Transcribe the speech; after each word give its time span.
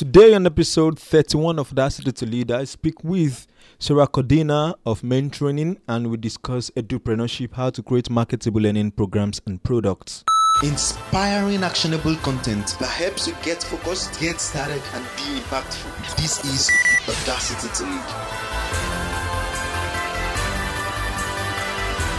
Today, 0.00 0.32
on 0.32 0.46
episode 0.46 0.98
31 0.98 1.58
of 1.58 1.72
Audacity 1.72 2.10
to 2.10 2.24
Lead, 2.24 2.50
I 2.50 2.64
speak 2.64 3.04
with 3.04 3.46
Sarah 3.78 4.08
Cordina 4.08 4.74
of 4.86 5.04
Main 5.04 5.28
Training 5.28 5.78
and 5.88 6.10
we 6.10 6.16
discuss 6.16 6.70
edupreneurship, 6.70 7.52
how 7.52 7.68
to 7.68 7.82
create 7.82 8.08
marketable 8.08 8.62
learning 8.62 8.92
programs 8.92 9.42
and 9.44 9.62
products. 9.62 10.24
Inspiring 10.62 11.62
actionable 11.62 12.16
content 12.16 12.76
that 12.80 12.88
helps 12.88 13.28
you 13.28 13.34
get 13.42 13.62
focused, 13.62 14.18
get 14.18 14.40
started, 14.40 14.80
and 14.94 15.04
be 15.16 15.38
impactful. 15.38 16.16
This 16.16 16.42
is 16.46 16.70
Audacity 17.06 17.68
to 17.74 17.82
Lead. 17.82 18.00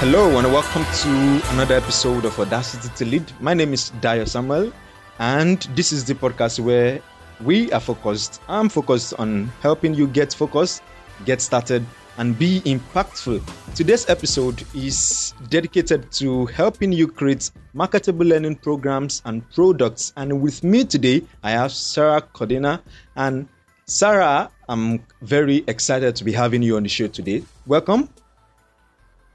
Hello, 0.02 0.38
and 0.38 0.54
welcome 0.54 0.84
to 0.84 1.54
another 1.54 1.74
episode 1.74 2.26
of 2.26 2.40
Audacity 2.40 2.90
to 2.98 3.06
Lead. 3.06 3.42
My 3.42 3.56
name 3.56 3.74
is 3.74 3.90
Dio 4.02 4.26
Samuel, 4.26 4.72
and 5.18 5.64
this 5.74 5.92
is 5.92 6.06
the 6.06 6.14
podcast 6.14 6.60
where 6.60 7.02
we 7.44 7.72
are 7.72 7.80
focused. 7.80 8.42
I'm 8.48 8.70
focused 8.70 9.14
on 9.20 9.52
helping 9.62 9.94
you 9.94 10.08
get 10.08 10.34
focused, 10.34 10.84
get 11.26 11.42
started, 11.42 11.86
and 12.18 12.38
be 12.38 12.62
impactful. 12.62 13.42
Today's 13.74 14.08
episode 14.10 14.64
is 14.76 15.34
dedicated 15.50 16.12
to 16.14 16.46
helping 16.48 16.92
you 16.92 17.08
create 17.08 17.52
marketable 17.74 18.26
learning 18.26 18.58
programs 18.58 19.22
and 19.26 19.50
products. 19.52 20.14
And 20.18 20.42
with 20.42 20.64
me 20.64 20.84
today, 20.84 21.24
I 21.42 21.52
have 21.52 21.72
Sarah 21.72 22.22
Cordina. 22.22 22.82
And 23.16 23.48
Sarah, 23.86 24.52
I'm 24.70 25.04
very 25.22 25.64
excited 25.68 26.16
to 26.18 26.24
be 26.24 26.32
having 26.32 26.62
you 26.62 26.78
on 26.78 26.84
the 26.84 26.90
show 26.90 27.08
today. 27.08 27.44
Welcome. 27.66 28.10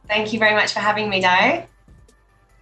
Thank 0.07 0.33
you 0.33 0.39
very 0.39 0.55
much 0.55 0.73
for 0.73 0.81
having 0.81 1.11
me, 1.11 1.21
Dio. 1.21 1.67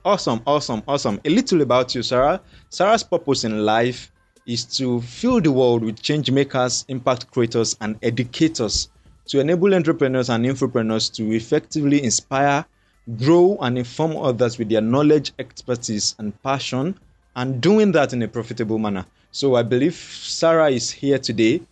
Awesome, 0.05 0.41
awesome, 0.47 0.83
awesome. 0.87 1.21
A 1.25 1.31
little 1.31 1.61
about 1.63 1.95
you, 1.95 2.03
Sarah. 2.03 2.41
Sarah's 2.69 3.03
purpose 3.03 3.45
in 3.45 3.65
life 3.65 4.11
is 4.47 4.65
to 4.65 5.01
fill 5.01 5.41
the 5.41 5.51
world 5.51 5.83
with 5.83 6.03
change 6.03 6.31
makers, 6.31 6.85
impact 6.89 7.31
creators, 7.31 7.77
and 7.81 7.97
educators 8.03 8.89
to 9.27 9.41
enable 9.41 9.75
entrepreneurs 9.75 10.29
and 10.29 10.45
infopreneurs 10.45 11.13
to 11.15 11.33
effectively 11.33 12.03
inspire, 12.03 12.65
grow, 13.17 13.57
and 13.61 13.79
inform 13.79 14.17
others 14.17 14.59
with 14.59 14.69
their 14.69 14.81
knowledge, 14.81 15.33
expertise, 15.39 16.15
and 16.19 16.41
passion, 16.43 16.99
and 17.37 17.61
doing 17.61 17.93
that 17.93 18.13
in 18.13 18.23
a 18.23 18.29
profitable 18.29 18.79
manner. 18.79 19.07
So 19.33 19.55
I 19.57 19.63
believe 19.63 19.95
Sarah 19.95 20.71
is 20.71 20.91
here 20.91 21.19
today 21.19 21.63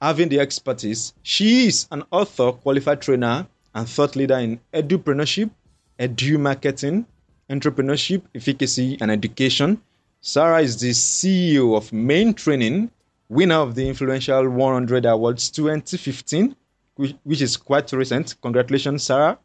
having 0.00 0.28
the 0.28 0.40
expertise. 0.40 1.12
She 1.22 1.66
is 1.66 1.88
an 1.90 2.04
author, 2.10 2.52
qualified 2.52 3.02
trainer, 3.02 3.46
and 3.74 3.88
thought 3.88 4.16
leader 4.16 4.38
in 4.38 4.60
edupreneurship, 4.72 5.50
edu 5.98 6.38
marketing, 6.38 7.06
entrepreneurship, 7.50 8.22
efficacy, 8.34 8.96
and 9.00 9.10
education. 9.10 9.80
Sarah 10.20 10.60
is 10.60 10.80
the 10.80 10.90
CEO 10.90 11.76
of 11.76 11.92
Main 11.92 12.34
Training, 12.34 12.90
winner 13.28 13.56
of 13.56 13.74
the 13.74 13.88
Influential 13.88 14.48
100 14.48 15.06
Awards 15.06 15.50
2015, 15.50 16.56
which 16.96 17.42
is 17.42 17.56
quite 17.56 17.92
recent. 17.92 18.34
Congratulations, 18.42 19.02
Sarah. 19.02 19.38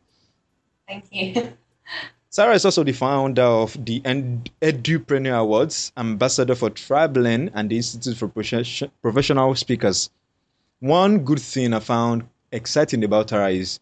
Thank 0.87 1.05
you. 1.11 1.53
Sarah 2.29 2.55
is 2.55 2.63
also 2.63 2.83
the 2.83 2.93
founder 2.93 3.43
of 3.43 3.73
the 3.85 3.99
Edupreneur 3.99 5.37
Awards, 5.37 5.91
ambassador 5.97 6.55
for 6.55 6.69
TribeLearn 6.69 7.51
and 7.53 7.69
the 7.69 7.75
Institute 7.75 8.15
for 8.15 8.29
Professional 8.29 9.53
Speakers. 9.55 10.09
One 10.79 11.25
good 11.25 11.41
thing 11.41 11.73
I 11.73 11.79
found 11.79 12.23
exciting 12.51 13.03
about 13.03 13.29
Sarah 13.29 13.49
is 13.49 13.81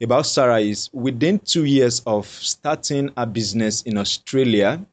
about 0.00 0.26
Sarah 0.26 0.60
is 0.60 0.88
within 0.92 1.40
two 1.40 1.64
years 1.64 2.00
of 2.06 2.26
starting 2.26 3.10
a 3.16 3.26
business 3.26 3.82
in 3.82 3.98
Australia, 3.98 4.86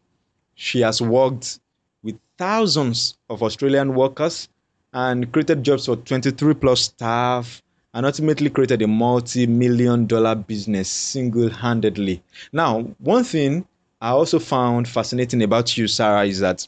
she 0.58 0.82
has 0.82 1.00
worked 1.02 1.60
with 2.04 2.18
thousands 2.38 3.16
of 3.30 3.44
Australian 3.44 3.94
workers 3.94 4.50
and 4.92 5.32
created 5.32 5.64
jobs 5.64 5.86
for 5.86 5.96
23 5.96 6.56
plus 6.56 6.82
staff 6.82 7.62
and 7.94 8.06
ultimately 8.08 8.50
created 8.50 8.82
a 8.82 8.88
multi 8.88 9.46
million 9.46 10.08
dollar 10.08 10.34
business 10.34 10.90
single 10.90 11.50
handedly. 11.50 12.24
Now, 12.52 12.82
one 12.98 13.24
thing 13.24 13.68
I 14.02 14.10
also 14.10 14.40
found 14.40 14.88
fascinating 14.88 15.44
about 15.44 15.78
you, 15.78 15.88
Sarah, 15.88 16.26
is 16.26 16.40
that 16.40 16.68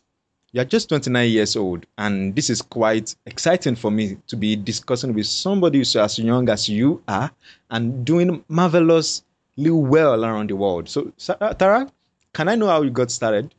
you're 0.52 0.66
just 0.66 0.90
29 0.90 1.30
years 1.30 1.56
old, 1.56 1.86
and 1.98 2.36
this 2.36 2.52
is 2.52 2.62
quite 2.62 3.16
exciting 3.26 3.76
for 3.76 3.90
me 3.90 4.18
to 4.28 4.36
be 4.36 4.56
discussing 4.56 5.14
with 5.16 5.26
somebody 5.26 5.80
who's 5.80 5.96
as 5.96 6.20
young 6.20 6.48
as 6.50 6.70
you 6.70 7.02
are 7.08 7.32
and 7.72 8.06
doing 8.06 8.44
marvelously 8.48 9.24
well 9.58 10.24
around 10.26 10.52
the 10.52 10.56
world. 10.56 10.90
So, 10.90 11.12
Sarah, 11.18 11.92
can 12.34 12.50
I 12.50 12.56
know 12.56 12.68
how 12.68 12.84
you 12.84 12.92
got 12.92 13.10
started? 13.10 13.54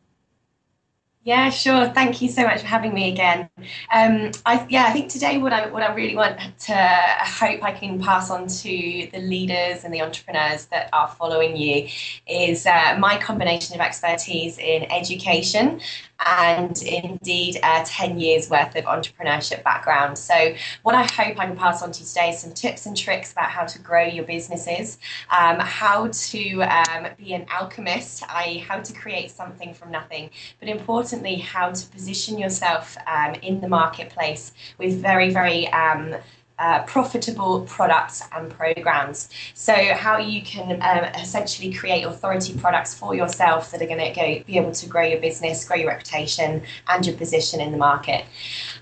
Yeah, 1.22 1.50
sure. 1.50 1.86
Thank 1.90 2.22
you 2.22 2.30
so 2.30 2.44
much 2.44 2.62
for 2.62 2.66
having 2.66 2.94
me 2.94 3.12
again. 3.12 3.50
Um, 3.92 4.30
I, 4.46 4.66
yeah, 4.70 4.86
I 4.86 4.92
think 4.92 5.10
today 5.10 5.36
what 5.36 5.52
I 5.52 5.66
what 5.70 5.82
I 5.82 5.92
really 5.94 6.16
want 6.16 6.38
to 6.60 6.74
hope 7.20 7.62
I 7.62 7.72
can 7.72 8.00
pass 8.00 8.30
on 8.30 8.46
to 8.46 9.08
the 9.12 9.18
leaders 9.18 9.84
and 9.84 9.92
the 9.92 10.00
entrepreneurs 10.00 10.64
that 10.66 10.88
are 10.94 11.08
following 11.08 11.58
you 11.58 11.88
is 12.26 12.64
uh, 12.64 12.96
my 12.98 13.18
combination 13.18 13.74
of 13.74 13.82
expertise 13.82 14.56
in 14.56 14.84
education 14.90 15.82
and 16.26 16.82
indeed 16.82 17.58
uh, 17.62 17.82
10 17.86 18.18
years 18.18 18.50
worth 18.50 18.76
of 18.76 18.84
entrepreneurship 18.84 19.62
background. 19.62 20.18
So, 20.18 20.54
what 20.82 20.94
I 20.94 21.02
hope 21.04 21.38
I 21.38 21.46
can 21.46 21.56
pass 21.56 21.82
on 21.82 21.92
to 21.92 22.00
you 22.00 22.06
today 22.06 22.30
is 22.30 22.38
some 22.38 22.52
tips 22.52 22.86
and 22.86 22.96
tricks 22.96 23.32
about 23.32 23.50
how 23.50 23.64
to 23.64 23.78
grow 23.78 24.04
your 24.04 24.24
businesses, 24.24 24.98
um, 25.30 25.58
how 25.60 26.08
to 26.08 26.62
um, 26.62 27.08
be 27.16 27.34
an 27.34 27.46
alchemist, 27.50 28.22
i.e., 28.30 28.58
how 28.58 28.80
to 28.80 28.92
create 28.92 29.30
something 29.30 29.74
from 29.74 29.90
nothing, 29.90 30.30
but 30.58 30.68
importantly, 30.68 31.36
how 31.36 31.70
to 31.70 31.86
position 31.88 32.38
yourself 32.38 32.96
um, 33.06 33.34
in 33.42 33.60
the 33.60 33.68
marketplace 33.68 34.52
with 34.78 35.00
very, 35.00 35.30
very 35.30 35.68
um, 35.68 36.14
uh, 36.60 36.82
profitable 36.82 37.62
products 37.62 38.22
and 38.32 38.50
programs. 38.50 39.30
So, 39.54 39.74
how 39.94 40.18
you 40.18 40.42
can 40.42 40.80
um, 40.82 41.04
essentially 41.20 41.72
create 41.72 42.04
authority 42.04 42.56
products 42.56 42.92
for 42.94 43.14
yourself 43.14 43.70
that 43.70 43.80
are 43.80 43.86
going 43.86 43.98
to 43.98 44.12
go 44.12 44.44
be 44.46 44.58
able 44.58 44.72
to 44.72 44.86
grow 44.86 45.02
your 45.02 45.20
business, 45.20 45.64
grow 45.64 45.78
your 45.78 45.88
reputation, 45.88 46.62
and 46.88 47.06
your 47.06 47.16
position 47.16 47.60
in 47.60 47.72
the 47.72 47.78
market. 47.78 48.26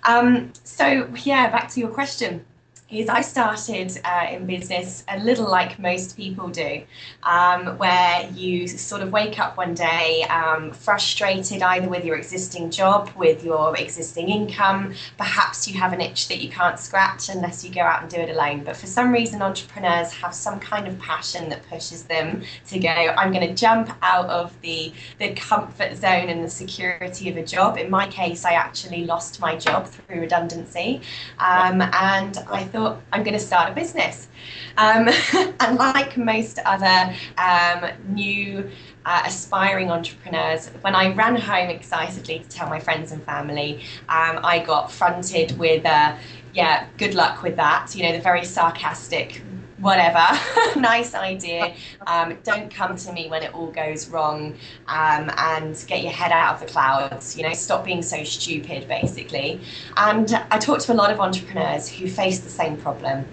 Um, 0.04 0.52
so, 0.64 1.08
yeah, 1.22 1.50
back 1.50 1.70
to 1.70 1.80
your 1.80 1.90
question 1.90 2.44
is 2.90 3.08
I 3.08 3.20
started 3.20 4.00
uh, 4.02 4.28
in 4.30 4.46
business 4.46 5.04
a 5.08 5.18
little 5.18 5.48
like 5.48 5.78
most 5.78 6.16
people 6.16 6.48
do, 6.48 6.82
um, 7.22 7.76
where 7.76 8.28
you 8.32 8.66
sort 8.66 9.02
of 9.02 9.12
wake 9.12 9.38
up 9.38 9.58
one 9.58 9.74
day 9.74 10.22
um, 10.30 10.72
frustrated 10.72 11.60
either 11.60 11.86
with 11.86 12.02
your 12.04 12.16
existing 12.16 12.70
job, 12.70 13.10
with 13.14 13.44
your 13.44 13.76
existing 13.76 14.30
income. 14.30 14.94
Perhaps 15.18 15.68
you 15.68 15.78
have 15.78 15.92
an 15.92 16.00
itch 16.00 16.28
that 16.28 16.38
you 16.38 16.48
can't 16.48 16.78
scratch 16.78 17.28
unless 17.28 17.62
you 17.62 17.70
go 17.70 17.82
out 17.82 18.00
and 18.02 18.10
do 18.10 18.16
it 18.16 18.30
alone. 18.30 18.64
But 18.64 18.76
for 18.76 18.86
some 18.86 19.12
reason, 19.12 19.42
entrepreneurs 19.42 20.10
have 20.14 20.34
some 20.34 20.58
kind 20.58 20.88
of 20.88 20.98
passion 20.98 21.50
that 21.50 21.68
pushes 21.68 22.04
them 22.04 22.42
to 22.68 22.78
go, 22.78 22.88
I'm 22.88 23.32
going 23.32 23.46
to 23.46 23.54
jump 23.54 23.90
out 24.00 24.30
of 24.30 24.58
the, 24.62 24.94
the 25.18 25.34
comfort 25.34 25.94
zone 25.96 26.30
and 26.30 26.42
the 26.42 26.50
security 26.50 27.28
of 27.28 27.36
a 27.36 27.44
job. 27.44 27.76
In 27.76 27.90
my 27.90 28.06
case, 28.06 28.46
I 28.46 28.52
actually 28.52 29.04
lost 29.04 29.40
my 29.40 29.56
job 29.56 29.86
through 29.86 30.20
redundancy. 30.20 31.02
Um, 31.38 31.82
and 31.82 32.38
I 32.50 32.64
thought, 32.64 32.77
thought, 32.78 33.02
I'm 33.12 33.22
going 33.22 33.34
to 33.34 33.44
start 33.44 33.72
a 33.72 33.74
business. 33.74 34.28
Um, 34.76 35.08
and 35.60 35.78
like 35.78 36.16
most 36.16 36.58
other 36.64 37.14
um, 37.36 37.90
new 38.08 38.70
uh, 39.04 39.22
aspiring 39.26 39.90
entrepreneurs, 39.90 40.68
when 40.82 40.94
I 40.94 41.12
ran 41.14 41.36
home 41.36 41.70
excitedly 41.70 42.40
to 42.40 42.48
tell 42.48 42.68
my 42.68 42.78
friends 42.78 43.10
and 43.12 43.22
family, 43.24 43.80
um, 44.08 44.38
I 44.44 44.62
got 44.64 44.92
fronted 44.92 45.58
with, 45.58 45.84
uh, 45.84 46.16
yeah, 46.54 46.86
good 46.98 47.14
luck 47.14 47.42
with 47.42 47.56
that. 47.56 47.94
You 47.94 48.04
know, 48.04 48.12
the 48.12 48.22
very 48.22 48.44
sarcastic, 48.44 49.42
whatever, 49.80 50.26
nice 50.76 51.14
idea. 51.14 51.74
Um, 52.06 52.38
don't 52.44 52.72
come 52.72 52.96
to 52.96 53.12
me 53.12 53.28
when 53.28 53.42
it 53.42 53.54
all 53.54 53.70
goes 53.70 54.08
wrong 54.08 54.54
um, 54.88 55.30
and 55.36 55.82
get 55.86 56.02
your 56.02 56.12
head 56.12 56.32
out 56.32 56.54
of 56.54 56.60
the 56.60 56.66
clouds. 56.66 57.36
You 57.36 57.44
know, 57.44 57.52
stop 57.52 57.84
being 57.84 58.02
so 58.02 58.24
stupid, 58.24 58.88
basically. 58.88 59.60
And 59.96 60.32
I 60.50 60.58
talk 60.58 60.80
to 60.80 60.92
a 60.92 60.94
lot 60.94 61.10
of 61.12 61.20
entrepreneurs 61.20 61.88
who 61.88 62.08
face 62.08 62.40
the 62.40 62.50
same 62.50 62.76
problem 62.76 63.24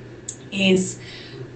is 0.52 1.00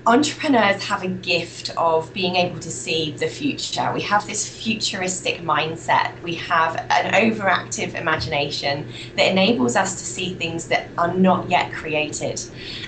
entrepreneurs 0.09 0.81
have 0.81 1.03
a 1.03 1.07
gift 1.07 1.69
of 1.77 2.11
being 2.13 2.35
able 2.35 2.59
to 2.59 2.71
see 2.71 3.11
the 3.19 3.27
future. 3.27 3.91
We 3.94 4.01
have 4.01 4.25
this 4.25 4.50
futuristic 4.50 5.41
mindset. 5.41 6.19
We 6.23 6.33
have 6.33 6.77
an 6.89 7.13
overactive 7.13 7.94
imagination 7.94 8.88
that 9.17 9.29
enables 9.31 9.75
us 9.75 10.00
to 10.00 10.06
see 10.06 10.33
things 10.33 10.67
that 10.69 10.89
are 10.97 11.13
not 11.13 11.47
yet 11.47 11.71
created. 11.71 12.41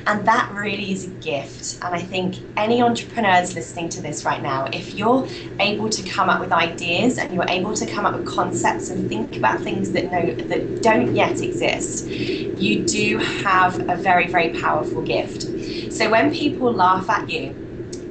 And 0.07 0.27
that 0.27 0.51
really 0.51 0.91
is 0.91 1.06
a 1.06 1.12
gift. 1.12 1.77
And 1.83 1.94
I 1.94 2.01
think 2.01 2.38
any 2.57 2.81
entrepreneurs 2.81 3.53
listening 3.53 3.89
to 3.89 4.01
this 4.01 4.25
right 4.25 4.41
now, 4.41 4.65
if 4.73 4.95
you're 4.95 5.27
able 5.59 5.89
to 5.89 6.09
come 6.09 6.27
up 6.27 6.39
with 6.41 6.51
ideas 6.51 7.19
and 7.19 7.31
you're 7.35 7.50
able 7.50 7.75
to 7.75 7.85
come 7.85 8.03
up 8.03 8.15
with 8.15 8.25
concepts 8.25 8.89
and 8.89 9.07
think 9.07 9.38
about 9.38 9.62
things 9.62 9.91
that 9.91 10.12
know 10.12 10.33
that 10.47 10.81
don't 10.81 11.13
yet 11.13 11.44
exist, 11.44 12.09
you 12.09 12.83
do 12.83 13.19
have 13.19 13.79
a 13.88 13.95
very, 13.95 14.27
very 14.27 14.50
powerful 14.50 15.03
gift. 15.03 15.45
So 15.91 16.09
when 16.09 16.33
people 16.33 16.73
laugh 16.73 17.10
at 17.11 17.29
you, 17.29 17.60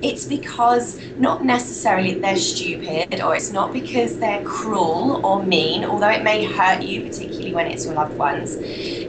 it's 0.02 0.26
because 0.26 0.98
not 1.16 1.44
necessarily 1.44 2.18
they're 2.20 2.36
stupid 2.36 3.20
or 3.20 3.34
it's 3.34 3.50
not 3.50 3.72
because 3.72 4.18
they're 4.18 4.42
cruel 4.42 5.20
or 5.24 5.44
mean, 5.44 5.84
although 5.84 6.10
it 6.10 6.22
may 6.24 6.44
hurt 6.44 6.82
you, 6.82 7.02
particularly 7.04 7.54
when 7.54 7.66
it's 7.66 7.84
your 7.84 7.94
loved 7.94 8.18
ones. 8.18 8.58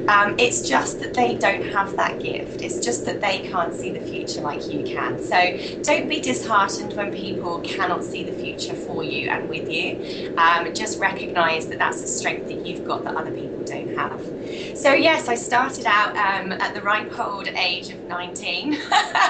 Um, 0.08 0.36
it's 0.38 0.68
just 0.68 1.00
that 1.00 1.14
they 1.14 1.38
don't 1.38 1.64
have 1.64 1.96
that 1.96 2.20
gift. 2.20 2.62
It's 2.62 2.80
just 2.80 3.06
that 3.06 3.22
they 3.22 3.40
can't 3.40 3.74
see 3.74 3.92
the 3.94 4.00
future 4.00 4.42
like 4.42 4.70
you 4.70 4.84
can. 4.84 5.20
So 5.20 5.38
don't 5.84 6.10
be 6.10 6.20
disheartened 6.20 6.94
when 6.94 7.12
people 7.12 7.60
cannot 7.62 8.04
see 8.04 8.24
the 8.26 8.32
future 8.34 8.74
for 8.76 9.04
you 9.04 9.30
and 9.30 9.48
with 9.48 9.70
you. 9.70 10.02
Um, 10.38 10.74
just 10.74 11.00
recognize 11.00 11.68
that 11.68 11.80
that's 11.80 12.04
a 12.04 12.08
strength 12.08 12.48
that 12.50 12.66
you've 12.66 12.84
got 12.84 13.06
that 13.06 13.16
other 13.16 13.32
people 13.32 13.64
don't 13.64 13.90
have. 13.90 14.30
So, 14.74 14.94
yes, 14.94 15.28
I 15.30 15.36
started 15.36 15.86
out 15.86 16.16
um, 16.18 16.52
at 16.54 16.74
the 16.74 16.82
ripe 16.82 17.18
old 17.20 17.48
age 17.50 17.90
of 17.90 18.04
19 18.04 18.78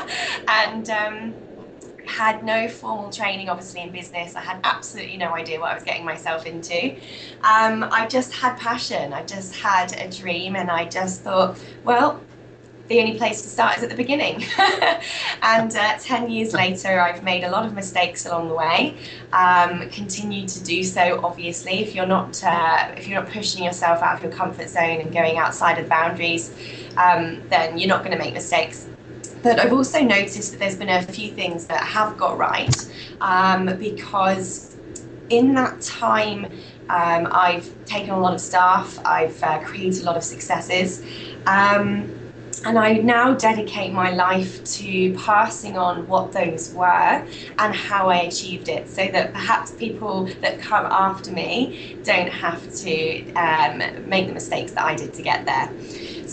and 0.47 0.89
um, 0.89 1.30
had 2.11 2.43
no 2.43 2.67
formal 2.67 3.09
training, 3.09 3.49
obviously, 3.49 3.81
in 3.81 3.91
business. 3.91 4.35
I 4.35 4.41
had 4.41 4.59
absolutely 4.63 5.17
no 5.17 5.33
idea 5.33 5.59
what 5.59 5.71
I 5.71 5.75
was 5.75 5.83
getting 5.83 6.05
myself 6.05 6.45
into. 6.45 6.95
Um, 7.43 7.83
I 7.91 8.05
just 8.07 8.33
had 8.33 8.57
passion, 8.57 9.13
I 9.13 9.23
just 9.23 9.55
had 9.55 9.93
a 9.93 10.09
dream, 10.09 10.55
and 10.55 10.69
I 10.69 10.85
just 10.85 11.21
thought, 11.21 11.57
well, 11.83 12.21
the 12.89 12.99
only 12.99 13.17
place 13.17 13.41
to 13.41 13.47
start 13.47 13.77
is 13.77 13.83
at 13.83 13.89
the 13.89 13.95
beginning. 13.95 14.43
and 15.41 15.73
uh, 15.73 15.97
10 15.97 16.29
years 16.29 16.53
later, 16.53 16.99
I've 16.99 17.23
made 17.23 17.45
a 17.45 17.49
lot 17.49 17.65
of 17.65 17.73
mistakes 17.73 18.25
along 18.25 18.49
the 18.49 18.55
way. 18.55 18.97
Um, 19.31 19.89
continue 19.89 20.45
to 20.47 20.63
do 20.63 20.83
so, 20.83 21.21
obviously. 21.23 21.79
If 21.79 21.95
you're 21.95 22.05
not 22.05 22.43
uh, 22.43 22.91
if 22.97 23.07
you're 23.07 23.21
not 23.21 23.31
pushing 23.31 23.63
yourself 23.63 24.01
out 24.01 24.17
of 24.17 24.23
your 24.23 24.33
comfort 24.33 24.67
zone 24.67 24.99
and 24.99 25.13
going 25.13 25.37
outside 25.37 25.77
of 25.77 25.85
the 25.85 25.89
boundaries, 25.89 26.51
um, 26.97 27.41
then 27.49 27.77
you're 27.77 27.87
not 27.87 28.03
going 28.03 28.15
to 28.17 28.21
make 28.21 28.33
mistakes. 28.33 28.90
But 29.43 29.59
I've 29.59 29.73
also 29.73 30.01
noticed 30.01 30.51
that 30.51 30.59
there's 30.59 30.77
been 30.77 30.89
a 30.89 31.01
few 31.03 31.31
things 31.33 31.67
that 31.67 31.83
have 31.83 32.17
got 32.17 32.37
right 32.37 32.75
um, 33.21 33.77
because 33.79 34.75
in 35.29 35.55
that 35.55 35.81
time, 35.81 36.45
um, 36.89 37.27
I've 37.31 37.73
taken 37.85 38.11
a 38.11 38.19
lot 38.19 38.33
of 38.33 38.41
staff, 38.41 38.99
I've 39.05 39.41
uh, 39.41 39.59
created 39.59 40.03
a 40.03 40.05
lot 40.05 40.17
of 40.17 40.23
successes. 40.23 41.03
Um, 41.47 42.13
and 42.63 42.77
I 42.77 42.93
now 42.93 43.33
dedicate 43.33 43.91
my 43.91 44.11
life 44.11 44.63
to 44.75 45.13
passing 45.15 45.77
on 45.77 46.05
what 46.05 46.31
those 46.31 46.71
were 46.71 47.25
and 47.57 47.73
how 47.73 48.09
I 48.09 48.17
achieved 48.17 48.69
it 48.69 48.87
so 48.87 49.07
that 49.07 49.33
perhaps 49.33 49.71
people 49.71 50.29
that 50.41 50.59
come 50.59 50.85
after 50.85 51.31
me 51.31 51.79
don't 52.03 52.29
have 52.29 52.71
to 52.75 53.31
um, 53.33 53.81
make 54.07 54.27
the 54.27 54.33
mistakes 54.33 54.73
that 54.73 54.85
I 54.85 54.95
did 54.95 55.13
to 55.15 55.23
get 55.23 55.45
there. 55.47 55.73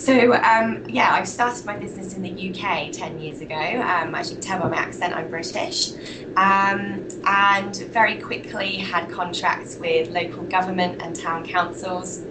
So, 0.01 0.33
um, 0.33 0.83
yeah, 0.87 1.11
I 1.11 1.23
started 1.25 1.65
my 1.65 1.75
business 1.75 2.13
in 2.13 2.21
the 2.21 2.29
UK 2.31 2.89
10 2.89 3.19
years 3.19 3.41
ago. 3.41 3.55
Um, 3.55 4.15
as 4.15 4.31
you 4.31 4.37
can 4.37 4.41
tell 4.41 4.59
by 4.61 4.69
my 4.69 4.77
accent, 4.77 5.13
I'm 5.13 5.27
British. 5.29 5.93
Um, 6.37 7.09
and 7.25 7.75
very 7.91 8.15
quickly 8.17 8.77
had 8.77 9.09
contracts 9.09 9.77
with 9.77 10.09
local 10.09 10.45
government 10.45 11.01
and 11.01 11.13
town 11.13 11.43
councils 11.43 12.23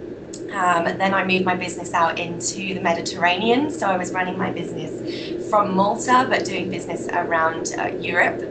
um, 0.53 0.85
then 0.99 1.13
I 1.13 1.25
moved 1.25 1.45
my 1.45 1.55
business 1.55 1.93
out 1.93 2.19
into 2.19 2.73
the 2.75 2.81
Mediterranean. 2.81 3.71
So 3.71 3.87
I 3.87 3.97
was 3.97 4.13
running 4.13 4.37
my 4.37 4.51
business 4.51 5.01
from 5.39 5.75
Malta, 5.75 6.27
but 6.29 6.45
doing 6.45 6.69
business 6.69 7.07
around 7.13 7.71
uh, 7.79 7.91
Europe. 7.99 8.41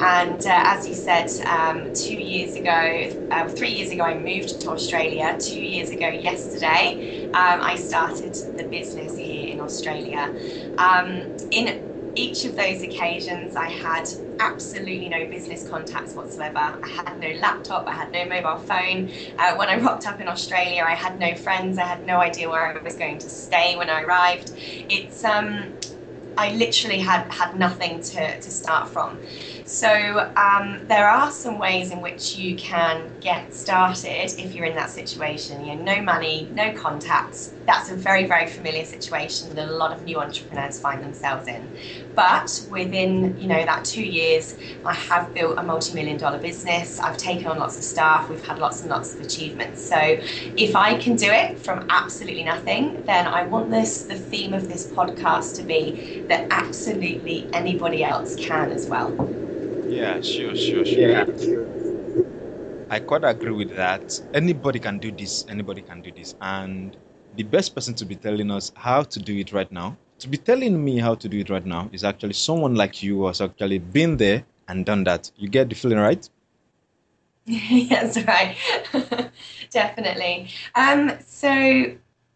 And 0.00 0.44
uh, 0.46 0.62
as 0.66 0.86
you 0.86 0.94
said, 0.94 1.28
um, 1.50 1.92
two 1.94 2.16
years 2.16 2.56
ago, 2.56 3.08
uh, 3.30 3.48
three 3.48 3.70
years 3.70 3.92
ago, 3.92 4.04
I 4.04 4.18
moved 4.18 4.60
to 4.62 4.70
Australia. 4.70 5.36
Two 5.40 5.60
years 5.62 5.90
ago, 5.92 6.08
yesterday, 6.08 7.00
um, 7.34 7.60
I 7.62 7.76
started 7.76 8.36
the 8.56 8.64
business 8.64 9.16
here 9.16 9.48
in 9.48 9.60
Australia. 9.60 10.32
Um, 10.78 11.32
in 11.52 11.78
each 12.14 12.44
of 12.44 12.56
those 12.56 12.82
occasions, 12.82 13.56
I 13.56 13.68
had 13.68 14.04
absolutely 14.40 15.08
no 15.08 15.26
business 15.30 15.64
contacts 15.64 16.14
whatsoever. 16.16 16.58
I 16.58 16.78
had 16.86 17.18
no 17.20 17.32
laptop, 17.40 17.86
I 17.88 17.92
had 17.94 18.12
no 18.12 18.24
mobile 18.26 18.58
phone. 18.58 19.10
Uh, 19.38 19.56
when 19.56 19.68
I 19.68 19.78
rocked 19.78 20.06
up 20.06 20.20
in 20.20 20.28
Australia, 20.28 20.84
I 20.86 20.94
had 20.94 21.18
no 21.18 21.34
friends, 21.34 21.78
I 21.78 21.84
had 21.84 22.04
no 22.04 22.18
idea 22.20 22.50
where 22.50 22.66
I 22.78 22.82
was 22.82 22.96
going 22.96 23.18
to 23.18 23.30
stay 23.30 23.76
when 23.76 23.90
I 23.90 24.02
arrived. 24.02 24.52
It's 24.88 25.24
um, 25.24 25.74
I 26.36 26.52
literally 26.54 27.00
had 27.00 27.32
had 27.32 27.56
nothing 27.56 28.02
to, 28.02 28.40
to 28.40 28.50
start 28.50 28.88
from. 28.88 29.22
So 29.70 30.32
um, 30.34 30.86
there 30.88 31.06
are 31.06 31.30
some 31.30 31.58
ways 31.58 31.90
in 31.90 32.00
which 32.00 32.34
you 32.34 32.56
can 32.56 33.12
get 33.20 33.52
started 33.52 34.32
if 34.40 34.54
you're 34.54 34.64
in 34.64 34.74
that 34.76 34.88
situation. 34.88 35.62
You 35.62 35.76
know, 35.76 35.94
no 35.96 36.00
money, 36.00 36.48
no 36.54 36.72
contacts. 36.72 37.52
That's 37.66 37.90
a 37.90 37.94
very, 37.94 38.24
very 38.26 38.46
familiar 38.46 38.86
situation 38.86 39.54
that 39.56 39.68
a 39.68 39.70
lot 39.70 39.92
of 39.92 40.02
new 40.04 40.20
entrepreneurs 40.20 40.80
find 40.80 41.02
themselves 41.04 41.46
in. 41.48 41.74
But 42.14 42.62
within, 42.70 43.36
you 43.36 43.46
know, 43.46 43.62
that 43.62 43.84
two 43.84 44.02
years, 44.02 44.56
I 44.86 44.94
have 44.94 45.34
built 45.34 45.58
a 45.58 45.62
multi-million 45.62 46.16
dollar 46.16 46.38
business. 46.38 46.98
I've 46.98 47.18
taken 47.18 47.46
on 47.46 47.58
lots 47.58 47.76
of 47.76 47.84
staff. 47.84 48.30
We've 48.30 48.42
had 48.42 48.58
lots 48.58 48.80
and 48.80 48.88
lots 48.90 49.12
of 49.12 49.20
achievements. 49.20 49.82
So 49.82 50.16
if 50.56 50.76
I 50.76 50.96
can 50.96 51.14
do 51.14 51.30
it 51.30 51.58
from 51.58 51.84
absolutely 51.90 52.44
nothing, 52.44 53.02
then 53.06 53.26
I 53.26 53.42
want 53.42 53.70
this, 53.70 54.04
the 54.06 54.16
theme 54.16 54.54
of 54.54 54.66
this 54.66 54.90
podcast 54.90 55.56
to 55.56 55.62
be 55.62 56.00
that 56.28 56.46
absolutely 56.50 57.50
anybody 57.52 58.02
else 58.02 58.34
can 58.34 58.72
as 58.72 58.88
well. 58.88 59.14
Yeah, 59.88 60.20
sure, 60.20 60.54
sure, 60.54 60.84
sure. 60.84 61.08
Yeah. 61.10 61.26
I 62.90 63.00
quite 63.00 63.24
agree 63.24 63.52
with 63.52 63.74
that. 63.76 64.20
Anybody 64.32 64.78
can 64.78 64.98
do 64.98 65.10
this, 65.10 65.44
anybody 65.48 65.82
can 65.82 66.00
do 66.00 66.10
this. 66.10 66.34
And 66.40 66.96
the 67.34 67.42
best 67.42 67.74
person 67.74 67.94
to 67.94 68.04
be 68.04 68.16
telling 68.16 68.50
us 68.50 68.72
how 68.74 69.02
to 69.02 69.18
do 69.20 69.36
it 69.36 69.52
right 69.52 69.70
now, 69.70 69.96
to 70.20 70.28
be 70.28 70.38
telling 70.38 70.82
me 70.82 70.98
how 70.98 71.14
to 71.14 71.28
do 71.28 71.38
it 71.38 71.50
right 71.50 71.64
now, 71.66 71.88
is 71.92 72.04
actually 72.04 72.32
someone 72.32 72.74
like 72.74 73.02
you 73.02 73.18
who 73.18 73.26
has 73.26 73.40
actually 73.40 73.78
been 73.78 74.16
there 74.16 74.44
and 74.68 74.86
done 74.86 75.04
that. 75.04 75.30
You 75.36 75.48
get 75.48 75.68
the 75.68 75.74
feeling, 75.74 75.98
right? 75.98 76.28
yes, 77.46 78.16
right. 78.24 78.56
Definitely. 79.70 80.48
Um, 80.74 81.12
so, 81.26 81.94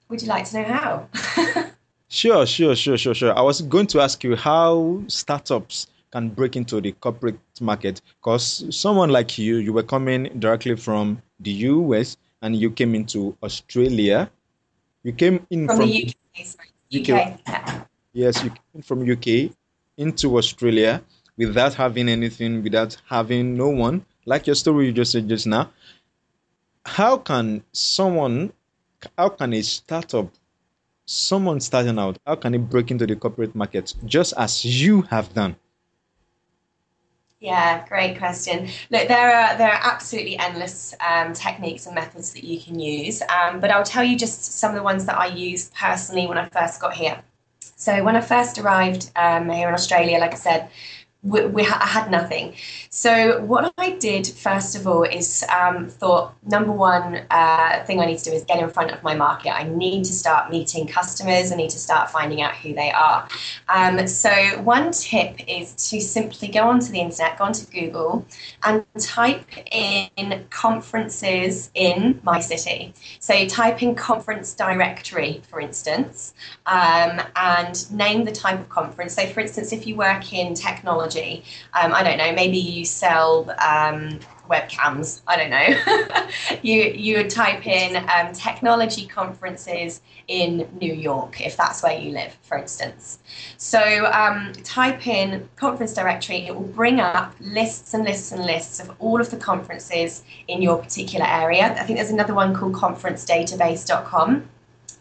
would 0.09 0.23
you 0.23 0.29
like 0.29 0.45
to 0.51 0.63
know 0.63 0.65
how? 0.65 1.09
sure, 2.09 2.47
sure, 2.47 2.75
sure, 2.77 2.99
sure, 2.99 3.15
sure. 3.15 3.37
I 3.39 3.43
was 3.43 3.63
going 3.63 3.87
to 3.89 4.01
ask 4.01 4.23
you 4.25 4.37
how 4.37 5.03
startups 5.09 5.87
can 6.13 6.29
break 6.29 6.57
into 6.57 6.81
the 6.81 6.93
corporate 6.93 7.39
market 7.61 8.01
because 8.21 8.65
someone 8.71 9.11
like 9.11 9.39
you 9.39 9.57
you 9.57 9.73
were 9.73 9.83
coming 9.83 10.25
directly 10.39 10.77
from 10.77 11.21
the 11.41 11.51
US 11.51 12.17
and 12.43 12.55
you 12.55 12.71
came 12.71 12.95
into 12.95 13.37
Australia 13.43 14.31
you 15.03 15.13
came 15.13 15.45
in 15.51 15.67
from, 15.67 15.79
from 15.79 15.89
the 15.89 16.15
UK, 16.37 16.47
sorry. 16.47 16.69
UK. 16.95 17.87
yes 18.13 18.45
you 18.45 18.51
came 18.51 18.83
from 18.83 19.11
UK 19.11 19.51
into 19.97 20.37
Australia 20.37 21.03
without 21.39 21.75
having 21.75 22.09
anything 22.09 22.63
without 22.63 22.97
having 23.09 23.57
no 23.57 23.69
one 23.69 24.05
like 24.27 24.47
your 24.47 24.57
story 24.57 24.87
you 24.87 24.93
just 24.93 25.13
said 25.13 25.29
just 25.29 25.47
now 25.47 25.71
how 26.85 27.17
can 27.17 27.63
someone 27.73 28.53
how 29.17 29.29
can 29.29 29.53
a 29.55 29.63
startup 29.63 30.29
someone 31.07 31.61
starting 31.61 31.99
out 31.99 32.19
how 32.27 32.35
can 32.35 32.55
it 32.55 32.71
break 32.71 32.91
into 32.91 33.07
the 33.07 33.17
corporate 33.17 33.55
market 33.55 33.95
just 34.05 34.35
as 34.37 34.65
you 34.65 35.03
have 35.03 35.33
done 35.35 35.57
yeah, 37.43 37.85
great 37.89 38.19
question. 38.19 38.69
Look, 38.91 39.09
there 39.09 39.35
are 39.35 39.59
there 39.59 39.69
are 39.69 39.81
absolutely 39.83 40.39
endless 40.39 40.95
um, 41.01 41.33
techniques 41.33 41.87
and 41.87 41.95
methods 41.95 42.33
that 42.35 42.45
you 42.45 42.61
can 42.61 42.79
use, 42.79 43.21
um, 43.23 43.59
but 43.59 43.73
I'll 43.73 43.83
tell 43.83 44.05
you 44.05 44.17
just 44.17 44.45
some 44.45 44.71
of 44.71 44.77
the 44.77 44.83
ones 44.85 45.07
that 45.07 45.19
I 45.19 45.27
used 45.27 45.75
personally 45.75 46.29
when 46.29 46.39
I 46.39 46.49
first 46.51 46.81
got 46.81 46.95
here. 46.95 47.21
So 47.61 48.05
when 48.05 48.15
I 48.15 48.21
first 48.21 48.59
arrived 48.59 49.11
um, 49.17 49.51
here 49.51 49.67
in 49.67 49.75
Australia, 49.75 50.19
like 50.21 50.31
I 50.31 50.37
said, 50.37 50.71
we, 51.23 51.47
we 51.47 51.63
ha- 51.63 51.79
I 51.81 51.87
had 51.87 52.11
nothing. 52.11 52.55
So 52.91 53.41
what 53.45 53.73
I 53.79 53.91
did 53.91 54.27
first 54.27 54.75
of 54.75 54.87
all 54.87 55.05
is 55.05 55.45
um, 55.45 55.89
thought 55.89 56.35
number 56.45 56.73
one 56.73 57.25
uh, 57.31 57.85
thing 57.85 58.01
I 58.01 58.07
need 58.07 58.19
to 58.19 58.25
do 58.25 58.33
is 58.33 58.45
get 58.45 58.61
in 58.61 58.69
front 58.71 58.91
of 58.91 59.03
my 59.03 59.15
market. 59.15 59.51
I 59.51 59.65
need 59.65 60.05
to 60.05 60.13
start 60.13 60.51
meeting 60.51 60.87
customers. 60.87 61.53
I 61.53 61.57
need 61.57 61.71
to 61.71 61.79
start 61.79 62.11
finding 62.11 62.43
out 62.43 62.57
who 62.57 62.75
they 62.75 62.91
are. 62.91 63.29
Um, 63.69 64.07
so 64.09 64.31
one 64.63 64.91
tip 64.91 65.37
is 65.47 65.75
to 65.91 66.01
simply 66.01 66.49
go 66.49 66.69
onto 66.69 66.91
the 66.91 67.01
internet, 67.01 67.39
go 67.39 67.45
onto 67.45 67.67
Google, 67.67 68.27
and 68.65 68.85
type 68.99 69.45
in 69.71 70.45
conferences 70.51 71.71
in 71.75 72.21
my 72.25 72.41
city. 72.41 72.95
So 73.21 73.47
type 73.47 73.83
in 73.83 73.95
conference 73.95 74.55
directory, 74.55 75.43
for 75.49 75.61
instance, 75.61 76.35
um, 76.67 77.23
and 77.37 77.91
name 77.93 78.25
the 78.25 78.33
type 78.33 78.59
of 78.59 78.69
conference. 78.69 79.15
So 79.15 79.27
for 79.27 79.41
instance, 79.41 79.73
if 79.73 79.87
you 79.87 79.95
work 79.95 80.33
in 80.33 80.55
technology 80.55 81.12
technology. 81.13 81.45
Um, 81.81 81.95
I 81.95 82.03
don't 82.03 82.19
know, 82.19 82.33
maybe 82.33 82.59
you 82.59 82.85
sell 82.85 83.51
um, 83.61 84.19
webcams. 84.49 85.23
I 85.27 85.37
don't 85.37 85.51
know. 85.51 86.29
you 86.63 86.83
you 86.83 87.19
would 87.19 87.31
type 87.31 87.67
in 87.67 87.97
um, 87.97 88.33
technology 88.33 89.07
conferences 89.07 90.01
in 90.29 90.69
New 90.81 90.93
York 90.93 91.41
if 91.41 91.57
that's 91.57 91.83
where 91.83 91.99
you 91.99 92.13
live, 92.13 92.37
for 92.43 92.59
instance. 92.59 93.19
So 93.57 94.07
um, 94.13 94.53
type 94.65 95.07
in 95.07 95.49
conference 95.57 95.95
directory. 95.95 96.47
It 96.47 96.55
will 96.55 96.63
bring 96.63 97.01
up 97.01 97.35
lists 97.41 97.95
and 97.95 98.05
lists 98.05 98.33
and 98.33 98.45
lists 98.45 98.81
of 98.81 98.91
all 98.99 99.21
of 99.21 99.31
the 99.31 99.37
conferences 99.37 100.23
in 100.49 100.63
your 100.63 100.79
particular 100.79 101.27
area. 101.27 101.75
I 101.79 101.85
think 101.85 101.99
there's 101.99 102.11
another 102.11 102.35
one 102.35 102.55
called 102.55 102.75
conferencedatabase.com. 102.75 104.49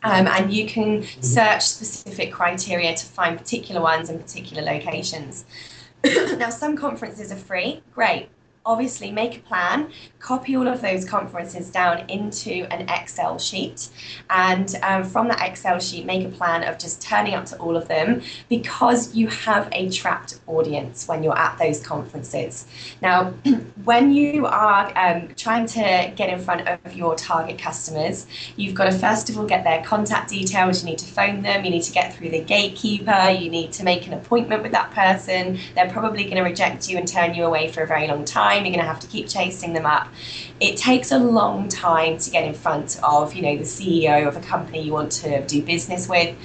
Um, 0.04 0.26
and 0.26 0.52
you 0.52 0.66
can 0.66 1.04
search 1.22 1.62
specific 1.62 2.32
criteria 2.32 2.96
to 2.96 3.06
find 3.06 3.38
particular 3.38 3.82
ones 3.82 4.10
in 4.10 4.18
particular 4.18 4.64
locations. 4.64 5.46
now, 6.38 6.50
some 6.50 6.76
conferences 6.76 7.32
are 7.32 7.38
free. 7.38 7.82
Great 7.94 8.30
obviously 8.66 9.12
make 9.12 9.38
a 9.38 9.40
plan, 9.40 9.92
copy 10.20 10.56
all 10.56 10.68
of 10.68 10.82
those 10.82 11.04
conferences 11.04 11.72
down 11.72 12.08
into 12.10 12.66
an 12.72 12.88
Excel 12.90 13.40
sheet, 13.40 13.90
and 14.30 14.76
um, 14.84 15.04
from 15.04 15.28
that 15.28 15.42
Excel 15.48 15.80
sheet, 15.80 16.06
make 16.06 16.26
a 16.26 16.30
plan 16.30 16.64
of 16.64 16.78
just 16.78 17.02
turning 17.02 17.34
up 17.34 17.46
to 17.46 17.58
all 17.58 17.76
of 17.76 17.88
them 17.88 18.22
because 18.50 19.16
you 19.16 19.28
have 19.28 19.68
a 19.72 19.90
trapped 19.90 20.40
audience 20.46 21.08
when 21.08 21.24
you're 21.24 21.38
at 21.38 21.58
those 21.58 21.80
conferences. 21.80 22.68
Now, 23.02 23.34
when 23.84 24.12
you 24.12 24.46
are 24.46 24.92
um, 24.96 25.30
trying 25.36 25.66
to 25.68 26.14
get 26.16 26.30
in 26.30 26.40
front 26.40 26.68
of 26.68 26.94
your 26.94 27.16
target 27.16 27.58
customers, 27.58 28.28
you've 28.58 28.76
got 28.76 28.86
to 28.86 28.92
first 28.92 29.30
of 29.30 29.40
all 29.40 29.46
get 29.46 29.64
their 29.64 29.84
contact 29.84 30.30
details, 30.30 30.84
you 30.84 30.90
need 30.90 31.00
to 31.00 31.06
phone 31.06 31.42
them, 31.42 31.66
you 31.66 31.72
need 31.72 31.84
to 31.84 31.92
get 31.92 32.14
through 32.14 32.30
the 32.30 32.42
gatekeeper, 32.42 33.30
you 33.32 33.50
need 33.50 33.72
to 33.74 33.84
make 33.84 34.06
an 34.06 34.14
appointment 34.14 34.62
with 34.62 34.72
that 34.72 34.92
person. 34.92 35.58
They're 35.74 35.90
probably 35.90 36.26
going 36.26 36.38
to 36.38 36.44
reject 36.44 36.88
you 36.88 36.98
and 36.98 37.08
turn 37.08 37.34
you 37.34 37.46
away 37.46 37.70
for 37.70 37.82
a 37.82 37.88
very 37.88 38.08
long 38.08 38.24
time 38.24 38.51
time. 38.52 38.66
You're 38.66 38.74
going 38.74 38.86
to 38.86 38.92
have 38.92 39.00
to 39.02 39.08
keep 39.08 39.28
chasing 39.28 39.74
them 39.74 39.86
up. 39.86 40.08
It 40.60 40.78
takes 40.78 41.12
a 41.12 41.20
long 41.20 41.68
time 41.70 42.18
to 42.18 42.30
get 42.30 42.44
in 42.44 42.54
front 42.54 43.00
of, 43.04 43.34
you 43.34 43.42
know, 43.42 43.58
the 43.58 43.64
CEO 43.64 44.28
of 44.28 44.38
a 44.38 44.42
company 44.42 44.82
you 44.82 44.94
want 44.94 45.12
to 45.14 45.46
do 45.48 45.62
business 45.64 46.08
with. 46.08 46.36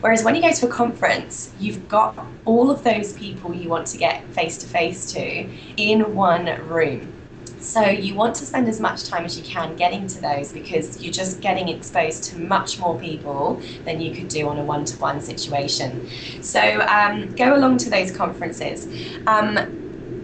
Whereas 0.00 0.22
when 0.22 0.36
you 0.36 0.42
go 0.42 0.52
to 0.52 0.66
a 0.66 0.70
conference, 0.70 1.52
you've 1.58 1.88
got 1.88 2.26
all 2.44 2.70
of 2.70 2.84
those 2.84 3.12
people 3.14 3.54
you 3.54 3.68
want 3.68 3.86
to 3.88 3.98
get 3.98 4.24
face 4.32 4.56
to 4.58 4.66
face 4.66 5.12
to 5.12 5.48
in 5.76 6.14
one 6.14 6.46
room. 6.68 7.12
So 7.58 7.82
you 7.82 8.14
want 8.14 8.36
to 8.36 8.46
spend 8.46 8.68
as 8.68 8.80
much 8.80 9.04
time 9.04 9.24
as 9.24 9.36
you 9.36 9.42
can 9.44 9.74
getting 9.74 10.06
to 10.06 10.20
those 10.20 10.52
because 10.52 11.02
you're 11.02 11.12
just 11.12 11.40
getting 11.40 11.68
exposed 11.68 12.22
to 12.24 12.38
much 12.38 12.78
more 12.78 12.96
people 12.98 13.60
than 13.84 14.00
you 14.00 14.14
could 14.14 14.28
do 14.28 14.48
on 14.48 14.58
a 14.58 14.64
one-to-one 14.64 15.20
situation. 15.20 16.06
So 16.40 16.80
um, 16.82 17.34
go 17.34 17.56
along 17.56 17.78
to 17.78 17.90
those 17.90 18.12
conferences. 18.12 18.86
Um, 19.26 19.58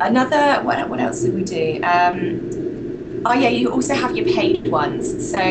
another 0.01 0.63
what, 0.65 0.89
what 0.89 1.01
else 1.01 1.23
did 1.23 1.35
we 1.35 1.45
do 1.45 1.81
um, 1.83 2.43
oh 3.25 3.33
yeah 3.35 3.49
you 3.49 3.71
also 3.73 3.95
have 3.95 4.17
your 4.17 4.27
paid 4.27 4.69
ones 4.69 5.15
so 5.31 5.43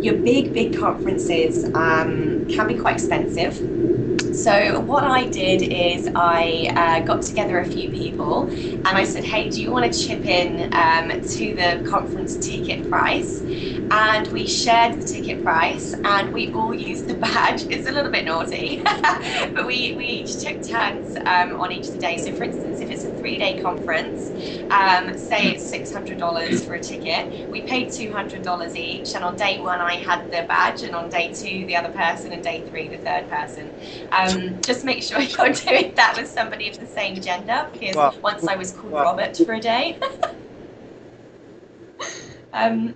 your 0.00 0.18
big 0.18 0.52
big 0.52 0.76
conferences 0.76 1.64
um, 1.74 2.46
can 2.48 2.66
be 2.66 2.74
quite 2.76 2.94
expensive 2.94 3.62
so 4.32 4.80
what 4.80 5.04
I 5.04 5.28
did 5.28 5.62
is 5.62 6.08
I 6.14 6.70
uh, 6.76 7.04
got 7.04 7.22
together 7.22 7.58
a 7.58 7.64
few 7.64 7.90
people 7.90 8.50
and 8.84 8.98
I 8.98 9.04
said, 9.04 9.24
hey, 9.24 9.48
do 9.48 9.62
you 9.62 9.72
want 9.72 9.90
to 9.90 9.98
chip 9.98 10.26
in 10.26 10.68
um, 10.74 11.10
to 11.22 11.54
the 11.54 11.82
conference 11.84 12.36
ticket 12.36 12.88
price? 12.88 13.44
And 13.90 14.28
we 14.28 14.46
shared 14.46 14.98
the 15.00 15.04
ticket 15.04 15.42
price 15.42 15.94
and 16.04 16.32
we 16.32 16.52
all 16.52 16.74
used 16.74 17.08
the 17.08 17.14
badge. 17.14 17.64
It's 17.70 17.86
a 17.86 17.92
little 17.92 18.10
bit 18.10 18.26
naughty, 18.26 18.82
but 19.54 19.66
we, 19.66 19.94
we 19.96 20.04
each 20.04 20.42
took 20.42 20.60
turns 20.60 21.16
um, 21.24 21.56
on 21.56 21.72
each 21.72 21.86
of 21.88 21.92
the 21.94 21.98
days. 22.00 22.24
So 22.24 22.32
for 22.32 22.44
instance, 22.44 22.65
a 23.26 23.38
three-day 23.38 23.58
conference, 23.58 24.32
um, 24.70 25.16
say 25.16 25.48
it's 25.48 25.70
$600 25.70 26.64
for 26.64 26.74
a 26.74 26.80
ticket, 26.80 27.26
we 27.50 27.62
paid 27.62 27.88
$200 27.88 28.76
each. 28.76 29.14
And 29.14 29.24
on 29.24 29.36
day 29.36 29.60
one, 29.60 29.80
I 29.80 29.94
had 29.94 30.24
the 30.30 30.44
badge 30.48 30.82
and 30.82 30.94
on 30.94 31.08
day 31.08 31.32
two, 31.32 31.66
the 31.66 31.76
other 31.76 31.90
person 31.90 32.32
and 32.32 32.42
day 32.42 32.64
three, 32.68 32.88
the 32.88 32.98
third 32.98 33.28
person. 33.28 33.74
Um, 34.12 34.36
um, 34.36 34.60
just 34.64 34.84
make 34.84 35.02
sure 35.02 35.20
you're 35.38 35.52
doing 35.52 35.92
that 35.96 36.14
with 36.16 36.28
somebody 36.28 36.68
of 36.68 36.78
the 36.78 36.86
same 36.86 37.20
gender 37.20 37.68
because 37.72 37.96
well, 37.96 38.14
once 38.22 38.46
I 38.46 38.56
was 38.56 38.72
called 38.72 38.92
well, 38.92 39.04
Robert 39.04 39.36
for 39.36 39.54
a 39.54 39.60
day. 39.60 39.98
um, 42.52 42.94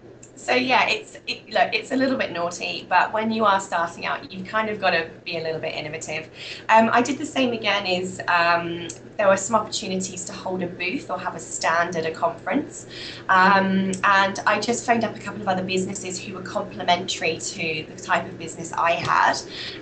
so 0.50 0.56
yeah, 0.56 0.88
it's 0.88 1.16
it, 1.28 1.48
look, 1.52 1.72
it's 1.72 1.92
a 1.92 1.96
little 1.96 2.16
bit 2.16 2.32
naughty, 2.32 2.84
but 2.88 3.12
when 3.12 3.30
you 3.30 3.44
are 3.44 3.60
starting 3.60 4.04
out, 4.04 4.32
you've 4.32 4.48
kind 4.48 4.68
of 4.68 4.80
got 4.80 4.90
to 4.90 5.08
be 5.24 5.36
a 5.36 5.42
little 5.42 5.60
bit 5.60 5.74
innovative. 5.74 6.28
Um, 6.68 6.90
I 6.92 7.02
did 7.02 7.18
the 7.18 7.26
same 7.26 7.52
again. 7.52 7.86
Is 7.86 8.20
um, 8.26 8.88
there 9.20 9.28
were 9.28 9.36
some 9.36 9.54
opportunities 9.54 10.24
to 10.24 10.32
hold 10.32 10.62
a 10.62 10.66
booth 10.66 11.10
or 11.10 11.18
have 11.20 11.34
a 11.34 11.38
stand 11.38 11.94
at 11.94 12.06
a 12.06 12.10
conference. 12.10 12.86
Um, 13.28 13.92
and 14.02 14.40
I 14.46 14.58
just 14.58 14.86
phoned 14.86 15.04
up 15.04 15.14
a 15.14 15.18
couple 15.18 15.42
of 15.42 15.48
other 15.48 15.62
businesses 15.62 16.18
who 16.18 16.32
were 16.32 16.40
complementary 16.40 17.36
to 17.36 17.84
the 17.86 18.02
type 18.02 18.24
of 18.24 18.38
business 18.38 18.72
I 18.72 18.92
had. 18.92 19.34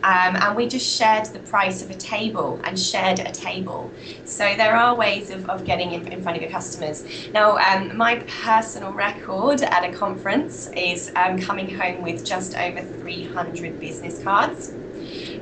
Um, 0.03 0.35
and 0.43 0.57
we 0.57 0.67
just 0.67 0.85
shared 0.85 1.27
the 1.27 1.39
price 1.39 1.83
of 1.83 1.91
a 1.93 1.95
table 1.95 2.61
and 2.65 2.77
shared 2.77 3.21
a 3.21 3.31
table. 3.31 3.93
So 4.25 4.57
there 4.57 4.75
are 4.75 4.97
ways 4.97 5.31
of, 5.31 5.49
of 5.49 5.65
getting 5.65 5.93
in, 5.93 6.09
in 6.09 6.21
front 6.21 6.37
of 6.37 6.43
your 6.43 6.51
customers. 6.51 7.05
Now, 7.33 7.59
um, 7.59 7.97
my 7.97 8.17
personal 8.43 8.93
record 8.93 9.63
at 9.63 9.85
a 9.85 9.93
conference 9.97 10.58
is 10.67 11.11
um, 11.17 11.39
coming 11.41 11.75
home 11.75 12.03
with 12.03 12.25
just 12.25 12.57
over 12.57 12.81
300 12.81 13.79
business 13.81 14.23
cards. 14.23 14.73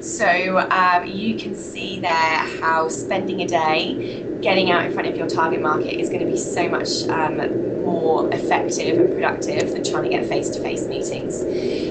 So 0.00 0.58
um, 0.70 1.06
you 1.06 1.38
can 1.38 1.54
see 1.54 2.00
there 2.00 2.10
how 2.10 2.88
spending 2.88 3.40
a 3.42 3.48
day 3.48 4.24
getting 4.40 4.70
out 4.70 4.84
in 4.84 4.92
front 4.92 5.08
of 5.08 5.16
your 5.16 5.26
target 5.26 5.60
market 5.60 5.98
is 5.98 6.08
going 6.08 6.20
to 6.20 6.30
be 6.30 6.36
so 6.36 6.68
much 6.68 7.08
um, 7.08 7.82
more 7.82 8.32
effective 8.32 8.98
and 8.98 9.12
productive 9.14 9.72
than 9.72 9.82
trying 9.82 10.04
to 10.04 10.10
get 10.10 10.26
face-to-face 10.26 10.86
meetings. 10.86 11.40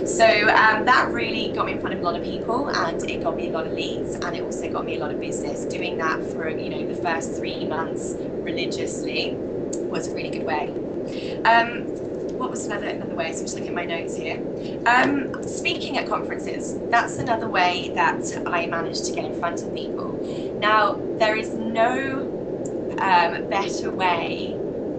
So 0.10 0.26
um, 0.26 0.86
that 0.86 1.10
really 1.12 1.52
got 1.54 1.66
me 1.66 1.74
in 1.74 1.82
front 1.82 1.96
of 1.96 2.02
a 2.02 2.04
lot 2.04 2.16
of 2.16 2.24
people, 2.24 2.70
and 2.70 3.10
it 3.10 3.24
got 3.24 3.36
me 3.36 3.50
a 3.50 3.52
lot 3.52 3.66
of 3.66 3.74
leads, 3.74 4.16
and 4.16 4.36
it 4.36 4.44
also 4.44 4.72
got 4.72 4.86
me 4.86 4.98
a 4.98 5.00
lot 5.00 5.12
of 5.12 5.20
business. 5.20 5.66
Doing 5.66 5.98
that 5.98 6.24
for 6.32 6.48
you 6.50 6.70
know 6.70 6.88
the 6.88 7.02
first 7.02 7.34
three 7.34 7.66
months 7.66 8.14
religiously 8.20 9.34
was 9.90 10.08
a 10.08 10.14
really 10.14 10.30
good 10.30 10.46
way. 10.46 10.68
Um, 11.46 12.15
what 12.46 12.52
was 12.52 12.68
another 12.68 12.86
another 12.86 13.16
way? 13.16 13.32
So 13.32 13.40
I'm 13.40 13.46
just 13.46 13.56
looking 13.56 13.70
at 13.70 13.76
my 13.76 13.86
notes 13.86 14.16
here. 14.16 14.38
Um, 14.86 15.42
speaking 15.48 15.98
at 15.98 16.08
conferences, 16.08 16.78
that's 16.92 17.18
another 17.18 17.50
way 17.50 17.92
that 17.96 18.22
I 18.46 18.68
managed 18.68 19.06
to 19.06 19.14
get 19.14 19.26
in 19.26 19.40
front 19.40 19.64
of 19.64 19.74
people. 19.74 20.12
Now 20.60 20.94
there 21.18 21.36
is 21.36 21.56
no 21.56 22.22
um, 23.00 23.50
better 23.50 23.90
way 23.90 24.56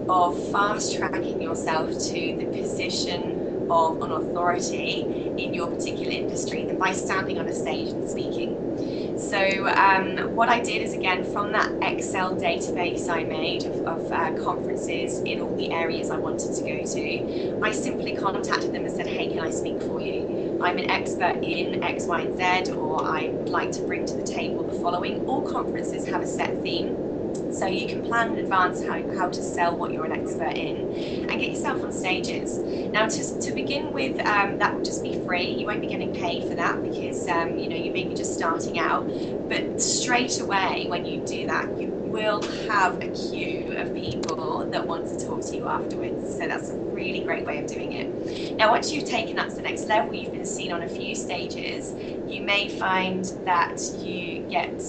of 0.09 0.51
fast 0.51 0.97
tracking 0.97 1.41
yourself 1.41 1.89
to 1.89 2.35
the 2.37 2.47
position 2.47 3.65
of 3.69 4.01
an 4.01 4.11
authority 4.11 5.03
in 5.37 5.53
your 5.53 5.67
particular 5.67 6.11
industry 6.11 6.65
than 6.65 6.77
by 6.77 6.91
standing 6.91 7.39
on 7.39 7.47
a 7.47 7.53
stage 7.53 7.91
and 7.91 8.09
speaking. 8.09 9.06
So 9.17 9.67
um, 9.69 10.35
what 10.35 10.47
I 10.47 10.59
did 10.61 10.83
is 10.83 10.93
again 10.93 11.23
from 11.23 11.51
that 11.53 11.73
Excel 11.81 12.37
database 12.37 13.09
I 13.09 13.23
made 13.23 13.65
of, 13.65 13.81
of 13.87 14.11
uh, 14.11 14.33
conferences 14.33 15.21
in 15.25 15.41
all 15.41 15.55
the 15.55 15.71
areas 15.71 16.11
I 16.11 16.17
wanted 16.17 16.53
to 16.53 16.63
go 16.63 16.83
to, 16.83 17.57
I 17.63 17.71
simply 17.71 18.13
contacted 18.13 18.73
them 18.73 18.85
and 18.85 18.95
said, 18.95 19.07
hey, 19.07 19.27
can 19.31 19.41
I 19.41 19.49
speak 19.49 19.81
for 19.81 19.99
you? 20.01 20.29
I'm 20.61 20.77
an 20.77 20.89
expert 20.91 21.39
in 21.41 21.83
X, 21.83 22.05
Y, 22.07 22.21
and 22.21 22.37
Z, 22.37 22.73
or 22.73 23.03
I 23.03 23.33
would 23.39 23.49
like 23.49 23.71
to 23.73 23.83
bring 23.83 24.05
to 24.05 24.15
the 24.15 24.23
table 24.23 24.63
the 24.65 24.73
following. 24.73 25.23
All 25.25 25.43
conferences 25.43 26.07
have 26.09 26.21
a 26.21 26.27
set 26.27 26.61
theme. 26.61 27.06
So 27.49 27.67
you 27.67 27.87
can 27.87 28.03
plan 28.03 28.31
in 28.31 28.39
advance 28.39 28.83
how, 28.83 29.03
how 29.15 29.29
to 29.29 29.43
sell 29.43 29.77
what 29.77 29.93
you're 29.93 30.05
an 30.05 30.11
expert 30.11 30.53
in 30.55 30.89
and 31.29 31.39
get 31.39 31.49
yourself 31.49 31.83
on 31.83 31.91
stages. 31.91 32.63
Now 32.93 33.07
to, 33.07 33.39
to 33.39 33.51
begin 33.53 33.93
with, 33.93 34.19
um, 34.27 34.57
that 34.59 34.75
will 34.75 34.83
just 34.83 35.03
be 35.03 35.13
free. 35.13 35.51
You 35.51 35.65
won't 35.67 35.81
be 35.81 35.87
getting 35.87 36.13
paid 36.13 36.45
for 36.45 36.55
that 36.55 36.81
because 36.83 37.27
um, 37.27 37.57
you 37.57 37.69
know 37.69 37.75
you 37.75 37.91
may 37.91 38.05
be 38.05 38.13
just 38.15 38.33
starting 38.33 38.77
out. 38.79 39.09
But 39.49 39.79
straight 39.79 40.39
away 40.39 40.87
when 40.89 41.05
you 41.05 41.21
do 41.21 41.45
that, 41.47 41.71
you 41.75 41.93
will 42.03 42.41
have 42.67 42.97
a 43.01 43.07
queue 43.07 43.75
of 43.77 43.93
people 43.93 44.67
that 44.71 44.87
want 44.87 45.07
to 45.07 45.17
talk 45.17 45.41
to 45.45 45.55
you 45.55 45.67
afterwards. 45.67 46.35
So 46.37 46.47
that's 46.47 46.69
a 46.69 46.75
really 46.75 47.21
great 47.21 47.45
way 47.45 47.59
of 47.59 47.67
doing 47.67 47.93
it. 47.93 48.11
Now 48.57 48.71
once 48.71 48.91
you've 48.91 49.05
taken 49.05 49.35
that 49.37 49.49
to 49.51 49.55
the 49.57 49.61
next 49.61 49.87
level, 49.87 50.13
you've 50.13 50.33
been 50.33 50.45
seen 50.45 50.71
on 50.71 50.83
a 50.83 50.87
few 50.87 51.15
stages, 51.15 51.95
you 52.25 52.41
may 52.43 52.67
find 52.69 53.31
that 53.45 53.77
you 53.93 54.41
get 54.49 54.81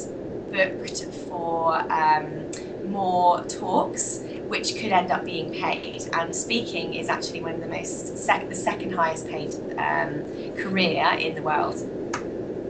booked 0.51 1.05
for 1.05 1.81
um, 1.93 2.47
more 2.83 3.45
talks, 3.45 4.25
which 4.47 4.77
could 4.77 4.93
end 4.93 5.11
up 5.11 5.25
being 5.25 5.51
paid. 5.51 6.05
And 6.13 6.35
speaking 6.35 6.95
is 6.95 7.09
actually 7.09 7.43
one 7.43 7.55
of 7.55 7.61
the 7.61 7.69
most 7.69 8.17
sec- 8.17 8.49
the 8.49 8.55
second 8.55 8.91
highest 8.93 9.27
paid 9.27 9.55
um, 9.79 10.25
career 10.57 11.17
in 11.19 11.35
the 11.35 11.43
world. 11.43 11.83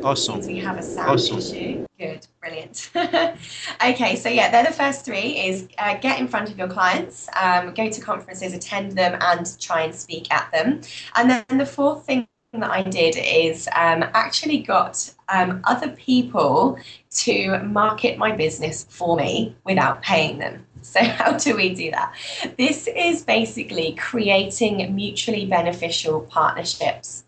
Awesome. 0.02 0.40
we 0.46 0.56
have 0.58 0.78
a 0.78 0.82
sound 0.82 1.10
awesome. 1.10 1.38
issue. 1.38 1.84
Good, 1.98 2.26
brilliant. 2.40 2.90
okay, 2.94 4.14
so 4.14 4.28
yeah, 4.28 4.50
they're 4.50 4.64
the 4.64 4.72
first 4.72 5.04
three: 5.04 5.40
is 5.40 5.68
uh, 5.78 5.96
get 5.96 6.20
in 6.20 6.28
front 6.28 6.50
of 6.50 6.56
your 6.56 6.68
clients, 6.68 7.28
um, 7.40 7.74
go 7.74 7.90
to 7.90 8.00
conferences, 8.00 8.52
attend 8.52 8.92
them, 8.92 9.18
and 9.20 9.58
try 9.58 9.82
and 9.82 9.94
speak 9.94 10.32
at 10.32 10.50
them. 10.52 10.82
And 11.16 11.30
then 11.30 11.58
the 11.58 11.66
fourth 11.66 12.06
thing 12.06 12.28
that 12.52 12.70
I 12.70 12.82
did 12.82 13.16
is 13.18 13.68
um, 13.76 14.04
actually 14.14 14.58
got 14.58 15.12
um, 15.28 15.60
other 15.64 15.90
people 15.90 16.78
to 17.10 17.58
market 17.58 18.16
my 18.16 18.32
business 18.32 18.86
for 18.88 19.16
me 19.16 19.54
without 19.64 20.02
paying 20.02 20.38
them. 20.38 20.64
So, 20.80 21.02
how 21.02 21.36
do 21.36 21.56
we 21.56 21.74
do 21.74 21.90
that? 21.90 22.14
This 22.56 22.86
is 22.86 23.22
basically 23.22 23.94
creating 23.98 24.94
mutually 24.94 25.44
beneficial 25.44 26.20
partnerships. 26.20 27.24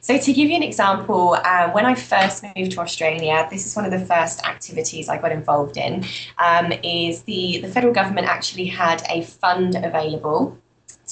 So, 0.00 0.16
to 0.16 0.32
give 0.32 0.48
you 0.48 0.54
an 0.54 0.62
example, 0.62 1.34
um, 1.44 1.72
when 1.72 1.84
I 1.84 1.96
first 1.96 2.44
moved 2.56 2.72
to 2.72 2.80
Australia, 2.80 3.48
this 3.50 3.66
is 3.66 3.74
one 3.74 3.84
of 3.84 3.90
the 3.90 4.06
first 4.06 4.44
activities 4.44 5.08
I 5.08 5.18
got 5.18 5.32
involved 5.32 5.76
in. 5.76 6.04
Um, 6.38 6.72
is 6.84 7.22
the 7.22 7.58
the 7.60 7.68
federal 7.68 7.92
government 7.92 8.28
actually 8.28 8.66
had 8.66 9.02
a 9.10 9.22
fund 9.22 9.74
available 9.74 10.56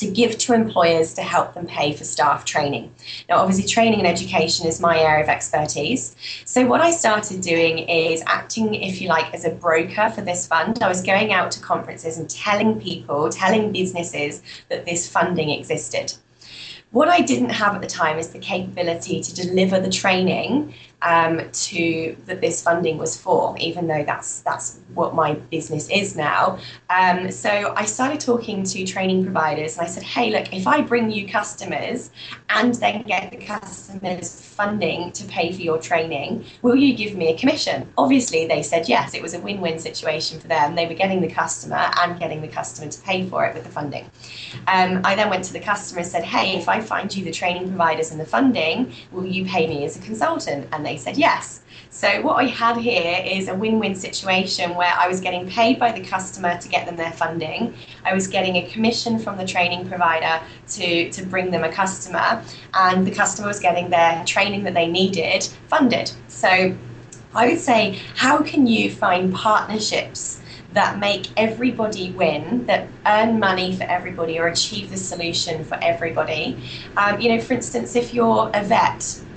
to 0.01 0.11
give 0.11 0.39
to 0.39 0.55
employers 0.55 1.13
to 1.15 1.23
help 1.23 1.53
them 1.53 1.67
pay 1.67 1.93
for 1.93 2.05
staff 2.05 2.47
training. 2.47 2.91
Now, 3.29 3.37
obviously, 3.37 3.67
training 3.67 3.99
and 3.99 4.09
education 4.09 4.67
is 4.67 4.81
my 4.81 4.99
area 4.99 5.23
of 5.23 5.29
expertise. 5.29 6.17
So, 6.47 6.67
what 6.67 6.81
I 6.81 6.91
started 6.91 7.43
doing 7.43 7.81
is 7.81 8.23
acting, 8.27 8.75
if 8.75 9.01
you 9.01 9.09
like, 9.09 9.33
as 9.35 9.45
a 9.45 9.51
broker 9.51 10.11
for 10.11 10.23
this 10.23 10.47
fund. 10.47 10.83
I 10.83 10.89
was 10.89 11.03
going 11.03 11.33
out 11.33 11.51
to 11.53 11.61
conferences 11.61 12.17
and 12.17 12.31
telling 12.31 12.81
people, 12.81 13.29
telling 13.29 13.73
businesses 13.73 14.43
that 14.71 14.87
this 14.87 15.07
funding 15.07 15.51
existed. 15.51 16.15
What 16.93 17.09
I 17.09 17.21
didn't 17.21 17.51
have 17.51 17.75
at 17.75 17.83
the 17.83 17.87
time 17.87 18.19
is 18.19 18.31
the 18.31 18.39
capability 18.39 19.21
to 19.21 19.35
deliver 19.35 19.79
the 19.79 19.91
training 19.91 20.75
um, 21.03 21.51
to 21.51 22.17
that 22.27 22.41
this 22.41 22.63
funding 22.63 22.99
was 22.99 23.17
for, 23.17 23.57
even 23.59 23.87
though 23.87 24.05
that's 24.05 24.41
that's 24.41 24.81
what 24.95 25.15
my 25.15 25.35
business 25.35 25.89
is 25.89 26.17
now. 26.17 26.59
Um, 26.91 27.31
so 27.31 27.73
I 27.77 27.85
started 27.85 28.21
talking 28.21 28.65
to 28.65 28.85
training 28.85 29.25
providers, 29.25 29.77
and 29.77 29.87
I 29.87 29.91
said, 29.91 30.03
"Hey, 30.03 30.31
look, 30.31 30.53
if 30.53 30.67
I 30.67 30.81
bring 30.83 31.11
you 31.11 31.27
customers 31.29 32.11
and 32.49 32.75
then 32.75 33.03
get 33.03 33.31
the 33.31 33.39
customers 33.39 34.41
funding 34.41 35.13
to 35.13 35.25
pay 35.25 35.53
for 35.53 35.63
your 35.63 35.79
training, 35.79 36.45
will 36.63 36.77
you 36.77 36.95
give 36.95 37.17
me 37.17 37.29
a 37.29 37.39
commission?" 37.39 37.91
Obviously, 37.97 38.47
they 38.47 38.63
said 38.63 38.89
yes. 38.89 39.15
It 39.15 39.23
was 39.23 39.35
a 39.35 39.41
win-win 39.41 39.79
situation 39.79 40.41
for 40.41 40.49
them. 40.49 40.75
They 40.75 40.87
were 40.87 40.95
getting 40.95 41.21
the 41.21 41.31
customer 41.31 41.91
and 41.99 42.19
getting 42.19 42.43
the 42.43 42.49
customer 42.49 42.91
to 42.91 43.01
pay 43.03 43.27
for 43.29 43.47
it 43.47 43.55
with 43.55 43.65
the 43.65 43.71
funding. 43.71 44.11
Um, 44.67 45.01
I 45.05 45.15
then 45.15 45.31
went 45.31 45.45
to 45.45 45.53
the 45.53 45.61
customer 45.61 46.01
and 46.01 46.09
said, 46.09 46.25
"Hey, 46.25 46.57
if 46.57 46.69
I 46.69 46.81
find 46.81 47.15
you 47.15 47.25
the 47.25 47.31
training 47.31 47.69
providers 47.69 48.11
and 48.11 48.21
the 48.21 48.27
funding, 48.27 48.93
will 49.13 49.27
you 49.27 49.45
pay 49.47 49.67
me 49.67 49.85
as 49.85 49.97
a 49.97 50.01
consultant?" 50.01 50.69
And 50.73 50.85
they 50.85 50.90
said 50.97 51.17
yes. 51.17 51.61
So 51.93 52.23
what 52.23 52.37
I 52.37 52.45
had 52.47 52.77
here 52.77 53.23
is 53.25 53.49
a 53.49 53.55
win-win 53.55 53.97
situation 53.97 54.75
where 54.77 54.95
I 54.97 55.09
was 55.09 55.21
getting 55.21 55.49
paid 55.49 55.79
by 55.79 55.91
the 55.91 56.01
customer 56.01 56.57
to 56.57 56.69
get 56.69 56.87
them 56.87 56.97
their 56.97 57.11
funding. 57.11 57.75
I 58.05 58.15
was 58.15 58.29
getting 58.29 58.57
a 58.57 58.69
commission 58.69 59.19
from 59.19 59.37
the 59.37 59.45
training 59.45 59.89
provider 59.89 60.41
to, 60.69 61.11
to 61.11 61.27
bring 61.27 61.51
them 61.51 61.65
a 61.65 61.73
customer, 61.73 62.43
and 62.75 63.07
the 63.07 63.11
customer 63.11 63.49
was 63.49 63.59
getting 63.59 63.91
their 63.91 64.25
training 64.25 64.63
that 64.65 64.75
they 64.75 64.87
needed 64.87 65.49
funded. 65.67 66.13
So 66.29 66.77
I 67.35 67.49
would 67.49 67.61
say, 67.61 68.01
how 68.15 68.43
can 68.43 68.67
you 68.67 68.93
find 68.93 69.35
partnerships 69.35 70.41
that 70.73 70.99
make 70.99 71.29
everybody 71.37 72.13
win, 72.13 72.67
that 72.67 72.89
earn 73.07 73.39
money 73.41 73.77
for 73.77 73.85
everybody 73.85 74.39
or 74.39 74.47
achieve 74.47 74.91
the 74.91 74.97
solution 74.97 75.65
for 75.65 75.79
everybody. 75.83 76.63
Um, 76.97 77.21
you 77.21 77.35
know, 77.35 77.41
for 77.41 77.55
instance, 77.55 77.97
if 77.97 78.15
you're 78.15 78.51
a 78.55 78.63
vet, 78.63 79.21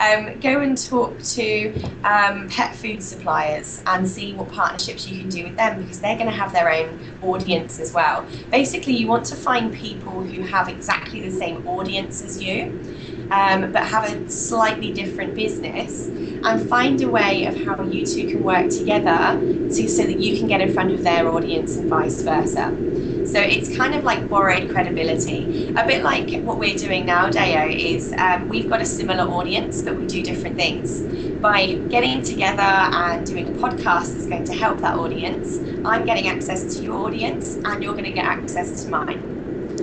um, 0.00 0.40
go 0.40 0.60
and 0.60 0.76
talk 0.76 1.22
to 1.22 1.72
um, 2.04 2.48
pet 2.48 2.74
food 2.74 3.02
suppliers 3.02 3.82
and 3.86 4.08
see 4.08 4.34
what 4.34 4.48
partnerships 4.48 5.06
you 5.06 5.20
can 5.20 5.28
do 5.28 5.44
with 5.44 5.56
them 5.56 5.80
because 5.80 6.00
they're 6.00 6.16
going 6.16 6.30
to 6.30 6.36
have 6.36 6.52
their 6.52 6.72
own 6.72 7.00
audience 7.20 7.78
as 7.78 7.92
well. 7.92 8.26
Basically, 8.50 8.96
you 8.96 9.06
want 9.06 9.26
to 9.26 9.36
find 9.36 9.72
people 9.72 10.22
who 10.24 10.42
have 10.42 10.68
exactly 10.68 11.20
the 11.20 11.30
same 11.30 11.66
audience 11.66 12.22
as 12.22 12.42
you. 12.42 12.80
Um, 13.30 13.72
but 13.72 13.82
have 13.84 14.04
a 14.10 14.28
slightly 14.28 14.92
different 14.92 15.34
business 15.34 16.10
and 16.44 16.66
find 16.68 17.00
a 17.02 17.08
way 17.10 17.46
of 17.46 17.56
how 17.56 17.82
you 17.84 18.06
two 18.06 18.26
can 18.26 18.42
work 18.42 18.70
together 18.70 19.42
to, 19.70 19.88
so 19.88 20.02
that 20.04 20.18
you 20.18 20.36
can 20.38 20.46
get 20.46 20.60
in 20.60 20.70
front 20.72 20.92
of 20.92 21.02
their 21.02 21.28
audience 21.28 21.76
and 21.76 21.88
vice 21.88 22.22
versa. 22.22 22.78
So 23.24 23.40
it's 23.40 23.74
kind 23.76 23.94
of 23.94 24.04
like 24.04 24.28
borrowed 24.30 24.68
credibility. 24.70 25.54
A 25.76 25.86
bit 25.86 26.02
like 26.02 26.40
what 26.42 26.58
we're 26.58 26.76
doing 26.76 27.04
now, 27.04 27.28
Deo, 27.28 27.68
is 27.68 28.14
um, 28.18 28.48
we've 28.48 28.68
got 28.70 28.80
a 28.80 28.86
similar 28.86 29.24
audience, 29.24 29.82
but 29.82 29.98
we 29.98 30.06
do 30.06 30.22
different 30.22 30.56
things. 30.56 31.06
By 31.42 31.84
getting 31.90 32.22
together 32.22 32.62
and 32.62 33.26
doing 33.26 33.48
a 33.48 33.52
podcast 33.52 34.14
that's 34.14 34.26
going 34.26 34.44
to 34.44 34.54
help 34.54 34.80
that 34.80 34.96
audience, 34.96 35.60
I'm 35.84 36.06
getting 36.06 36.26
access 36.28 36.74
to 36.76 36.84
your 36.84 37.06
audience 37.06 37.58
and 37.64 37.82
you're 37.82 37.92
going 37.94 38.06
to 38.06 38.12
get 38.12 38.24
access 38.24 38.82
to 38.82 38.90
mine. 38.90 39.37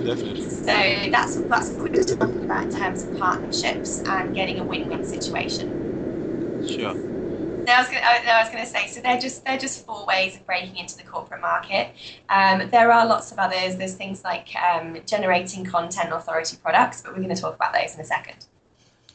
Definitely. 0.06 0.40
So 0.40 0.72
that's 1.10 1.34
that's 1.34 1.76
what 1.76 1.92
we're 1.92 2.02
talking 2.04 2.44
about 2.44 2.64
in 2.64 2.70
terms 2.70 3.02
of 3.02 3.12
partnerships 3.14 4.02
and 4.06 4.32
getting 4.32 4.60
a 4.60 4.64
win-win 4.64 5.04
situation. 5.04 5.66
Sure. 6.64 6.94
I 7.68 7.80
was, 7.80 7.88
gonna, 7.88 8.00
I 8.00 8.42
was 8.42 8.50
going 8.52 8.64
to 8.64 8.70
say, 8.70 8.86
so 8.86 9.00
they're 9.00 9.18
just 9.18 9.44
they're 9.44 9.58
just 9.58 9.84
four 9.84 10.06
ways 10.06 10.36
of 10.36 10.46
breaking 10.46 10.76
into 10.76 10.96
the 10.96 11.02
corporate 11.02 11.40
market. 11.40 11.90
Um, 12.28 12.70
there 12.70 12.92
are 12.92 13.04
lots 13.04 13.32
of 13.32 13.38
others. 13.38 13.74
There's 13.74 13.94
things 13.94 14.22
like 14.22 14.54
um, 14.54 14.98
generating 15.04 15.64
content 15.64 16.12
authority 16.12 16.56
products, 16.62 17.02
but 17.02 17.10
we're 17.12 17.22
going 17.22 17.34
to 17.34 17.40
talk 17.40 17.56
about 17.56 17.72
those 17.72 17.96
in 17.96 18.00
a 18.00 18.04
second. 18.04 18.46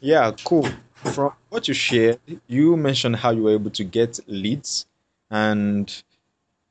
Yeah, 0.02 0.32
cool. 0.44 0.68
From 0.96 1.32
what 1.48 1.70
you 1.70 1.74
shared, 1.74 2.20
you 2.48 2.76
mentioned 2.76 3.16
how 3.16 3.32
you 3.32 3.44
were 3.44 3.54
able 3.54 3.72
to 3.72 3.86
get 3.86 4.20
leads, 4.28 4.86
and 5.30 6.04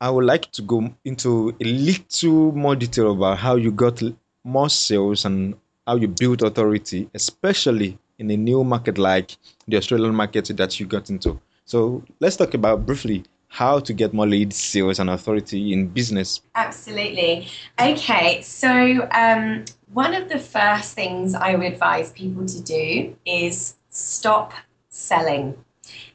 I 0.00 0.08
would 0.08 0.24
like 0.24 0.50
to 0.52 0.62
go 0.62 0.94
into 1.04 1.54
a 1.60 1.64
little 1.64 2.52
more 2.52 2.74
detail 2.74 3.12
about 3.12 3.38
how 3.38 3.56
you 3.56 3.70
got 3.70 4.02
more 4.44 4.70
sales 4.70 5.26
and 5.26 5.54
how 5.86 5.96
you 5.96 6.08
built 6.08 6.40
authority, 6.42 7.10
especially 7.14 7.98
in 8.18 8.30
a 8.30 8.36
new 8.36 8.64
market 8.64 8.96
like 8.96 9.36
the 9.68 9.76
Australian 9.76 10.14
market 10.14 10.46
that 10.56 10.80
you 10.80 10.86
got 10.86 11.10
into. 11.10 11.38
So 11.66 12.02
let's 12.18 12.36
talk 12.36 12.54
about 12.54 12.86
briefly 12.86 13.24
how 13.48 13.80
to 13.80 13.92
get 13.92 14.14
more 14.14 14.26
leads, 14.26 14.56
sales, 14.56 15.00
and 15.00 15.10
authority 15.10 15.72
in 15.72 15.88
business. 15.88 16.40
Absolutely. 16.54 17.48
Okay, 17.78 18.40
so 18.42 19.08
um, 19.12 19.64
one 19.92 20.14
of 20.14 20.28
the 20.28 20.38
first 20.38 20.94
things 20.94 21.34
I 21.34 21.56
would 21.56 21.72
advise 21.72 22.12
people 22.12 22.46
to 22.46 22.60
do 22.62 23.16
is 23.26 23.74
stop 23.90 24.52
selling. 24.88 25.56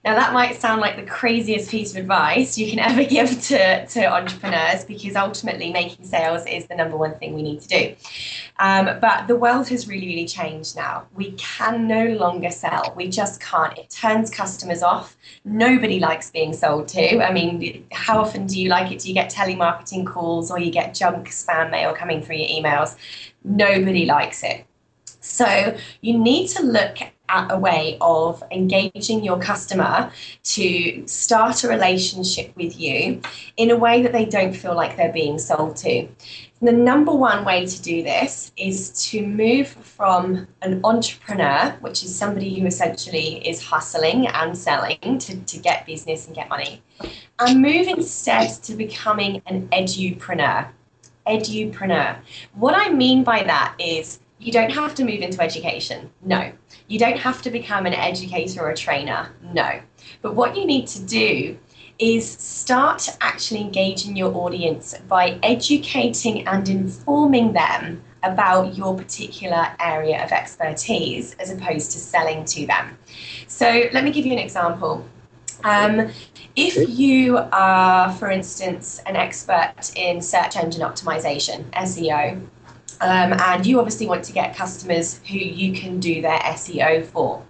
Now, 0.03 0.13
that 0.13 0.33
might 0.33 0.61
sound 0.61 0.81
like 0.81 0.97
the 0.97 1.05
craziest 1.05 1.71
piece 1.71 1.91
of 1.91 1.97
advice 1.97 2.57
you 2.57 2.69
can 2.69 2.79
ever 2.91 3.03
give 3.03 3.41
to, 3.43 3.87
to 3.87 4.05
entrepreneurs 4.05 4.85
because 4.85 5.15
ultimately 5.15 5.71
making 5.71 6.05
sales 6.05 6.45
is 6.45 6.67
the 6.67 6.75
number 6.75 6.95
one 6.95 7.15
thing 7.15 7.33
we 7.33 7.41
need 7.41 7.61
to 7.61 7.67
do. 7.67 7.95
Um, 8.59 8.99
but 9.01 9.27
the 9.27 9.35
world 9.35 9.67
has 9.69 9.87
really, 9.87 10.05
really 10.07 10.27
changed 10.27 10.75
now. 10.75 11.07
We 11.15 11.31
can 11.31 11.87
no 11.87 12.05
longer 12.05 12.51
sell. 12.51 12.93
We 12.95 13.09
just 13.09 13.41
can't. 13.41 13.77
It 13.77 13.89
turns 13.89 14.29
customers 14.29 14.83
off. 14.83 15.17
Nobody 15.43 15.99
likes 15.99 16.29
being 16.29 16.53
sold 16.53 16.87
to. 16.89 17.25
I 17.25 17.33
mean, 17.33 17.85
how 17.91 18.19
often 18.19 18.45
do 18.45 18.61
you 18.61 18.69
like 18.69 18.91
it? 18.91 18.99
Do 18.99 19.07
you 19.07 19.13
get 19.13 19.31
telemarketing 19.31 20.05
calls 20.05 20.51
or 20.51 20.59
you 20.59 20.71
get 20.71 20.93
junk 20.93 21.29
spam 21.29 21.71
mail 21.71 21.93
coming 21.93 22.21
through 22.21 22.37
your 22.37 22.49
emails? 22.49 22.95
Nobody 23.43 24.05
likes 24.05 24.43
it. 24.43 24.65
So 25.25 25.75
you 26.01 26.17
need 26.17 26.49
to 26.49 26.63
look 26.63 26.97
a 27.29 27.57
way 27.57 27.97
of 28.01 28.43
engaging 28.51 29.23
your 29.23 29.39
customer 29.39 30.11
to 30.43 31.07
start 31.07 31.63
a 31.63 31.67
relationship 31.67 32.55
with 32.55 32.79
you 32.79 33.21
in 33.57 33.71
a 33.71 33.75
way 33.75 34.01
that 34.01 34.11
they 34.11 34.25
don't 34.25 34.53
feel 34.53 34.75
like 34.75 34.95
they're 34.95 35.11
being 35.11 35.39
sold 35.39 35.75
to. 35.77 36.07
the 36.61 36.71
number 36.71 37.11
one 37.11 37.45
way 37.45 37.65
to 37.65 37.81
do 37.81 38.01
this 38.01 38.51
is 38.57 38.89
to 39.09 39.25
move 39.25 39.67
from 39.67 40.47
an 40.61 40.81
entrepreneur, 40.83 41.75
which 41.81 42.03
is 42.03 42.15
somebody 42.15 42.59
who 42.59 42.65
essentially 42.65 43.47
is 43.47 43.61
hustling 43.61 44.27
and 44.27 44.57
selling 44.57 45.17
to, 45.19 45.35
to 45.41 45.59
get 45.59 45.85
business 45.85 46.25
and 46.25 46.35
get 46.35 46.49
money, 46.49 46.81
and 47.39 47.61
move 47.61 47.87
instead 47.87 48.47
to 48.63 48.73
becoming 48.73 49.41
an 49.45 49.67
edupreneur. 49.69 50.67
Edupreneur. 51.27 52.17
What 52.53 52.75
I 52.75 52.89
mean 52.89 53.23
by 53.23 53.43
that 53.43 53.75
is 53.79 54.19
you 54.39 54.51
don't 54.51 54.71
have 54.71 54.93
to 54.95 55.03
move 55.03 55.21
into 55.21 55.41
education. 55.41 56.09
No. 56.21 56.51
You 56.87 56.99
don't 56.99 57.17
have 57.17 57.41
to 57.43 57.49
become 57.49 57.85
an 57.85 57.93
educator 57.93 58.61
or 58.61 58.69
a 58.69 58.75
trainer. 58.75 59.31
No. 59.53 59.81
But 60.21 60.35
what 60.35 60.55
you 60.57 60.65
need 60.65 60.87
to 60.87 61.01
do 61.01 61.57
is 61.97 62.29
start 62.29 63.07
actually 63.21 63.61
engaging 63.61 64.17
your 64.17 64.35
audience 64.35 64.95
by 65.07 65.39
educating 65.41 66.45
and 66.47 66.67
informing 66.67 67.53
them 67.53 68.03
about 68.23 68.75
your 68.75 68.95
particular 68.97 69.67
area 69.79 70.23
of 70.23 70.31
expertise 70.31 71.35
as 71.39 71.51
opposed 71.51 71.91
to 71.91 71.99
selling 71.99 72.43
to 72.43 72.65
them. 72.65 72.97
So 73.47 73.89
let 73.93 74.03
me 74.03 74.11
give 74.11 74.25
you 74.25 74.33
an 74.33 74.39
example. 74.39 75.07
Um, 75.63 76.09
if 76.55 76.89
you 76.89 77.37
are, 77.37 78.11
for 78.13 78.29
instance, 78.29 78.99
an 79.05 79.15
expert 79.15 79.73
in 79.95 80.21
search 80.21 80.57
engine 80.57 80.81
optimization, 80.81 81.69
SEO, 81.71 82.41
um, 83.01 83.33
and 83.33 83.65
you 83.65 83.79
obviously 83.79 84.07
want 84.07 84.23
to 84.25 84.33
get 84.33 84.55
customers 84.55 85.19
who 85.27 85.37
you 85.37 85.73
can 85.73 85.99
do 85.99 86.21
their 86.21 86.39
SEO 86.39 87.05
for. 87.05 87.43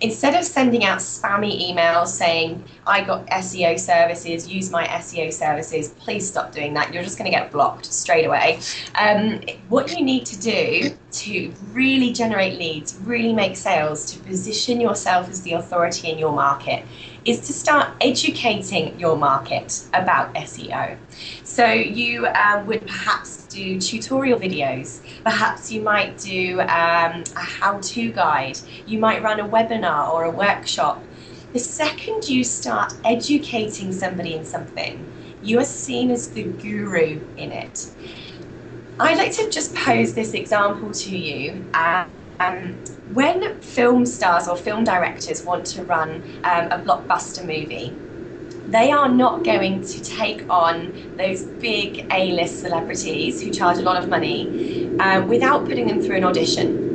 Instead 0.00 0.34
of 0.34 0.44
sending 0.44 0.84
out 0.84 0.98
spammy 0.98 1.70
emails 1.70 2.08
saying, 2.08 2.64
I 2.86 3.02
got 3.02 3.26
SEO 3.26 3.78
services, 3.78 4.48
use 4.48 4.70
my 4.70 4.86
SEO 4.86 5.32
services, 5.32 5.90
please 5.98 6.26
stop 6.26 6.52
doing 6.52 6.74
that. 6.74 6.92
You're 6.92 7.02
just 7.02 7.18
going 7.18 7.30
to 7.30 7.36
get 7.36 7.50
blocked 7.52 7.86
straight 7.86 8.24
away. 8.24 8.60
Um, 8.94 9.40
what 9.68 9.96
you 9.96 10.04
need 10.04 10.26
to 10.26 10.40
do 10.40 10.96
to 11.12 11.52
really 11.72 12.12
generate 12.12 12.58
leads, 12.58 12.96
really 13.02 13.32
make 13.32 13.56
sales, 13.56 14.12
to 14.12 14.18
position 14.20 14.80
yourself 14.80 15.28
as 15.28 15.42
the 15.42 15.52
authority 15.52 16.10
in 16.10 16.18
your 16.18 16.32
market 16.32 16.84
is 17.24 17.40
to 17.40 17.52
start 17.52 17.90
educating 18.00 18.98
your 18.98 19.16
market 19.16 19.84
about 19.92 20.32
SEO. 20.34 20.96
So 21.44 21.66
you 21.66 22.26
um, 22.28 22.66
would 22.66 22.86
perhaps 22.86 23.44
do 23.46 23.78
tutorial 23.78 24.38
videos. 24.38 25.00
Perhaps 25.22 25.70
you 25.70 25.82
might 25.82 26.16
do 26.18 26.60
um, 26.60 27.24
a 27.36 27.40
how-to 27.40 28.12
guide. 28.12 28.58
You 28.86 28.98
might 28.98 29.22
run 29.22 29.40
a 29.40 29.46
webinar 29.46 30.10
or 30.12 30.24
a 30.24 30.30
workshop. 30.30 31.02
The 31.52 31.58
second 31.58 32.28
you 32.28 32.44
start 32.44 32.92
educating 33.04 33.92
somebody 33.92 34.34
in 34.34 34.44
something, 34.44 35.04
you 35.42 35.58
are 35.58 35.64
seen 35.64 36.12
as 36.12 36.30
the 36.30 36.44
guru 36.44 37.26
in 37.36 37.50
it. 37.50 37.86
I'd 39.00 39.18
like 39.18 39.32
to 39.32 39.50
just 39.50 39.74
pose 39.74 40.14
this 40.14 40.34
example 40.34 40.92
to 40.92 41.18
you. 41.18 41.68
Um, 41.74 42.76
when 43.12 43.60
film 43.60 44.06
stars 44.06 44.46
or 44.46 44.56
film 44.56 44.84
directors 44.84 45.42
want 45.44 45.66
to 45.66 45.82
run 45.84 46.22
um, 46.44 46.68
a 46.70 46.78
blockbuster 46.78 47.40
movie, 47.40 48.00
they 48.68 48.92
are 48.92 49.08
not 49.08 49.42
going 49.42 49.82
to 49.82 50.00
take 50.02 50.48
on 50.48 50.92
those 51.16 51.42
big 51.42 52.06
A-list 52.12 52.60
celebrities 52.60 53.42
who 53.42 53.50
charge 53.50 53.78
a 53.78 53.82
lot 53.82 54.00
of 54.00 54.08
money 54.08 54.94
uh, 55.00 55.24
without 55.26 55.66
putting 55.66 55.88
them 55.88 56.00
through 56.00 56.18
an 56.18 56.24
audition 56.24 56.89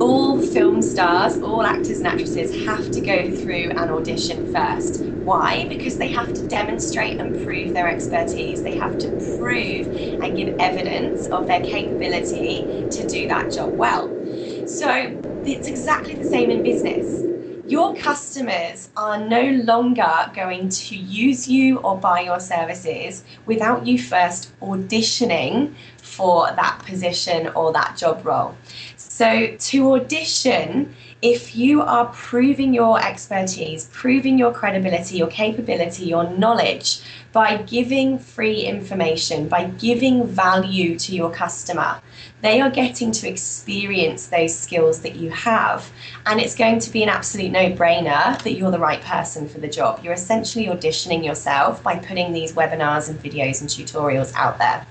all 0.00 0.40
film 0.40 0.82
stars, 0.82 1.38
all 1.42 1.62
actors 1.62 1.98
and 1.98 2.06
actresses 2.06 2.54
have 2.64 2.90
to 2.92 3.00
go 3.00 3.30
through 3.30 3.70
an 3.70 3.90
audition 3.90 4.46
first. 4.46 5.04
Why? 5.24 5.66
Because 5.68 5.98
they 5.98 6.08
have 6.08 6.32
to 6.34 6.42
demonstrate 6.46 7.18
and 7.18 7.36
prove 7.36 7.72
their 7.74 7.88
expertise. 7.88 8.62
They 8.62 8.74
have 8.74 8.96
to 8.98 9.08
prove 9.36 9.88
and 10.22 10.36
give 10.36 10.54
evidence 10.58 11.26
of 11.28 11.46
their 11.46 11.60
capability 11.60 12.70
to 12.90 13.06
do 13.06 13.26
that 13.26 13.50
job 13.50 13.76
well. 13.76 14.16
So 14.64 15.16
it's 15.44 15.66
exactly 15.66 16.14
the 16.14 16.24
same 16.24 16.50
in 16.50 16.62
business. 16.62 17.24
Your 17.66 17.94
customers 17.94 18.88
are 18.96 19.18
no 19.18 19.42
longer 19.64 20.32
going 20.34 20.70
to 20.70 20.96
use 20.96 21.46
you 21.48 21.78
or 21.80 21.98
buy 21.98 22.20
your 22.20 22.40
services 22.40 23.24
without 23.44 23.86
you 23.86 23.98
first 23.98 24.58
auditioning 24.60 25.74
for 26.18 26.48
that 26.56 26.82
position 26.84 27.46
or 27.54 27.72
that 27.72 27.96
job 27.96 28.26
role. 28.26 28.56
So, 28.96 29.56
to 29.56 29.92
audition, 29.94 30.94
if 31.22 31.54
you 31.54 31.80
are 31.82 32.06
proving 32.06 32.74
your 32.74 33.00
expertise, 33.00 33.88
proving 33.92 34.36
your 34.36 34.52
credibility, 34.52 35.16
your 35.16 35.28
capability, 35.28 36.06
your 36.06 36.28
knowledge 36.30 37.00
by 37.32 37.58
giving 37.58 38.18
free 38.18 38.62
information, 38.62 39.48
by 39.48 39.64
giving 39.64 40.26
value 40.26 40.98
to 40.98 41.14
your 41.14 41.30
customer, 41.30 42.00
they 42.40 42.60
are 42.60 42.70
getting 42.70 43.12
to 43.12 43.28
experience 43.28 44.26
those 44.26 44.56
skills 44.56 45.00
that 45.02 45.16
you 45.16 45.30
have. 45.30 45.90
And 46.26 46.40
it's 46.40 46.54
going 46.54 46.78
to 46.80 46.90
be 46.90 47.02
an 47.02 47.08
absolute 47.08 47.50
no 47.52 47.70
brainer 47.72 48.40
that 48.42 48.52
you're 48.52 48.70
the 48.70 48.78
right 48.78 49.00
person 49.02 49.48
for 49.48 49.58
the 49.58 49.68
job. 49.68 50.00
You're 50.02 50.14
essentially 50.14 50.66
auditioning 50.66 51.24
yourself 51.24 51.82
by 51.82 51.98
putting 51.98 52.32
these 52.32 52.52
webinars 52.52 53.08
and 53.08 53.20
videos 53.20 53.60
and 53.60 53.68
tutorials 53.68 54.32
out 54.34 54.58
there. 54.58 54.86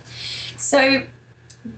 So, 0.58 1.08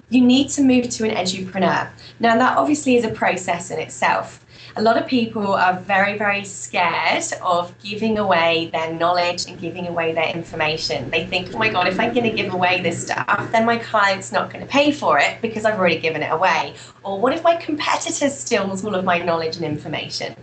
you 0.09 0.21
need 0.21 0.49
to 0.49 0.61
move 0.61 0.89
to 0.89 1.09
an 1.09 1.15
edupreneur. 1.15 1.89
Now, 2.19 2.37
that 2.37 2.57
obviously 2.57 2.95
is 2.95 3.05
a 3.05 3.09
process 3.09 3.71
in 3.71 3.79
itself. 3.79 4.45
A 4.75 4.81
lot 4.81 4.97
of 4.97 5.07
people 5.07 5.53
are 5.53 5.79
very, 5.79 6.17
very 6.17 6.45
scared 6.45 7.23
of 7.41 7.73
giving 7.79 8.17
away 8.19 8.69
their 8.71 8.93
knowledge 8.93 9.47
and 9.47 9.59
giving 9.59 9.87
away 9.87 10.13
their 10.13 10.29
information. 10.29 11.09
They 11.09 11.25
think, 11.25 11.53
oh 11.53 11.57
my 11.57 11.69
God, 11.69 11.87
if 11.87 11.99
I'm 11.99 12.13
going 12.13 12.29
to 12.29 12.35
give 12.35 12.53
away 12.53 12.81
this 12.81 13.03
stuff, 13.03 13.51
then 13.51 13.65
my 13.65 13.77
client's 13.77 14.31
not 14.31 14.53
going 14.53 14.63
to 14.65 14.71
pay 14.71 14.91
for 14.91 15.17
it 15.17 15.41
because 15.41 15.65
I've 15.65 15.79
already 15.79 15.99
given 15.99 16.21
it 16.21 16.31
away. 16.31 16.75
Or 17.03 17.19
what 17.19 17.33
if 17.33 17.43
my 17.43 17.55
competitor 17.55 18.29
steals 18.29 18.85
all 18.85 18.95
of 18.95 19.03
my 19.03 19.17
knowledge 19.19 19.55
and 19.55 19.65
information? 19.65 20.35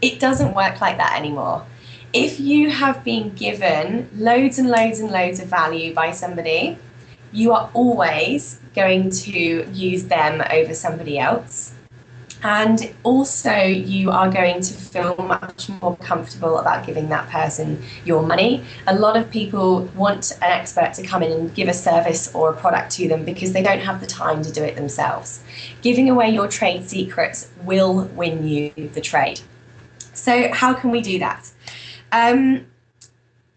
It 0.00 0.20
doesn't 0.20 0.54
work 0.54 0.80
like 0.80 0.96
that 0.98 1.18
anymore. 1.18 1.66
If 2.12 2.38
you 2.38 2.70
have 2.70 3.02
been 3.02 3.34
given 3.34 4.08
loads 4.14 4.58
and 4.58 4.70
loads 4.70 5.00
and 5.00 5.10
loads 5.10 5.40
of 5.40 5.48
value 5.48 5.92
by 5.92 6.12
somebody, 6.12 6.78
you 7.32 7.52
are 7.52 7.68
always 7.74 8.60
going 8.76 9.10
to 9.10 9.68
use 9.72 10.04
them 10.04 10.40
over 10.52 10.74
somebody 10.74 11.18
else. 11.18 11.72
And 12.42 12.94
also, 13.02 13.56
you 13.62 14.10
are 14.10 14.30
going 14.30 14.60
to 14.60 14.74
feel 14.74 15.16
much 15.16 15.68
more 15.80 15.96
comfortable 15.96 16.58
about 16.58 16.86
giving 16.86 17.08
that 17.08 17.28
person 17.28 17.82
your 18.04 18.22
money. 18.22 18.62
A 18.86 18.94
lot 18.94 19.16
of 19.16 19.30
people 19.30 19.80
want 19.96 20.32
an 20.42 20.52
expert 20.52 20.92
to 20.94 21.02
come 21.02 21.22
in 21.22 21.32
and 21.32 21.54
give 21.54 21.68
a 21.68 21.74
service 21.74 22.32
or 22.34 22.50
a 22.50 22.56
product 22.56 22.92
to 22.92 23.08
them 23.08 23.24
because 23.24 23.52
they 23.52 23.62
don't 23.62 23.80
have 23.80 24.00
the 24.00 24.06
time 24.06 24.42
to 24.42 24.52
do 24.52 24.62
it 24.62 24.76
themselves. 24.76 25.42
Giving 25.82 26.10
away 26.10 26.28
your 26.28 26.46
trade 26.46 26.88
secrets 26.88 27.48
will 27.64 28.04
win 28.14 28.46
you 28.46 28.70
the 28.92 29.00
trade. 29.00 29.40
So, 30.12 30.52
how 30.52 30.74
can 30.74 30.90
we 30.90 31.00
do 31.00 31.18
that? 31.18 31.50
Um, 32.12 32.66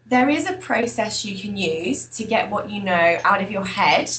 there 0.06 0.28
is 0.28 0.50
a 0.50 0.54
process 0.54 1.24
you 1.24 1.38
can 1.38 1.56
use 1.56 2.06
to 2.06 2.24
get 2.24 2.50
what 2.50 2.68
you 2.68 2.82
know 2.82 3.18
out 3.24 3.40
of 3.40 3.50
your 3.50 3.64
head 3.64 4.10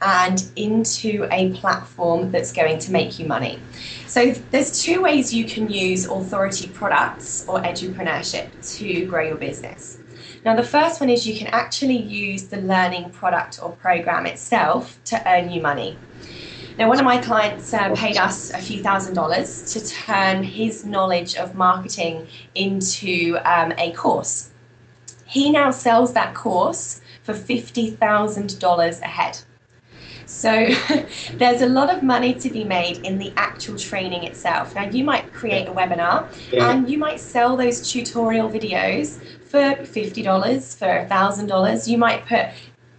and 0.00 0.50
into 0.56 1.26
a 1.30 1.52
platform 1.54 2.30
that's 2.30 2.52
going 2.52 2.78
to 2.78 2.92
make 2.92 3.18
you 3.18 3.26
money. 3.26 3.58
So 4.06 4.32
there's 4.50 4.82
two 4.82 5.02
ways 5.02 5.34
you 5.34 5.44
can 5.44 5.68
use 5.68 6.06
authority 6.06 6.68
products 6.68 7.44
or 7.48 7.60
edupreneurship 7.60 8.48
to 8.78 9.06
grow 9.06 9.24
your 9.24 9.36
business. 9.36 9.98
Now 10.44 10.54
the 10.54 10.62
first 10.62 11.00
one 11.00 11.10
is 11.10 11.26
you 11.26 11.36
can 11.36 11.48
actually 11.48 11.98
use 11.98 12.44
the 12.44 12.58
learning 12.58 13.10
product 13.10 13.60
or 13.62 13.72
program 13.72 14.26
itself 14.26 14.98
to 15.06 15.22
earn 15.28 15.50
you 15.50 15.60
money. 15.60 15.98
Now, 16.78 16.86
one 16.86 17.00
of 17.00 17.04
my 17.04 17.18
clients 17.18 17.74
uh, 17.74 17.92
paid 17.96 18.16
us 18.18 18.52
a 18.52 18.58
few 18.58 18.80
thousand 18.84 19.14
dollars 19.14 19.72
to 19.72 19.84
turn 19.84 20.44
his 20.44 20.84
knowledge 20.84 21.34
of 21.34 21.56
marketing 21.56 22.28
into 22.54 23.36
um, 23.44 23.72
a 23.78 23.90
course. 23.94 24.50
He 25.26 25.50
now 25.50 25.72
sells 25.72 26.12
that 26.12 26.36
course 26.36 27.00
for 27.24 27.34
$50,000 27.34 29.00
a 29.00 29.04
head. 29.04 29.40
So 30.28 30.68
there's 31.34 31.62
a 31.62 31.66
lot 31.66 31.88
of 31.88 32.02
money 32.02 32.34
to 32.34 32.50
be 32.50 32.62
made 32.62 32.98
in 32.98 33.16
the 33.18 33.32
actual 33.36 33.78
training 33.78 34.24
itself. 34.24 34.74
Now 34.74 34.88
you 34.88 35.02
might 35.02 35.32
create 35.32 35.66
a 35.66 35.72
webinar 35.72 36.28
yeah. 36.52 36.70
and 36.70 36.88
you 36.88 36.98
might 36.98 37.18
sell 37.18 37.56
those 37.56 37.90
tutorial 37.90 38.48
videos 38.50 39.18
for 39.46 39.58
$50, 39.58 40.76
for 40.76 41.08
$1,000. 41.08 41.88
You 41.88 41.98
might 41.98 42.26
put 42.26 42.48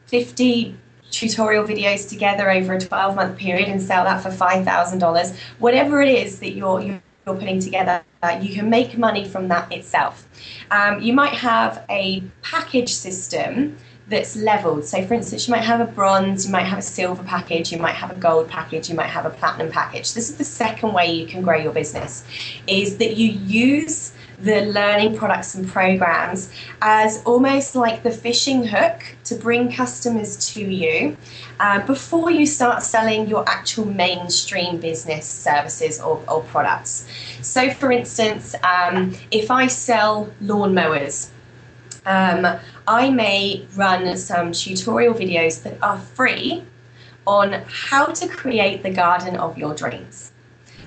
50 0.08 0.76
tutorial 1.12 1.64
videos 1.64 2.10
together 2.10 2.50
over 2.50 2.74
a 2.74 2.80
12 2.80 3.16
month 3.16 3.38
period 3.38 3.70
and 3.70 3.80
sell 3.80 4.04
that 4.06 4.24
for 4.24 4.30
$5,000. 4.30 5.36
Whatever 5.60 6.02
it 6.02 6.10
is 6.10 6.40
that 6.40 6.54
you're, 6.54 6.82
you're 6.82 7.02
putting 7.26 7.60
together, 7.60 8.04
uh, 8.24 8.40
you 8.42 8.56
can 8.56 8.72
make 8.72 8.98
money 8.98 9.28
from 9.28 9.48
that 9.50 9.72
itself. 9.72 10.28
Um, 10.72 11.00
you 11.00 11.14
might 11.14 11.34
have 11.34 11.86
a 11.92 12.24
package 12.42 12.92
system 12.92 13.78
that's 14.10 14.36
leveled. 14.36 14.86
So, 14.86 15.06
for 15.06 15.14
instance, 15.14 15.48
you 15.48 15.54
might 15.54 15.64
have 15.64 15.80
a 15.80 15.86
bronze, 15.86 16.46
you 16.46 16.52
might 16.52 16.66
have 16.66 16.80
a 16.80 16.84
silver 16.84 17.24
package, 17.24 17.72
you 17.72 17.78
might 17.78 17.96
have 17.96 18.12
a 18.12 18.16
gold 18.16 18.50
package, 18.50 18.90
you 18.90 18.96
might 18.96 19.08
have 19.08 19.26
a 19.26 19.30
platinum 19.30 19.72
package. 19.72 20.14
This 20.14 20.30
is 20.30 20.38
the 20.38 20.44
second 20.44 20.94
way 20.94 21.12
you 21.12 21.28
can 21.28 21.42
grow 21.44 21.58
your 21.58 21.72
business, 21.72 22.24
is 22.68 22.98
that 22.98 23.18
you 23.18 23.30
use 23.30 24.12
the 24.42 24.62
learning 24.62 25.18
products 25.18 25.54
and 25.56 25.68
programs 25.68 26.50
as 26.82 27.22
almost 27.26 27.76
like 27.76 28.04
the 28.04 28.12
fishing 28.12 28.66
hook 28.66 29.04
to 29.26 29.36
bring 29.36 29.72
customers 29.72 30.54
to 30.54 30.64
you 30.64 31.18
uh, 31.60 31.86
before 31.86 32.32
you 32.32 32.46
start 32.46 32.82
selling 32.82 33.28
your 33.28 33.48
actual 33.50 33.84
mainstream 33.86 34.80
business 34.80 35.26
services 35.26 36.00
or, 36.00 36.24
or 36.30 36.42
products. 36.44 37.06
So, 37.42 37.70
for 37.70 37.92
instance, 37.92 38.56
um, 38.64 39.14
if 39.30 39.52
I 39.52 39.68
sell 39.68 40.32
lawnmowers, 40.42 41.29
um, 42.10 42.60
I 42.88 43.12
may 43.12 43.68
run 43.76 44.18
some 44.18 44.52
tutorial 44.52 45.14
videos 45.14 45.62
that 45.62 45.78
are 45.84 46.00
free 46.00 46.64
on 47.28 47.54
how 47.68 48.08
to 48.08 48.28
create 48.28 48.82
the 48.82 48.90
garden 48.90 49.36
of 49.36 49.58
your 49.60 49.76
dreams. 49.76 50.32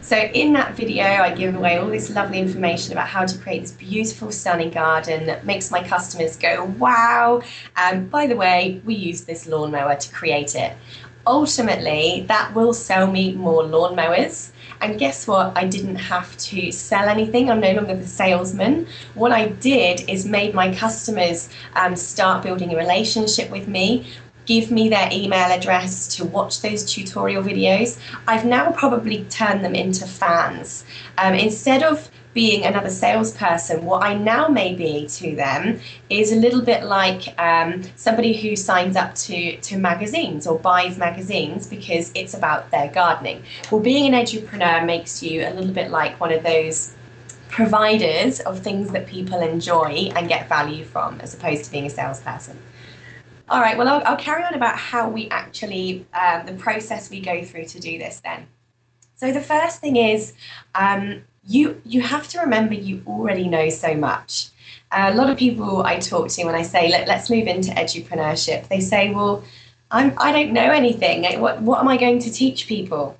So 0.01 0.17
in 0.17 0.53
that 0.55 0.75
video, 0.75 1.05
I 1.05 1.33
give 1.33 1.55
away 1.55 1.79
all 1.79 1.87
this 1.87 2.11
lovely 2.11 2.41
information 2.41 2.93
about 2.93 3.07
how 3.07 3.25
to 3.25 3.39
create 3.39 3.61
this 3.61 3.71
beautiful, 3.71 4.33
stunning 4.33 4.71
garden 4.71 5.27
that 5.27 5.47
makes 5.47 5.71
my 5.71 5.87
customers 5.87 6.37
go, 6.37 6.65
wow. 6.77 7.41
And 7.77 8.11
by 8.11 8.27
the 8.27 8.35
way, 8.35 8.83
we 8.85 8.95
use 8.97 9.23
this 9.23 9.47
lawnmower 9.47 9.95
to 9.95 10.13
create 10.13 10.57
it. 10.57 10.77
Ultimately, 11.25 12.25
that 12.27 12.53
will 12.53 12.75
sell 12.75 13.07
me 13.07 13.33
more 13.35 13.63
lawnmowers 13.63 14.52
and 14.83 14.99
guess 14.99 15.27
what? 15.27 15.57
I 15.57 15.67
didn't 15.67 15.97
have 15.97 16.37
to 16.39 16.73
sell 16.73 17.09
anything. 17.09 17.51
I'm 17.51 17.61
no 17.61 17.73
longer 17.73 17.97
the 17.97 18.07
salesman. 18.07 18.87
What 19.15 19.33
I 19.33 19.49
did 19.49 20.09
is 20.11 20.27
made 20.27 20.55
my 20.55 20.75
customers 20.75 21.49
um, 21.75 21.97
start 21.97 22.43
building 22.43 22.73
a 22.75 22.77
relationship 22.77 23.51
with 23.51 23.69
me 23.69 24.07
give 24.45 24.71
me 24.71 24.89
their 24.89 25.09
email 25.13 25.53
address 25.53 26.09
to 26.17 26.25
watch 26.25 26.63
those 26.63 26.85
tutorial 26.85 27.43
videos. 27.43 27.99
I've 28.27 28.45
now 28.45 28.73
probably 28.73 29.25
turned 29.25 29.65
them 29.65 29.75
into 29.75 30.07
fans. 30.07 30.85
Um, 31.19 31.35
instead 31.35 31.83
of 31.83 32.11
being 32.35 32.65
another 32.65 32.89
salesperson, 32.89 33.85
what 33.85 34.03
I 34.03 34.15
now 34.15 34.49
may 34.49 34.75
be 34.75 35.07
to 35.07 35.37
them 35.37 35.81
is 36.09 36.33
a 36.33 36.37
little 36.37 36.63
bit 36.63 36.85
like 36.85 37.39
um, 37.39 37.83
somebody 37.97 38.33
who 38.33 38.57
signs 38.57 38.97
up 38.97 39.15
to, 39.17 39.57
to 39.59 39.77
magazines 39.77 40.47
or 40.47 40.59
buys 40.59 40.97
magazines 40.97 41.67
because 41.67 42.11
it's 42.15 42.35
about 42.35 42.71
their 42.71 42.89
gardening. 42.89 43.43
Well, 43.71 43.83
being 43.83 44.13
an 44.13 44.25
edupreneur 44.25 44.87
makes 44.87 45.23
you 45.23 45.47
a 45.47 45.53
little 45.53 45.73
bit 45.73 45.91
like 45.91 46.19
one 46.21 46.33
of 46.33 46.43
those 46.43 46.95
providers 47.49 48.41
of 48.41 48.61
things 48.61 48.91
that 48.93 49.07
people 49.07 49.41
enjoy 49.41 50.11
and 50.17 50.27
get 50.27 50.49
value 50.49 50.85
from 50.85 51.21
as 51.21 51.35
opposed 51.35 51.65
to 51.67 51.71
being 51.71 51.85
a 51.85 51.91
salesperson. 51.91 52.59
All 53.51 53.61
right, 53.61 53.77
well, 53.77 53.89
I'll, 53.89 54.03
I'll 54.07 54.17
carry 54.17 54.43
on 54.43 54.55
about 54.55 54.79
how 54.79 55.11
we 55.11 55.29
actually, 55.29 56.07
um, 56.15 56.47
the 56.47 56.55
process 56.55 57.11
we 57.11 57.21
go 57.21 57.45
through 57.45 57.67
to 57.67 57.81
do 57.81 57.99
this 57.99 58.23
then. 58.25 58.47
So 59.17 59.31
the 59.31 59.43
first 59.43 59.81
thing 59.81 59.97
is 59.97 60.33
um, 60.75 61.23
you 61.47 61.81
you 61.85 62.01
have 62.03 62.29
to 62.29 62.41
remember 62.41 62.75
you 62.75 63.03
already 63.07 63.49
know 63.49 63.69
so 63.69 63.95
much. 63.95 64.49
A 64.93 65.15
lot 65.15 65.31
of 65.31 65.39
people 65.39 65.83
I 65.83 65.99
talk 65.99 66.29
to 66.29 66.45
when 66.45 66.55
I 66.55 66.63
say 66.63 66.91
Let, 66.91 67.09
let's 67.09 67.31
move 67.31 67.47
into 67.47 67.71
edupreneurship, 67.71 68.69
they 68.69 68.81
say, 68.81 69.11
well, 69.11 69.43
I'm, 69.91 70.15
I 70.19 70.33
don't 70.33 70.53
know 70.53 70.71
anything. 70.71 71.41
What, 71.41 71.63
what 71.63 71.81
am 71.81 71.89
I 71.89 71.97
going 71.97 72.19
to 72.21 72.31
teach 72.31 72.67
people? 72.67 73.17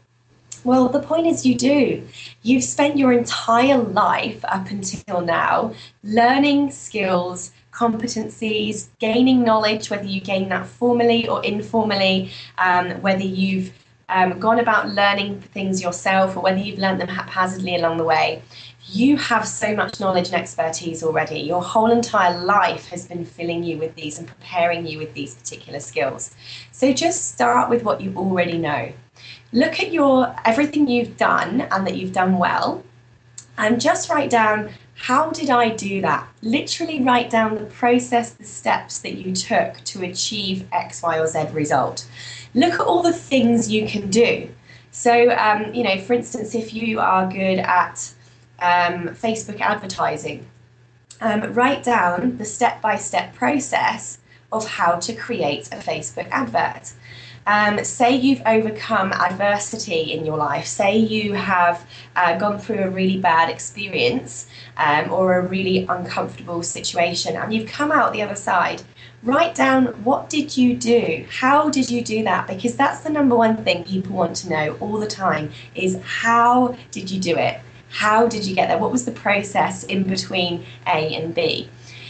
Well, 0.65 0.89
the 0.89 1.01
point 1.01 1.27
is, 1.27 1.45
you 1.45 1.57
do. 1.57 2.07
You've 2.43 2.63
spent 2.63 2.97
your 2.97 3.13
entire 3.13 3.79
life 3.79 4.45
up 4.45 4.71
until 4.71 5.21
now 5.21 5.75
learning 6.05 6.71
skills, 6.71 7.51
competencies, 7.73 8.89
gaining 9.01 9.43
knowledge, 9.43 9.91
whether 9.91 10.05
you 10.05 10.21
gain 10.21 10.49
that 10.51 10.67
formally 10.67 11.29
or 11.29 11.45
informally, 11.45 12.31
um, 12.59 12.91
whether 13.03 13.25
you've 13.25 13.73
um, 14.13 14.39
gone 14.39 14.61
about 14.61 14.91
learning 14.91 15.41
things 15.41 15.83
yourself 15.83 16.37
or 16.37 16.41
whether 16.43 16.59
you've 16.59 16.79
learned 16.79 17.01
them 17.01 17.09
haphazardly 17.09 17.77
along 17.77 17.97
the 17.97 18.05
way. 18.05 18.43
You 18.87 19.17
have 19.17 19.47
so 19.47 19.75
much 19.75 20.01
knowledge 20.01 20.27
and 20.27 20.37
expertise 20.37 21.03
already. 21.03 21.41
Your 21.41 21.63
whole 21.63 21.91
entire 21.91 22.39
life 22.45 22.89
has 22.89 23.07
been 23.07 23.25
filling 23.25 23.63
you 23.63 23.79
with 23.79 23.95
these 23.95 24.19
and 24.19 24.29
preparing 24.29 24.87
you 24.87 24.99
with 24.99 25.15
these 25.15 25.35
particular 25.35 25.81
skills. 25.81 26.35
So 26.73 26.93
just 26.93 27.33
start 27.33 27.71
with 27.71 27.85
what 27.85 28.01
you 28.01 28.13
already 28.17 28.59
know 28.59 28.93
look 29.53 29.81
at 29.81 29.93
your 29.93 30.35
everything 30.45 30.89
you've 30.89 31.17
done 31.17 31.63
and 31.63 31.87
that 31.87 31.97
you've 31.97 32.13
done 32.13 32.39
well 32.39 32.83
and 33.59 33.81
just 33.81 34.09
write 34.09 34.31
down 34.31 34.71
how 35.03 35.31
did 35.31 35.51
I 35.51 35.71
do 35.71 36.01
that? 36.03 36.29
Literally 36.43 37.03
write 37.03 37.29
down 37.29 37.57
the 37.57 37.65
process, 37.65 38.35
the 38.35 38.45
steps 38.45 39.01
that 39.01 39.15
you 39.15 39.35
took 39.35 39.79
to 39.87 40.05
achieve 40.05 40.65
X, 40.71 41.03
Y, 41.03 41.19
or 41.19 41.27
Z 41.27 41.49
result. 41.53 42.07
Look 42.55 42.75
at 42.75 42.81
all 42.81 43.03
the 43.03 43.13
things 43.13 43.69
you 43.69 43.89
can 43.89 44.11
do. 44.11 44.49
So, 44.93 45.33
um, 45.33 45.75
you 45.75 45.83
know, 45.83 45.99
for 45.99 46.13
instance, 46.13 46.55
if 46.55 46.73
you 46.73 47.01
are 47.01 47.29
good 47.29 47.59
at 47.59 48.15
um, 48.61 49.09
Facebook 49.09 49.61
advertising, 49.61 50.47
um, 51.21 51.53
write 51.53 51.83
down 51.83 52.37
the 52.39 52.45
step 52.45 52.81
by 52.81 52.95
step 52.95 53.35
process 53.35 54.19
of 54.53 54.69
how 54.69 55.01
to 55.01 55.13
create 55.15 55.67
a 55.73 55.79
Facebook 55.79 56.29
advert. 56.31 56.93
Um, 57.47 57.83
say 57.85 58.15
you've 58.15 58.43
overcome 58.47 59.13
adversity 59.13 60.13
in 60.13 60.25
your 60.25 60.37
life, 60.37 60.67
say 60.67 60.97
you 60.97 61.33
have 61.33 61.85
uh, 62.15 62.39
gone 62.39 62.59
through 62.59 62.81
a 62.85 62.91
really 62.91 63.19
bad 63.19 63.51
experience 63.51 64.47
um, 64.77 65.13
or 65.13 65.39
a 65.39 65.47
really 65.47 65.85
uncomfortable 65.89 66.63
situation 66.63 67.37
and 67.37 67.53
you've 67.53 67.69
come 67.69 67.91
out 67.91 68.13
the 68.13 68.23
other 68.23 68.37
side. 68.37 68.83
Write 69.25 69.55
down 69.55 69.87
what 70.05 70.31
did 70.31 70.57
you 70.57 70.77
do? 70.77 71.27
How 71.31 71.69
did 71.69 71.91
you 71.91 72.03
do 72.03 72.25
that? 72.25 72.47
Because 72.47 72.77
that's 72.77 73.01
the 73.01 73.11
number 73.11 73.37
one 73.37 73.63
thing 73.65 73.85
people 73.85 74.17
want 74.17 74.37
to 74.37 74.49
know 74.49 74.77
all 74.81 74.99
the 74.99 75.07
time 75.07 75.51
is 75.75 76.01
how 76.05 76.77
did 76.91 77.11
you 77.11 77.21
do 77.21 77.37
it? 77.37 77.61
How 77.89 78.27
did 78.27 78.47
you 78.47 78.55
get 78.55 78.69
there? 78.69 78.79
What 78.79 78.91
was 78.91 79.05
the 79.05 79.13
process 79.13 79.85
in 79.85 80.05
between 80.05 80.65
A 80.87 81.15
and 81.15 81.35
B? 81.35 81.69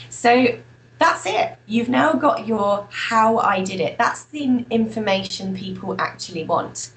So 0.09 0.59
that's 1.03 1.27
it. 1.27 1.57
You've 1.67 1.89
now 1.89 2.13
got 2.13 2.47
your 2.47 2.87
how 2.91 3.39
I 3.39 3.63
did 3.63 3.81
it. 3.81 3.99
That's 3.99 4.25
the 4.25 4.65
information 4.71 5.57
people 5.57 6.01
actually 6.01 6.45
want. 6.45 6.93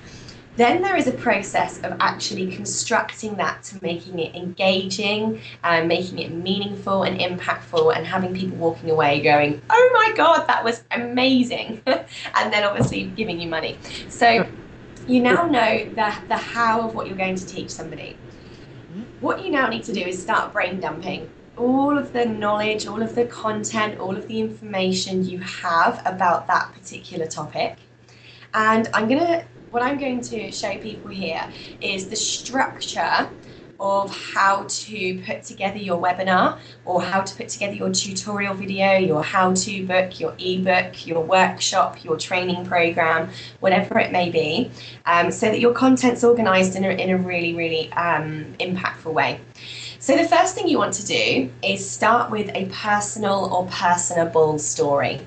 Then 0.58 0.82
there 0.82 0.96
is 0.96 1.08
a 1.08 1.12
process 1.12 1.80
of 1.80 1.98
actually 2.00 2.56
constructing 2.56 3.36
that 3.36 3.64
to 3.64 3.80
making 3.82 4.20
it 4.20 4.36
engaging 4.36 5.42
and 5.64 5.88
making 5.88 6.20
it 6.20 6.32
meaningful 6.32 7.04
and 7.04 7.20
impactful 7.20 7.96
and 7.96 8.06
having 8.06 8.34
people 8.34 8.58
walking 8.58 8.90
away 8.90 9.22
going, 9.22 9.62
oh 9.70 9.92
my 9.94 10.16
God, 10.16 10.48
that 10.48 10.64
was 10.64 10.84
amazing. 10.92 11.82
and 11.86 12.54
then 12.54 12.64
obviously 12.64 13.06
giving 13.08 13.42
you 13.42 13.50
money. 13.50 13.78
So 14.08 14.48
you 15.08 15.22
now 15.22 15.46
know 15.46 15.90
the, 15.90 16.14
the 16.30 16.38
how 16.38 16.88
of 16.88 16.96
what 16.96 17.08
you're 17.08 17.18
going 17.18 17.36
to 17.36 17.46
teach 17.46 17.70
somebody. 17.70 18.16
What 19.20 19.44
you 19.44 19.52
now 19.52 19.68
need 19.68 19.84
to 19.86 19.94
do 19.94 20.02
is 20.02 20.22
start 20.22 20.54
brain 20.54 20.80
dumping 20.80 21.30
all 21.58 21.98
of 21.98 22.14
the 22.14 22.26
knowledge, 22.26 22.88
all 22.88 23.02
of 23.02 23.16
the 23.16 23.26
content, 23.26 24.00
all 24.00 24.16
of 24.16 24.28
the 24.28 24.40
information 24.40 25.26
you 25.26 25.40
have 25.40 26.02
about 26.06 26.48
that 26.48 26.72
particular 26.74 27.26
topic. 27.26 27.78
And 28.54 28.90
I'm 28.94 29.08
going 29.08 29.20
to, 29.20 29.46
what 29.72 29.84
I'm 29.84 29.98
going 29.98 30.22
to 30.22 30.52
show 30.52 30.78
people 30.78 31.12
here 31.12 31.48
is 31.82 32.08
the 32.10 32.16
structure 32.16 33.30
of 33.80 34.16
how 34.34 34.66
to 34.70 35.22
put 35.24 35.44
together 35.44 35.78
your 35.78 36.02
webinar 36.02 36.58
or 36.86 37.02
how 37.02 37.22
to 37.22 37.36
put 37.36 37.50
together 37.50 37.74
your 37.74 37.92
tutorial 37.92 38.54
video, 38.54 38.98
your 38.98 39.24
how 39.24 39.54
to 39.54 39.86
book, 39.86 40.18
your 40.20 40.34
ebook, 40.40 41.06
your 41.06 41.22
workshop, 41.22 42.04
your 42.04 42.18
training 42.18 42.66
program, 42.66 43.30
whatever 43.60 44.00
it 44.00 44.12
may 44.12 44.30
be, 44.30 44.72
um, 45.06 45.32
so 45.32 45.48
that 45.48 45.60
your 45.60 45.74
content's 45.74 46.24
organized 46.24 46.76
in 46.76 46.86
a, 46.86 46.90
in 46.90 47.10
a 47.10 47.18
really, 47.18 47.54
really 47.54 47.92
um, 47.94 48.46
impactful 48.60 49.12
way. 49.12 49.40
So, 50.06 50.16
the 50.16 50.28
first 50.28 50.54
thing 50.54 50.68
you 50.68 50.78
want 50.78 50.94
to 50.94 51.06
do 51.08 51.50
is 51.64 51.90
start 51.90 52.30
with 52.30 52.52
a 52.54 52.66
personal 52.66 53.52
or 53.52 53.66
personable 53.72 54.60
story. 54.60 55.20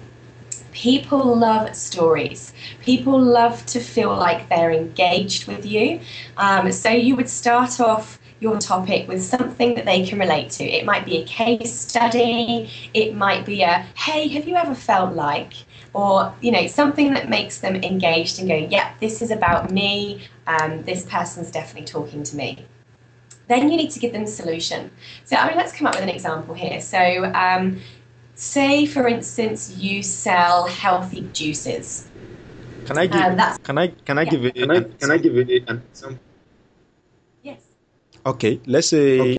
People 0.70 1.34
love 1.36 1.74
stories. 1.74 2.52
People 2.80 3.20
love 3.20 3.66
to 3.66 3.80
feel 3.80 4.14
like 4.14 4.48
they're 4.48 4.70
engaged 4.70 5.48
with 5.48 5.66
you. 5.66 5.98
Um, 6.36 6.70
so, 6.70 6.90
you 6.90 7.16
would 7.16 7.28
start 7.28 7.80
off 7.80 8.20
your 8.38 8.60
topic 8.60 9.08
with 9.08 9.20
something 9.20 9.74
that 9.74 9.84
they 9.84 10.06
can 10.06 10.16
relate 10.16 10.50
to. 10.50 10.64
It 10.64 10.84
might 10.84 11.04
be 11.04 11.16
a 11.16 11.24
case 11.24 11.74
study, 11.74 12.70
it 12.94 13.16
might 13.16 13.44
be 13.44 13.62
a, 13.62 13.84
hey, 13.96 14.28
have 14.28 14.46
you 14.46 14.54
ever 14.54 14.76
felt 14.76 15.16
like? 15.16 15.54
Or, 15.92 16.32
you 16.40 16.52
know, 16.52 16.68
something 16.68 17.14
that 17.14 17.28
makes 17.28 17.58
them 17.58 17.74
engaged 17.74 18.38
and 18.38 18.46
go, 18.46 18.54
yep, 18.54 18.70
yeah, 18.70 18.92
this 19.00 19.22
is 19.22 19.32
about 19.32 19.72
me, 19.72 20.28
um, 20.46 20.84
this 20.84 21.04
person's 21.04 21.50
definitely 21.50 21.86
talking 21.86 22.22
to 22.22 22.36
me. 22.36 22.64
Then 23.48 23.70
you 23.70 23.76
need 23.76 23.90
to 23.90 23.98
give 23.98 24.12
them 24.12 24.22
a 24.22 24.26
solution. 24.26 24.90
So, 25.24 25.36
I 25.36 25.48
mean, 25.48 25.56
let's 25.56 25.72
come 25.72 25.86
up 25.86 25.94
with 25.94 26.02
an 26.02 26.10
example 26.10 26.54
here. 26.54 26.80
So, 26.80 27.32
um, 27.34 27.80
say, 28.34 28.86
for 28.86 29.08
instance, 29.08 29.76
you 29.76 30.02
sell 30.02 30.66
healthy 30.66 31.22
juices. 31.32 32.08
Can 32.86 32.98
I 32.98 33.06
give? 33.06 33.20
Um, 33.20 33.58
can 33.62 33.78
I 33.78 33.88
can 33.88 34.18
I 34.18 34.22
yeah. 34.22 34.30
give 34.30 34.44
it? 34.46 34.54
Can 34.54 34.70
I 34.70 34.80
can 34.80 35.10
I 35.10 35.18
give 35.18 35.36
it 35.36 35.68
an 35.68 35.82
example? 35.90 36.18
Yes. 37.42 37.60
Okay, 38.24 38.60
let's 38.66 38.88
say 38.88 39.20
okay. 39.20 39.36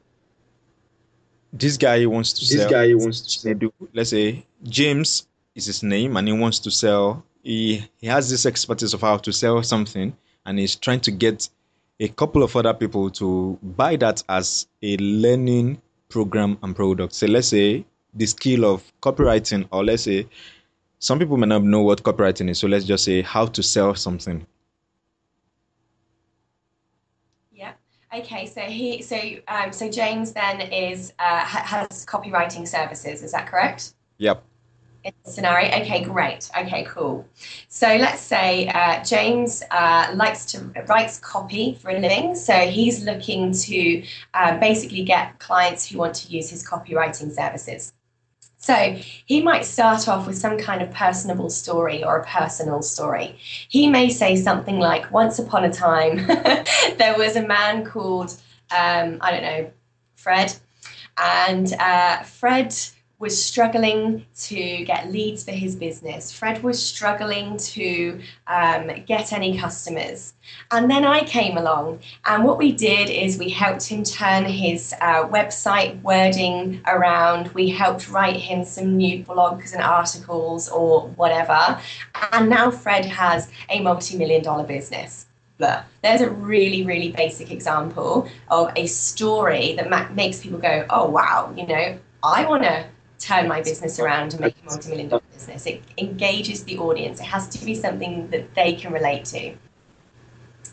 this 1.52 1.78
guy 1.78 2.06
wants 2.06 2.34
to 2.34 2.41
this 2.41 2.50
sell. 2.50 2.69
This 2.69 2.72
guy 2.72 2.93
wants 2.93 3.22
to 3.22 3.30
sell. 3.30 3.74
Let's 3.93 4.12
say 4.12 4.45
James 4.63 5.28
is 5.56 5.65
his 5.65 5.82
name, 5.82 6.15
and 6.17 6.28
he 6.28 6.34
wants 6.34 6.60
to 6.60 6.69
sell. 6.69 7.24
He 7.41 7.89
he 7.98 8.06
has 8.06 8.30
this 8.30 8.45
expertise 8.45 8.93
of 8.93 9.02
how 9.02 9.17
to 9.17 9.32
sell 9.34 9.63
something, 9.63 10.15
and 10.45 10.60
he's 10.60 10.76
trying 10.76 11.00
to 11.02 11.12
get 11.12 11.50
a 11.99 12.07
couple 12.07 12.43
of 12.43 12.55
other 12.55 12.73
people 12.73 13.09
to 13.09 13.57
buy 13.62 13.95
that 13.97 14.23
as 14.29 14.67
a 14.81 14.95
learning 14.97 15.81
program 16.07 16.57
and 16.63 16.75
product. 16.75 17.13
So 17.13 17.27
let's 17.27 17.49
say 17.49 17.85
the 18.13 18.25
skill 18.25 18.65
of 18.65 18.83
copywriting, 19.01 19.67
or 19.71 19.83
let's 19.83 20.03
say 20.03 20.27
some 20.99 21.19
people 21.19 21.38
may 21.38 21.47
not 21.47 21.63
know 21.63 21.81
what 21.81 22.03
copywriting 22.03 22.49
is. 22.49 22.59
So 22.59 22.67
let's 22.67 22.85
just 22.85 23.03
say 23.03 23.21
how 23.21 23.45
to 23.47 23.62
sell 23.62 23.95
something. 23.95 24.45
Yeah. 27.51 27.73
Okay. 28.13 28.45
So 28.45 28.62
he. 28.62 29.01
So 29.01 29.19
um. 29.47 29.71
So 29.71 29.89
James 29.89 30.31
then 30.31 30.62
is 30.62 31.13
uh, 31.19 31.39
has 31.45 32.05
copywriting 32.05 32.67
services. 32.67 33.21
Is 33.23 33.31
that 33.33 33.47
correct? 33.47 33.93
Yep 34.17 34.43
scenario. 35.23 35.67
Okay, 35.81 36.03
great. 36.03 36.49
Okay, 36.57 36.83
cool. 36.85 37.27
So 37.67 37.88
let's 37.88 38.21
say 38.21 38.67
uh, 38.67 39.03
James 39.03 39.63
uh, 39.71 40.12
likes 40.15 40.45
to 40.51 40.59
writes 40.88 41.19
copy 41.19 41.75
for 41.75 41.89
a 41.91 41.99
living. 41.99 42.35
So 42.35 42.53
he's 42.53 43.03
looking 43.03 43.51
to 43.53 44.03
uh, 44.33 44.57
basically 44.59 45.03
get 45.03 45.39
clients 45.39 45.88
who 45.88 45.97
want 45.99 46.15
to 46.15 46.31
use 46.31 46.49
his 46.49 46.67
copywriting 46.67 47.31
services. 47.31 47.93
So 48.62 48.97
he 49.25 49.41
might 49.41 49.65
start 49.65 50.07
off 50.09 50.27
with 50.27 50.38
some 50.38 50.57
kind 50.57 50.81
of 50.81 50.91
personable 50.91 51.49
story 51.49 52.03
or 52.03 52.17
a 52.17 52.25
personal 52.25 52.81
story. 52.81 53.38
He 53.69 53.88
may 53.88 54.09
say 54.09 54.35
something 54.35 54.79
like, 54.79 55.12
"Once 55.12 55.39
upon 55.39 55.63
a 55.63 55.71
time, 55.71 56.27
there 56.97 57.15
was 57.17 57.38
a 57.38 57.47
man 57.47 57.85
called 57.85 58.31
um, 58.71 59.17
I 59.21 59.31
don't 59.31 59.43
know, 59.43 59.71
Fred, 60.15 60.53
and 61.17 61.73
uh, 61.73 62.23
Fred." 62.23 62.75
Was 63.19 63.43
struggling 63.43 64.25
to 64.34 64.86
get 64.86 65.12
leads 65.12 65.43
for 65.43 65.51
his 65.51 65.75
business. 65.75 66.32
Fred 66.32 66.63
was 66.63 66.82
struggling 66.82 67.58
to 67.58 68.19
um, 68.47 68.89
get 69.05 69.34
any 69.34 69.58
customers. 69.58 70.34
And 70.71 70.89
then 70.89 71.03
I 71.03 71.25
came 71.25 71.58
along, 71.58 71.99
and 72.25 72.45
what 72.45 72.58
we 72.58 72.71
did 72.71 73.10
is 73.10 73.38
we 73.38 73.49
helped 73.49 73.86
him 73.88 74.03
turn 74.03 74.45
his 74.45 74.93
uh, 75.01 75.27
website 75.27 76.01
wording 76.01 76.82
around. 76.88 77.49
We 77.49 77.69
helped 77.69 78.10
write 78.10 78.38
him 78.38 78.63
some 78.63 78.95
new 78.95 79.23
blogs 79.25 79.73
and 79.73 79.84
articles 79.84 80.69
or 80.69 81.10
whatever. 81.10 81.79
And 82.32 82.49
now 82.49 82.71
Fred 82.71 83.05
has 83.05 83.51
a 83.69 83.82
multi 83.82 84.17
million 84.17 84.41
dollar 84.41 84.63
business. 84.63 85.25
There's 85.58 86.21
a 86.21 86.29
really, 86.29 86.86
really 86.86 87.12
basic 87.12 87.51
example 87.51 88.29
of 88.47 88.71
a 88.77 88.86
story 88.86 89.73
that 89.73 90.15
makes 90.15 90.39
people 90.39 90.58
go, 90.58 90.86
oh, 90.89 91.10
wow, 91.10 91.53
you 91.58 91.67
know, 91.67 91.99
I 92.23 92.45
want 92.45 92.63
to 92.63 92.86
turn 93.19 93.47
my 93.47 93.62
business 93.62 93.99
around 93.99 94.34
and 94.34 94.41
make 94.41 94.55
a 94.65 94.69
multi-million 94.69 95.10
dollar 95.10 95.21
business. 95.34 95.65
It 95.65 95.84
engages 95.97 96.63
the 96.63 96.77
audience. 96.77 97.19
It 97.19 97.25
has 97.25 97.47
to 97.49 97.65
be 97.65 97.75
something 97.75 98.29
that 98.29 98.55
they 98.55 98.73
can 98.73 98.93
relate 98.93 99.25
to. 99.25 99.55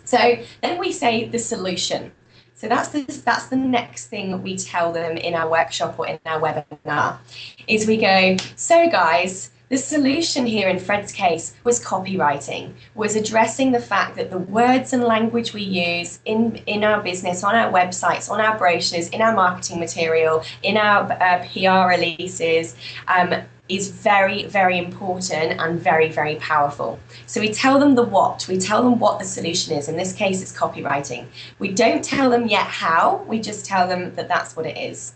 So 0.05 0.39
then 0.63 0.79
we 0.79 0.93
say 0.93 1.29
the 1.29 1.39
solution. 1.39 2.13
So 2.55 2.69
that's 2.69 2.89
the, 2.89 3.03
that's 3.25 3.47
the 3.49 3.57
next 3.57 4.07
thing 4.07 4.43
we 4.43 4.57
tell 4.57 4.93
them 4.93 5.19
in 5.19 5.35
our 5.35 5.51
workshop 5.51 5.99
or 5.99 6.07
in 6.07 6.19
our 6.25 6.41
webinar 6.41 7.19
is 7.67 7.87
we 7.87 7.99
go, 7.99 8.37
so 8.55 8.89
guys, 8.89 9.51
The 9.69 9.77
solution 9.77 10.47
here 10.47 10.69
in 10.69 10.79
Fred's 10.79 11.11
case 11.11 11.53
was 11.65 11.85
copywriting, 11.85 12.75
was 12.95 13.17
addressing 13.17 13.73
the 13.73 13.81
fact 13.81 14.15
that 14.15 14.31
the 14.31 14.39
words 14.39 14.93
and 14.93 15.03
language 15.03 15.53
we 15.53 15.63
use 15.63 16.21
in, 16.25 16.55
in 16.67 16.85
our 16.85 17.03
business, 17.03 17.43
on 17.43 17.57
our 17.57 17.73
websites, 17.73 18.31
on 18.31 18.41
our 18.41 18.57
brochures, 18.57 19.09
in 19.09 19.21
our 19.21 19.35
marketing 19.35 19.81
material, 19.81 20.45
in 20.63 20.77
our 20.77 21.11
uh, 21.21 21.45
PR 21.53 21.89
releases, 21.89 22.77
um, 23.09 23.35
is 23.69 23.91
very, 23.91 24.47
very 24.47 24.79
important 24.79 25.61
and 25.61 25.81
very, 25.81 26.13
very 26.13 26.37
powerful. 26.37 27.01
So 27.27 27.41
we 27.41 27.53
tell 27.53 27.81
them 27.81 27.97
the 27.97 28.05
what, 28.05 28.47
we 28.47 28.59
tell 28.59 28.85
them 28.85 29.01
what 29.01 29.19
the 29.19 29.25
solution 29.25 29.75
is. 29.75 29.89
In 29.89 29.97
this 29.97 30.13
case, 30.13 30.43
it's 30.43 30.57
copywriting. 30.57 31.27
We 31.59 31.73
don't 31.73 32.05
tell 32.05 32.31
them 32.31 32.47
yet 32.47 32.69
how, 32.69 33.25
we 33.27 33.41
just 33.41 33.67
tell 33.67 33.89
them 33.89 34.15
that 34.15 34.29
that's 34.29 34.55
what 34.55 34.65
it 34.65 34.79
is. 34.79 35.15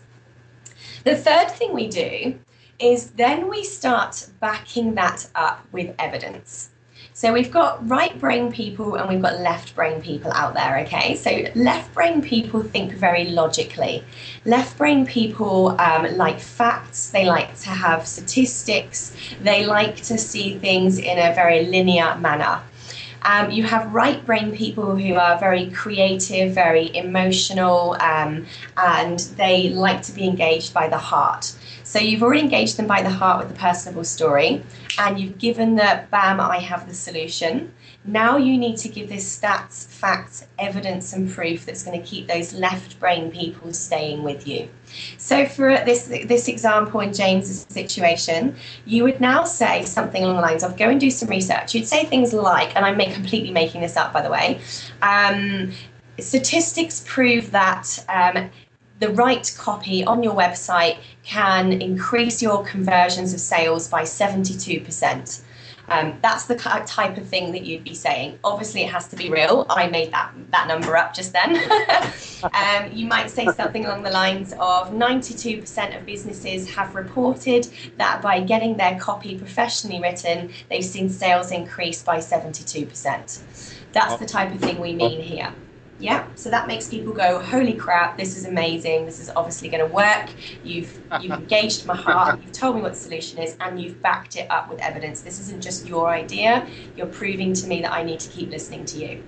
The 1.05 1.15
third 1.15 1.49
thing 1.51 1.73
we 1.73 1.87
do 1.87 2.37
is 2.81 3.11
then 3.11 3.49
we 3.49 3.63
start 3.63 4.27
backing 4.39 4.95
that 4.95 5.27
up 5.35 5.65
with 5.71 5.93
evidence. 5.99 6.69
So 7.13 7.33
we've 7.33 7.51
got 7.51 7.87
right 7.87 8.17
brain 8.19 8.51
people 8.51 8.95
and 8.95 9.07
we've 9.07 9.21
got 9.21 9.39
left 9.41 9.75
brain 9.75 10.01
people 10.01 10.31
out 10.31 10.53
there, 10.53 10.79
okay? 10.79 11.15
So 11.15 11.43
left 11.53 11.93
brain 11.93 12.21
people 12.21 12.63
think 12.63 12.93
very 12.93 13.25
logically. 13.25 14.03
Left 14.45 14.75
brain 14.77 15.05
people 15.05 15.79
um, 15.79 16.17
like 16.17 16.39
facts, 16.39 17.11
they 17.11 17.25
like 17.25 17.55
to 17.59 17.69
have 17.69 18.07
statistics, 18.07 19.15
they 19.41 19.65
like 19.65 19.97
to 19.97 20.17
see 20.17 20.57
things 20.57 20.97
in 20.97 21.19
a 21.19 21.35
very 21.35 21.65
linear 21.65 22.15
manner. 22.15 22.63
Um, 23.23 23.51
you 23.51 23.63
have 23.63 23.93
right 23.93 24.25
brain 24.25 24.51
people 24.51 24.95
who 24.95 25.13
are 25.13 25.37
very 25.37 25.69
creative, 25.69 26.53
very 26.53 26.95
emotional, 26.95 27.95
um, 27.99 28.47
and 28.77 29.19
they 29.37 29.69
like 29.69 30.01
to 30.03 30.11
be 30.11 30.23
engaged 30.23 30.73
by 30.73 30.87
the 30.87 30.97
heart. 30.97 31.53
So 31.91 31.99
you've 31.99 32.23
already 32.23 32.39
engaged 32.39 32.77
them 32.77 32.87
by 32.87 33.01
the 33.01 33.09
heart 33.09 33.39
with 33.39 33.53
the 33.53 33.59
personable 33.59 34.05
story, 34.05 34.63
and 34.97 35.19
you've 35.19 35.37
given 35.37 35.75
the 35.75 36.05
bam, 36.09 36.39
I 36.39 36.57
have 36.57 36.87
the 36.87 36.93
solution. 36.93 37.73
Now 38.05 38.37
you 38.37 38.57
need 38.57 38.77
to 38.77 38.87
give 38.87 39.09
this 39.09 39.37
stats, 39.37 39.87
facts, 39.87 40.47
evidence, 40.57 41.11
and 41.11 41.29
proof 41.29 41.65
that's 41.65 41.83
going 41.83 42.01
to 42.01 42.07
keep 42.07 42.29
those 42.29 42.53
left 42.53 42.97
brain 42.97 43.29
people 43.29 43.73
staying 43.73 44.23
with 44.23 44.47
you. 44.47 44.69
So 45.17 45.45
for 45.45 45.83
this 45.83 46.05
this 46.05 46.47
example 46.47 47.01
in 47.01 47.11
James's 47.11 47.65
situation, 47.67 48.55
you 48.85 49.03
would 49.03 49.19
now 49.19 49.43
say 49.43 49.83
something 49.83 50.23
along 50.23 50.37
the 50.37 50.43
lines 50.43 50.63
of 50.63 50.77
go 50.77 50.87
and 50.87 50.97
do 50.97 51.11
some 51.11 51.27
research. 51.27 51.75
You'd 51.75 51.87
say 51.87 52.05
things 52.05 52.31
like, 52.31 52.73
and 52.77 52.85
I'm 52.85 52.97
completely 53.11 53.51
making 53.51 53.81
this 53.81 53.97
up 53.97 54.13
by 54.13 54.21
the 54.21 54.29
way. 54.29 54.61
Um, 55.01 55.73
statistics 56.19 57.03
prove 57.05 57.51
that 57.51 58.01
um, 58.07 58.49
the 59.01 59.09
right 59.09 59.53
copy 59.57 60.03
on 60.05 60.21
your 60.21 60.35
website 60.35 60.99
can 61.23 61.81
increase 61.81 62.41
your 62.41 62.63
conversions 62.63 63.33
of 63.33 63.39
sales 63.39 63.87
by 63.87 64.03
72%. 64.03 65.41
Um, 65.89 66.17
that's 66.21 66.45
the 66.45 66.55
type 66.55 67.17
of 67.17 67.27
thing 67.27 67.51
that 67.51 67.65
you'd 67.65 67.83
be 67.83 67.95
saying. 67.95 68.39
Obviously, 68.43 68.83
it 68.83 68.91
has 68.91 69.07
to 69.09 69.15
be 69.15 69.29
real. 69.29 69.65
I 69.69 69.87
made 69.87 70.11
that 70.11 70.31
that 70.51 70.67
number 70.67 70.95
up 70.95 71.13
just 71.13 71.33
then. 71.33 71.57
um, 72.43 72.91
you 72.93 73.07
might 73.07 73.29
say 73.29 73.47
something 73.47 73.85
along 73.85 74.03
the 74.03 74.11
lines 74.11 74.53
of 74.53 74.91
92% 74.91 75.97
of 75.97 76.05
businesses 76.05 76.69
have 76.69 76.95
reported 76.95 77.67
that 77.97 78.21
by 78.21 78.39
getting 78.39 78.77
their 78.77 78.97
copy 78.99 79.37
professionally 79.37 79.99
written, 79.99 80.53
they've 80.69 80.85
seen 80.85 81.09
sales 81.09 81.51
increase 81.51 82.03
by 82.03 82.19
72%. 82.19 83.73
That's 83.91 84.15
the 84.17 84.25
type 84.25 84.53
of 84.53 84.61
thing 84.61 84.79
we 84.79 84.93
mean 84.93 85.19
here. 85.19 85.51
Yeah, 86.01 86.29
so 86.33 86.49
that 86.49 86.65
makes 86.67 86.87
people 86.87 87.13
go, 87.13 87.39
"Holy 87.39 87.75
crap! 87.75 88.17
This 88.17 88.35
is 88.35 88.45
amazing. 88.45 89.05
This 89.05 89.19
is 89.19 89.29
obviously 89.35 89.69
going 89.69 89.87
to 89.87 89.93
work." 89.93 90.33
You've 90.63 90.99
you've 91.19 91.31
engaged 91.43 91.85
my 91.85 91.95
heart. 91.95 92.41
You've 92.41 92.51
told 92.51 92.75
me 92.75 92.81
what 92.81 92.93
the 92.93 92.97
solution 92.97 93.39
is, 93.39 93.55
and 93.59 93.79
you've 93.79 94.01
backed 94.01 94.35
it 94.35 94.49
up 94.49 94.67
with 94.69 94.81
evidence. 94.81 95.21
This 95.21 95.39
isn't 95.39 95.61
just 95.61 95.85
your 95.85 96.09
idea. 96.09 96.67
You're 96.95 97.07
proving 97.21 97.53
to 97.53 97.67
me 97.67 97.81
that 97.83 97.93
I 97.93 98.03
need 98.03 98.19
to 98.21 98.29
keep 98.29 98.49
listening 98.49 98.85
to 98.85 98.97
you. 98.97 99.23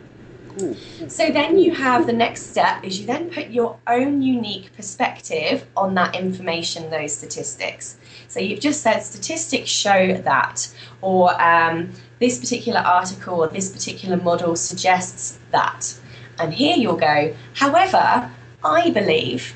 Cool. 0.48 0.76
So 1.08 1.30
then 1.32 1.58
you 1.60 1.74
have 1.76 2.08
the 2.08 2.14
next 2.14 2.50
step 2.50 2.84
is 2.84 3.00
you 3.00 3.06
then 3.08 3.30
put 3.30 3.50
your 3.50 3.80
own 3.88 4.22
unique 4.22 4.74
perspective 4.76 5.68
on 5.76 5.94
that 5.96 6.16
information, 6.16 6.90
those 6.90 7.16
statistics. 7.16 7.98
So 8.28 8.40
you've 8.40 8.60
just 8.60 8.82
said 8.82 9.00
statistics 9.02 9.70
show 9.70 10.14
that, 10.14 10.74
or 11.02 11.40
um, 11.42 11.92
this 12.20 12.40
particular 12.40 12.80
article 12.82 13.42
or 13.44 13.48
this 13.48 13.72
particular 13.72 14.18
model 14.18 14.56
suggests 14.56 15.40
that. 15.52 16.00
And 16.40 16.54
here 16.54 16.76
you'll 16.76 16.98
go, 16.98 17.36
however, 17.54 18.30
I 18.64 18.90
believe, 18.92 19.54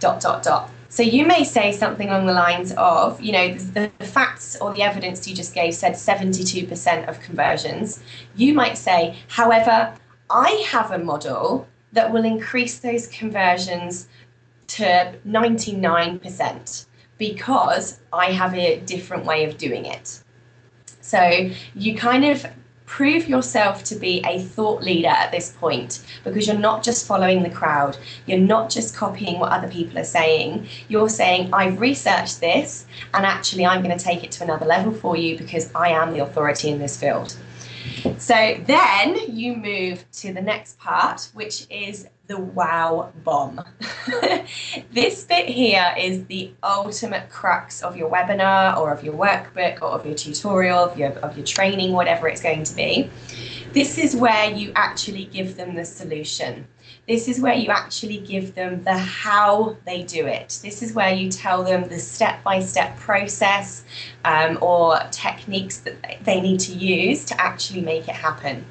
dot, 0.00 0.20
dot, 0.20 0.42
dot. 0.42 0.70
So 0.88 1.02
you 1.02 1.26
may 1.26 1.42
say 1.42 1.72
something 1.72 2.08
along 2.08 2.26
the 2.26 2.32
lines 2.32 2.72
of, 2.76 3.20
you 3.20 3.32
know, 3.32 3.54
the, 3.54 3.90
the, 3.98 4.04
facts 4.04 4.56
or 4.60 4.72
the 4.72 4.82
evidence 4.82 5.26
you 5.26 5.34
just 5.34 5.52
gave 5.52 5.74
said 5.74 5.94
72% 5.94 7.08
of 7.08 7.20
conversions. 7.20 8.00
You 8.36 8.54
might 8.54 8.78
say, 8.78 9.16
however, 9.26 9.92
I 10.30 10.50
have 10.68 10.92
a 10.92 10.98
model 10.98 11.66
that 11.92 12.12
will 12.12 12.24
increase 12.24 12.78
those 12.78 13.08
conversions 13.08 14.06
to 14.68 15.14
99% 15.26 16.86
because 17.18 18.00
I 18.12 18.26
have 18.26 18.54
a 18.54 18.78
different 18.80 19.24
way 19.24 19.44
of 19.44 19.58
doing 19.58 19.86
it. 19.86 20.20
So 21.00 21.50
you 21.74 21.96
kind 21.96 22.24
of 22.24 22.46
prove 22.86 23.28
yourself 23.28 23.82
to 23.84 23.94
be 23.94 24.22
a 24.26 24.40
thought 24.40 24.82
leader 24.82 25.08
at 25.08 25.32
this 25.32 25.52
point 25.52 26.04
because 26.22 26.46
you're 26.46 26.58
not 26.58 26.82
just 26.82 27.06
following 27.06 27.42
the 27.42 27.50
crowd. 27.50 27.96
You're 28.26 28.38
not 28.38 28.70
just 28.70 28.94
copying 28.94 29.38
what 29.38 29.52
other 29.52 29.68
people 29.68 29.98
are 29.98 30.04
saying. 30.04 30.68
You're 30.88 31.08
saying, 31.08 31.52
I've 31.52 31.80
researched 31.80 32.40
this 32.40 32.86
and 33.14 33.24
actually 33.24 33.66
I'm 33.66 33.82
going 33.82 33.96
to 33.96 34.04
take 34.04 34.22
it 34.22 34.30
to 34.32 34.44
another 34.44 34.66
level 34.66 34.92
for 34.92 35.16
you 35.16 35.38
because 35.38 35.74
I 35.74 35.88
am 35.88 36.12
the 36.12 36.20
authority 36.20 36.70
in 36.70 36.78
this 36.78 36.98
field. 36.98 37.36
So 38.18 38.60
then 38.66 39.16
you 39.28 39.56
move 39.56 40.04
to 40.12 40.32
the 40.32 40.40
next 40.40 40.78
part, 40.78 41.30
which 41.34 41.66
is 41.70 42.06
the 42.26 42.38
wow 42.38 43.12
bomb. 43.22 43.62
this 44.92 45.24
bit 45.24 45.46
here 45.46 45.94
is 45.98 46.24
the 46.26 46.52
ultimate 46.62 47.28
crux 47.28 47.82
of 47.82 47.96
your 47.96 48.10
webinar 48.10 48.76
or 48.78 48.92
of 48.92 49.04
your 49.04 49.14
workbook 49.14 49.82
or 49.82 49.88
of 49.88 50.06
your 50.06 50.14
tutorial, 50.14 50.78
of 50.78 50.98
your, 50.98 51.10
of 51.18 51.36
your 51.36 51.46
training, 51.46 51.92
whatever 51.92 52.26
it's 52.26 52.40
going 52.40 52.64
to 52.64 52.74
be. 52.74 53.10
This 53.72 53.98
is 53.98 54.16
where 54.16 54.50
you 54.50 54.72
actually 54.76 55.24
give 55.26 55.56
them 55.56 55.74
the 55.74 55.84
solution. 55.84 56.66
This 57.06 57.28
is 57.28 57.40
where 57.40 57.54
you 57.54 57.68
actually 57.68 58.18
give 58.18 58.54
them 58.54 58.82
the 58.84 58.96
how 58.96 59.76
they 59.84 60.04
do 60.04 60.26
it. 60.26 60.58
This 60.62 60.82
is 60.82 60.94
where 60.94 61.12
you 61.12 61.30
tell 61.30 61.62
them 61.62 61.88
the 61.88 61.98
step 61.98 62.42
by 62.44 62.60
step 62.60 62.96
process 62.98 63.84
um, 64.24 64.58
or 64.62 64.98
techniques 65.10 65.78
that 65.78 66.24
they 66.24 66.40
need 66.40 66.60
to 66.60 66.72
use 66.72 67.24
to 67.26 67.38
actually 67.38 67.82
make 67.82 68.08
it 68.08 68.14
happen. 68.14 68.64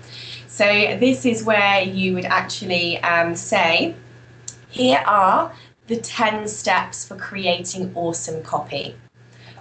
So, 0.54 0.66
this 1.00 1.26
is 1.26 1.44
where 1.44 1.82
you 1.82 2.14
would 2.14 2.26
actually 2.26 3.00
um, 3.00 3.36
say, 3.36 3.96
here 4.70 5.04
are 5.08 5.52
the 5.88 5.98
10 5.98 6.48
steps 6.48 7.04
for 7.08 7.16
creating 7.16 7.92
awesome 7.96 8.44
copy 8.44 8.96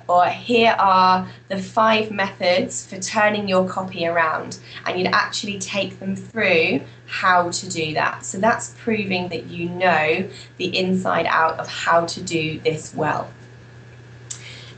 or 0.07 0.27
here 0.27 0.77
are 0.79 1.27
the 1.49 1.57
five 1.57 2.11
methods 2.11 2.85
for 2.85 2.99
turning 2.99 3.49
your 3.49 3.67
copy 3.67 4.07
around. 4.07 4.59
And 4.85 4.99
you'd 4.99 5.09
actually 5.09 5.59
take 5.59 5.99
them 5.99 6.15
through 6.15 6.83
how 7.07 7.51
to 7.51 7.69
do 7.71 7.95
that. 7.95 8.23
So 8.27 8.37
that's 8.37 8.75
proving 8.77 9.31
that 9.31 9.47
you 9.47 9.71
know 9.71 10.29
the 10.59 10.79
inside 10.79 11.25
out 11.25 11.59
of 11.59 11.69
how 11.69 12.05
to 12.05 12.23
do 12.23 12.61
this 12.61 12.95
well. 12.95 13.31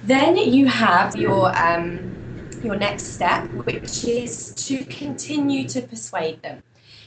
Then 0.05 0.37
you 0.37 0.66
have 0.66 1.16
your 1.16 1.57
um, 1.59 2.14
your 2.64 2.77
next 2.77 3.14
step, 3.14 3.48
which 3.53 4.05
is 4.05 4.55
to 4.66 4.85
continue 4.87 5.68
to 5.68 5.83
persuade 5.83 6.40
them. 6.42 6.62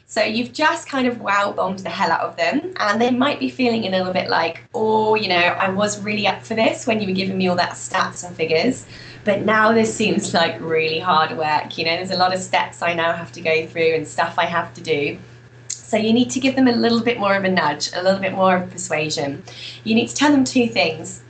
So 0.10 0.22
you've 0.24 0.54
just 0.54 0.88
kind 0.88 1.06
of 1.06 1.20
wow 1.20 1.52
bombed 1.52 1.80
the 1.80 1.90
hell 1.90 2.12
out 2.12 2.22
of 2.22 2.38
them, 2.38 2.74
and 2.80 3.02
they 3.02 3.12
might 3.12 3.42
be 3.42 3.50
feeling 3.50 3.86
a 3.86 3.90
little 3.90 4.14
bit 4.14 4.30
like, 4.30 4.64
oh, 4.74 5.16
you 5.16 5.28
know, 5.28 5.36
I 5.36 5.70
was 5.70 6.02
really 6.02 6.26
up 6.28 6.44
for 6.44 6.54
this 6.54 6.88
when 6.88 7.02
you 7.02 7.08
were 7.08 7.14
giving 7.14 7.38
me 7.38 7.50
all 7.50 7.58
that 7.58 7.72
stats 7.72 8.26
and 8.26 8.34
figures, 8.34 8.86
but 9.26 9.42
now 9.42 9.74
this 9.74 9.94
seems 9.94 10.34
like 10.34 10.62
really 10.62 11.00
hard 11.00 11.38
work. 11.38 11.78
You 11.78 11.84
know, 11.84 11.98
there's 11.98 12.12
a 12.12 12.18
lot 12.18 12.34
of 12.34 12.40
steps 12.40 12.82
I 12.82 12.94
now 12.94 13.12
have 13.12 13.34
to 13.34 13.42
go 13.42 13.68
through 13.68 13.96
and 13.96 14.08
stuff 14.08 14.36
I 14.38 14.46
have 14.46 14.74
to 14.76 14.82
do. 14.82 15.18
So 15.68 15.98
you 15.98 16.14
need 16.14 16.30
to 16.32 16.40
give 16.40 16.56
them 16.56 16.68
a 16.68 16.74
little 16.74 17.02
bit 17.02 17.20
more 17.20 17.36
of 17.36 17.44
a 17.44 17.50
nudge, 17.50 17.92
a 17.94 18.02
little 18.02 18.20
bit 18.22 18.34
more 18.34 18.56
of 18.56 18.70
persuasion. 18.70 19.44
You 19.84 19.96
need 19.96 20.08
to 20.08 20.16
tell 20.16 20.32
them 20.32 20.46
two 20.46 20.68
things. 20.68 21.22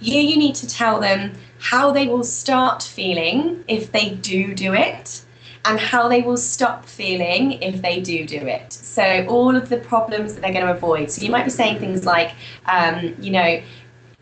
Here 0.00 0.22
you 0.22 0.36
need 0.36 0.54
to 0.56 0.66
tell 0.68 1.00
them 1.00 1.32
how 1.58 1.90
they 1.90 2.06
will 2.06 2.24
start 2.24 2.82
feeling 2.82 3.64
if 3.68 3.92
they 3.92 4.10
do 4.10 4.54
do 4.54 4.74
it 4.74 5.22
and 5.64 5.80
how 5.80 6.08
they 6.08 6.22
will 6.22 6.36
stop 6.36 6.86
feeling 6.86 7.60
if 7.62 7.82
they 7.82 8.00
do 8.00 8.24
do 8.24 8.36
it. 8.36 8.72
So, 8.72 9.26
all 9.28 9.56
of 9.56 9.68
the 9.68 9.78
problems 9.78 10.34
that 10.34 10.42
they're 10.42 10.52
going 10.52 10.66
to 10.66 10.72
avoid. 10.72 11.10
So, 11.10 11.24
you 11.24 11.30
might 11.30 11.44
be 11.44 11.50
saying 11.50 11.80
things 11.80 12.04
like, 12.06 12.32
um, 12.66 13.16
you 13.20 13.32
know, 13.32 13.60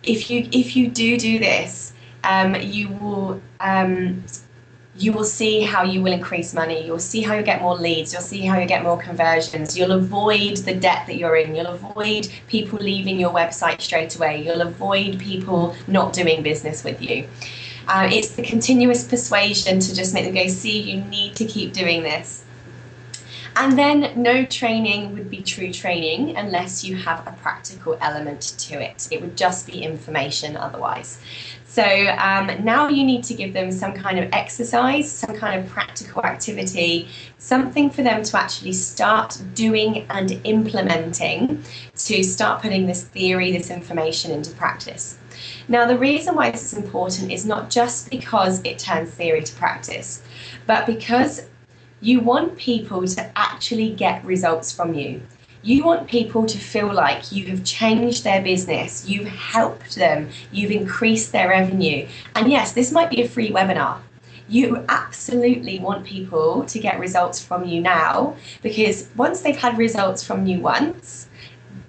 if 0.02 0.30
you 0.30 0.48
if 0.52 0.76
you 0.76 0.88
do 0.88 1.18
do 1.18 1.38
this, 1.38 1.92
um, 2.24 2.54
you 2.56 2.88
will 2.88 3.40
um, 3.60 4.22
you 4.96 5.12
will 5.12 5.24
see 5.24 5.60
how 5.60 5.82
you 5.82 6.00
will 6.02 6.12
increase 6.12 6.54
money. 6.54 6.86
You'll 6.86 7.00
see 7.00 7.20
how 7.20 7.34
you 7.34 7.42
get 7.42 7.60
more 7.60 7.74
leads. 7.74 8.12
You'll 8.12 8.22
see 8.22 8.42
how 8.42 8.58
you 8.58 8.66
get 8.66 8.82
more 8.82 8.96
conversions. 8.96 9.76
You'll 9.76 9.92
avoid 9.92 10.58
the 10.58 10.74
debt 10.74 11.06
that 11.08 11.16
you're 11.16 11.36
in. 11.36 11.54
You'll 11.54 11.66
avoid 11.66 12.30
people 12.46 12.78
leaving 12.78 13.18
your 13.18 13.30
website 13.32 13.80
straight 13.80 14.14
away. 14.14 14.44
You'll 14.44 14.60
avoid 14.60 15.18
people 15.18 15.74
not 15.88 16.12
doing 16.12 16.42
business 16.42 16.84
with 16.84 17.02
you. 17.02 17.28
Uh, 17.88 18.08
it's 18.10 18.34
the 18.36 18.42
continuous 18.42 19.04
persuasion 19.06 19.80
to 19.80 19.94
just 19.94 20.14
make 20.14 20.24
them 20.24 20.34
go, 20.34 20.46
see, 20.46 20.80
you 20.80 21.00
need 21.02 21.34
to 21.36 21.44
keep 21.44 21.72
doing 21.72 22.02
this. 22.02 22.44
And 23.56 23.78
then 23.78 24.20
no 24.20 24.44
training 24.44 25.12
would 25.14 25.30
be 25.30 25.40
true 25.40 25.72
training 25.72 26.36
unless 26.36 26.82
you 26.82 26.96
have 26.96 27.24
a 27.26 27.32
practical 27.40 27.96
element 28.00 28.54
to 28.58 28.82
it. 28.82 29.06
It 29.12 29.20
would 29.20 29.36
just 29.36 29.66
be 29.66 29.82
information 29.82 30.56
otherwise. 30.56 31.20
So 31.74 31.82
um, 31.82 32.62
now 32.62 32.86
you 32.86 33.02
need 33.02 33.24
to 33.24 33.34
give 33.34 33.52
them 33.52 33.72
some 33.72 33.94
kind 33.94 34.20
of 34.20 34.28
exercise, 34.32 35.10
some 35.10 35.34
kind 35.34 35.60
of 35.60 35.68
practical 35.68 36.24
activity, 36.24 37.08
something 37.38 37.90
for 37.90 38.04
them 38.04 38.22
to 38.22 38.38
actually 38.38 38.74
start 38.74 39.42
doing 39.54 40.06
and 40.08 40.40
implementing 40.44 41.64
to 41.96 42.22
start 42.22 42.62
putting 42.62 42.86
this 42.86 43.02
theory, 43.02 43.50
this 43.50 43.72
information 43.72 44.30
into 44.30 44.52
practice. 44.52 45.18
Now, 45.66 45.84
the 45.84 45.98
reason 45.98 46.36
why 46.36 46.52
this 46.52 46.72
is 46.72 46.78
important 46.78 47.32
is 47.32 47.44
not 47.44 47.70
just 47.70 48.08
because 48.08 48.60
it 48.62 48.78
turns 48.78 49.10
theory 49.10 49.42
to 49.42 49.52
practice, 49.54 50.22
but 50.68 50.86
because 50.86 51.48
you 52.00 52.20
want 52.20 52.56
people 52.56 53.04
to 53.04 53.32
actually 53.36 53.90
get 53.94 54.24
results 54.24 54.70
from 54.70 54.94
you. 54.94 55.22
You 55.64 55.82
want 55.82 56.08
people 56.08 56.44
to 56.44 56.58
feel 56.58 56.92
like 56.92 57.32
you 57.32 57.46
have 57.46 57.64
changed 57.64 58.22
their 58.22 58.42
business, 58.42 59.08
you've 59.08 59.28
helped 59.28 59.96
them, 59.96 60.28
you've 60.52 60.70
increased 60.70 61.32
their 61.32 61.48
revenue. 61.48 62.06
And 62.34 62.50
yes, 62.50 62.72
this 62.72 62.92
might 62.92 63.08
be 63.08 63.22
a 63.22 63.28
free 63.28 63.50
webinar. 63.50 63.98
You 64.46 64.84
absolutely 64.90 65.78
want 65.78 66.04
people 66.04 66.66
to 66.66 66.78
get 66.78 67.00
results 67.00 67.42
from 67.42 67.64
you 67.64 67.80
now 67.80 68.36
because 68.62 69.08
once 69.16 69.40
they've 69.40 69.56
had 69.56 69.78
results 69.78 70.22
from 70.22 70.46
you 70.46 70.60
once, 70.60 71.30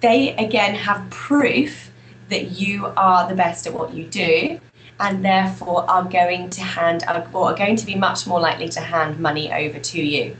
they 0.00 0.34
again 0.36 0.74
have 0.74 1.10
proof 1.10 1.92
that 2.30 2.52
you 2.52 2.86
are 2.96 3.28
the 3.28 3.34
best 3.34 3.66
at 3.66 3.74
what 3.74 3.92
you 3.92 4.04
do 4.04 4.58
and 5.00 5.22
therefore 5.22 5.84
are 5.90 6.04
going 6.04 6.48
to 6.48 6.62
hand 6.62 7.04
or 7.06 7.28
are 7.44 7.54
going 7.54 7.76
to 7.76 7.84
be 7.84 7.94
much 7.94 8.26
more 8.26 8.40
likely 8.40 8.70
to 8.70 8.80
hand 8.80 9.20
money 9.20 9.52
over 9.52 9.78
to 9.78 10.02
you. 10.02 10.34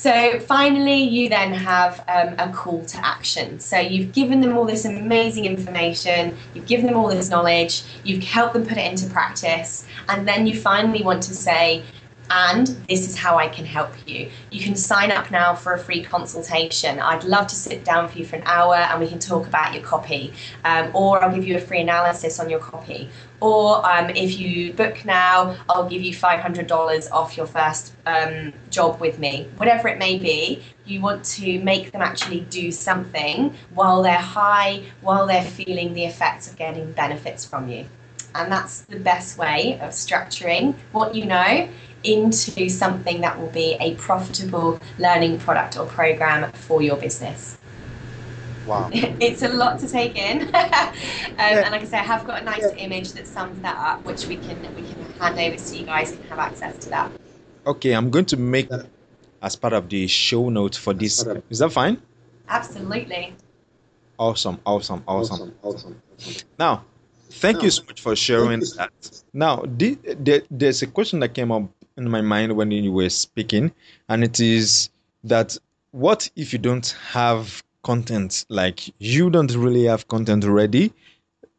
So 0.00 0.40
finally, 0.40 1.02
you 1.02 1.28
then 1.28 1.52
have 1.52 2.02
um, 2.08 2.34
a 2.38 2.50
call 2.54 2.82
to 2.86 3.06
action. 3.06 3.60
So 3.60 3.78
you've 3.78 4.12
given 4.12 4.40
them 4.40 4.56
all 4.56 4.64
this 4.64 4.86
amazing 4.86 5.44
information, 5.44 6.38
you've 6.54 6.66
given 6.66 6.86
them 6.86 6.96
all 6.96 7.08
this 7.08 7.28
knowledge, 7.28 7.82
you've 8.02 8.24
helped 8.24 8.54
them 8.54 8.64
put 8.64 8.78
it 8.78 8.90
into 8.90 9.10
practice, 9.10 9.84
and 10.08 10.26
then 10.26 10.46
you 10.46 10.58
finally 10.58 11.02
want 11.02 11.22
to 11.24 11.34
say, 11.34 11.84
and 12.30 12.68
this 12.88 13.08
is 13.08 13.16
how 13.16 13.36
I 13.36 13.48
can 13.48 13.64
help 13.64 13.92
you. 14.06 14.30
You 14.50 14.62
can 14.62 14.76
sign 14.76 15.10
up 15.10 15.30
now 15.30 15.54
for 15.54 15.72
a 15.72 15.78
free 15.78 16.02
consultation. 16.02 17.00
I'd 17.00 17.24
love 17.24 17.48
to 17.48 17.56
sit 17.56 17.84
down 17.84 18.08
for 18.08 18.18
you 18.18 18.24
for 18.24 18.36
an 18.36 18.42
hour 18.46 18.76
and 18.76 19.00
we 19.00 19.08
can 19.08 19.18
talk 19.18 19.46
about 19.46 19.74
your 19.74 19.82
copy, 19.82 20.32
um, 20.64 20.90
or 20.94 21.22
I'll 21.22 21.34
give 21.34 21.44
you 21.44 21.56
a 21.56 21.60
free 21.60 21.80
analysis 21.80 22.38
on 22.38 22.48
your 22.48 22.60
copy. 22.60 23.10
Or 23.40 23.84
um, 23.90 24.10
if 24.10 24.38
you 24.38 24.72
book 24.74 25.04
now, 25.04 25.56
I'll 25.68 25.88
give 25.88 26.02
you 26.02 26.14
$500 26.14 27.10
off 27.10 27.36
your 27.36 27.46
first 27.46 27.94
um, 28.06 28.52
job 28.70 29.00
with 29.00 29.18
me. 29.18 29.48
Whatever 29.56 29.88
it 29.88 29.98
may 29.98 30.18
be, 30.18 30.62
you 30.84 31.00
want 31.00 31.24
to 31.24 31.58
make 31.60 31.90
them 31.92 32.02
actually 32.02 32.40
do 32.40 32.70
something 32.70 33.54
while 33.74 34.02
they're 34.02 34.14
high, 34.14 34.82
while 35.00 35.26
they're 35.26 35.44
feeling 35.44 35.94
the 35.94 36.04
effects 36.04 36.50
of 36.50 36.56
getting 36.56 36.92
benefits 36.92 37.44
from 37.44 37.68
you. 37.68 37.86
And 38.34 38.50
that's 38.50 38.82
the 38.82 38.98
best 38.98 39.38
way 39.38 39.78
of 39.80 39.90
structuring 39.90 40.74
what 40.92 41.14
you 41.14 41.26
know 41.26 41.68
into 42.04 42.68
something 42.68 43.20
that 43.20 43.38
will 43.38 43.50
be 43.50 43.76
a 43.80 43.94
profitable 43.96 44.80
learning 44.98 45.38
product 45.38 45.78
or 45.78 45.86
program 45.86 46.50
for 46.52 46.80
your 46.82 46.96
business. 46.96 47.58
Wow. 48.66 48.90
it's 48.92 49.42
a 49.42 49.48
lot 49.48 49.80
to 49.80 49.88
take 49.88 50.16
in. 50.16 50.42
um, 50.54 50.92
and 51.38 51.70
like 51.70 51.82
I 51.82 51.84
say, 51.84 51.98
I 51.98 52.02
have 52.02 52.26
got 52.26 52.42
a 52.42 52.44
nice 52.44 52.66
image 52.76 53.12
that 53.12 53.26
sums 53.26 53.60
that 53.62 53.76
up, 53.76 54.04
which 54.04 54.26
we 54.26 54.36
can 54.36 54.60
we 54.74 54.82
can 54.82 55.12
hand 55.18 55.38
over 55.38 55.58
so 55.58 55.74
you 55.76 55.84
guys 55.84 56.12
can 56.12 56.22
have 56.28 56.38
access 56.38 56.78
to 56.84 56.90
that. 56.90 57.10
Okay, 57.66 57.92
I'm 57.92 58.10
going 58.10 58.26
to 58.26 58.36
make 58.36 58.68
as 59.42 59.56
part 59.56 59.72
of 59.72 59.88
the 59.88 60.06
show 60.06 60.48
notes 60.48 60.76
for 60.76 60.94
this. 60.94 61.24
Is 61.50 61.58
that 61.58 61.72
fine? 61.72 62.00
Absolutely. 62.48 63.34
Awesome, 64.18 64.60
awesome, 64.66 65.02
awesome, 65.06 65.54
awesome. 65.62 66.02
Now, 66.58 66.84
thank 67.30 67.62
you 67.62 67.70
so 67.70 67.82
much 67.84 68.00
for 68.00 68.16
sharing 68.16 68.60
that. 68.60 69.22
Now, 69.32 69.64
the, 69.66 69.94
the, 69.94 70.44
there's 70.50 70.82
a 70.82 70.86
question 70.86 71.20
that 71.20 71.34
came 71.34 71.52
up 71.52 71.70
in 71.96 72.10
my 72.10 72.20
mind 72.20 72.56
when 72.56 72.70
you 72.70 72.92
were 72.92 73.10
speaking, 73.10 73.72
and 74.08 74.24
it 74.24 74.40
is 74.40 74.90
that 75.24 75.56
what 75.92 76.30
if 76.36 76.52
you 76.52 76.58
don't 76.58 76.96
have 77.10 77.62
content? 77.82 78.44
Like 78.48 78.92
you 78.98 79.30
don't 79.30 79.54
really 79.54 79.84
have 79.84 80.08
content 80.08 80.44
ready, 80.44 80.92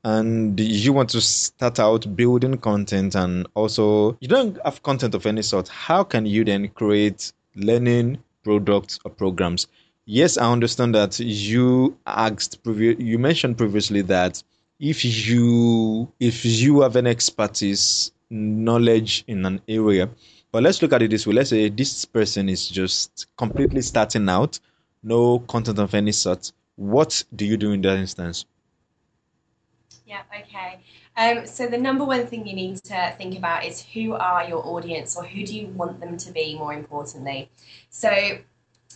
and 0.03 0.59
you 0.59 0.93
want 0.93 1.09
to 1.11 1.21
start 1.21 1.79
out 1.79 2.15
building 2.15 2.57
content, 2.57 3.15
and 3.15 3.47
also 3.53 4.17
you 4.19 4.27
don't 4.27 4.57
have 4.65 4.83
content 4.83 5.15
of 5.15 5.25
any 5.25 5.41
sort. 5.41 5.67
How 5.67 6.03
can 6.03 6.25
you 6.25 6.43
then 6.43 6.69
create 6.69 7.31
learning 7.55 8.19
products 8.43 8.99
or 9.05 9.11
programs? 9.11 9.67
Yes, 10.05 10.37
I 10.37 10.51
understand 10.51 10.95
that 10.95 11.19
you 11.19 11.95
asked 12.07 12.63
previ- 12.63 12.99
you 12.99 13.19
mentioned 13.19 13.57
previously 13.57 14.01
that 14.03 14.43
if 14.81 15.05
you 15.05 16.11
if 16.19 16.43
you 16.43 16.81
have 16.81 16.97
an 16.97 17.07
expertise 17.07 18.11
knowledge 18.29 19.23
in 19.27 19.45
an 19.45 19.61
area 19.67 20.09
but 20.51 20.63
let's 20.63 20.81
look 20.81 20.91
at 20.91 21.01
it 21.01 21.09
this 21.09 21.25
way. 21.25 21.33
Let's 21.33 21.49
say 21.49 21.69
this 21.69 22.03
person 22.03 22.49
is 22.49 22.67
just 22.67 23.27
completely 23.37 23.81
starting 23.81 24.27
out 24.27 24.59
no 25.01 25.39
content 25.39 25.79
of 25.79 25.93
any 25.95 26.11
sort. 26.11 26.51
What 26.75 27.23
do 27.35 27.45
you 27.45 27.57
do 27.57 27.71
in 27.71 27.81
that 27.81 27.97
instance? 27.97 28.45
Yeah 30.05 30.23
okay. 30.37 30.79
Um, 31.15 31.45
so 31.45 31.67
the 31.67 31.77
number 31.77 32.03
one 32.03 32.25
thing 32.27 32.47
you 32.47 32.55
need 32.55 32.83
to 32.85 33.13
think 33.17 33.37
about 33.37 33.65
is 33.65 33.81
who 33.81 34.13
are 34.13 34.47
your 34.47 34.65
audience 34.65 35.15
or 35.15 35.23
who 35.23 35.45
do 35.45 35.55
you 35.55 35.67
want 35.67 35.99
them 35.99 36.17
to 36.17 36.31
be 36.31 36.57
more 36.57 36.73
importantly? 36.73 37.49
So 37.89 38.09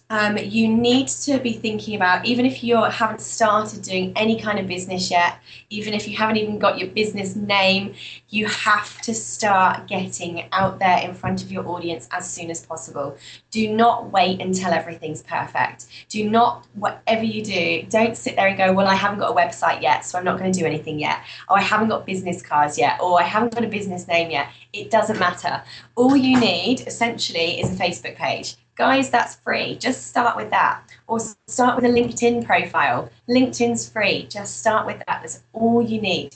um, 0.10 0.38
you 0.38 0.68
need 0.68 1.08
to 1.08 1.40
be 1.40 1.54
thinking 1.54 1.96
about, 1.96 2.26
even 2.26 2.46
if 2.46 2.64
you 2.64 2.82
haven't 2.84 3.22
started 3.22 3.82
doing 3.82 4.14
any 4.16 4.40
kind 4.40 4.60
of 4.60 4.68
business 4.68 5.10
yet, 5.10 5.40
even 5.72 5.94
if 5.96 6.08
you 6.08 6.16
haven't 6.16 6.38
even 6.38 6.60
got 6.60 6.78
your 6.78 6.90
business 6.90 7.36
name, 7.36 7.96
you 8.30 8.46
have 8.46 9.02
to 9.02 9.16
start 9.16 9.88
getting 9.88 10.48
out 10.52 10.78
there 10.78 11.00
in 11.00 11.14
front 11.16 11.42
of 11.42 11.52
your 11.52 11.68
audience 11.68 12.08
as 12.12 12.30
soon 12.30 12.52
as 12.52 12.64
possible. 12.64 13.18
Do 13.50 13.74
not 13.74 14.12
wait 14.12 14.42
until 14.42 14.72
everything's 14.72 15.24
perfect. 15.24 15.88
Do 16.10 16.30
not, 16.30 16.68
whatever 16.76 17.24
you 17.24 17.44
do, 17.44 17.84
don't 17.90 18.16
sit 18.16 18.36
there 18.36 18.48
and 18.48 18.58
go, 18.58 18.74
Well, 18.74 18.88
I 18.88 18.96
haven't 18.96 19.20
got 19.20 19.32
a 19.32 19.36
website 19.36 19.82
yet, 19.82 20.06
so 20.06 20.20
I'm 20.20 20.26
not 20.26 20.38
going 20.38 20.52
to 20.52 20.60
do 20.60 20.66
anything 20.66 21.00
yet. 21.00 21.22
Or 21.50 21.58
I 21.58 21.62
haven't 21.62 21.88
got 21.90 22.06
business 22.06 22.44
cards 22.44 22.78
yet. 22.78 23.02
Or 23.02 23.20
I 23.20 23.24
haven't 23.24 23.56
got 23.56 23.64
a 23.64 23.68
business 23.68 24.08
name 24.08 24.30
yet. 24.30 24.50
It 24.72 24.92
doesn't 24.92 25.18
matter. 25.18 25.64
All 25.96 26.16
you 26.16 26.40
need 26.40 26.82
essentially 26.88 27.60
is 27.60 27.72
a 27.72 27.84
Facebook 27.84 28.16
page 28.16 28.56
Guys, 28.76 29.10
that's 29.10 29.36
free. 29.36 29.78
Just 29.78 30.08
start 30.08 30.36
with 30.36 30.50
that. 30.50 30.84
Or 31.08 31.20
start 31.48 31.78
with 31.78 31.86
a 31.86 31.88
LinkedIn 31.88 32.46
profile. 32.46 33.10
LinkedIn's 33.30 33.90
free. 33.90 34.28
Just 34.30 34.60
start 34.60 34.86
with 34.86 34.98
that. 35.08 35.22
That's 35.22 35.44
all 35.54 35.82
you 35.82 36.02
need. 36.02 36.36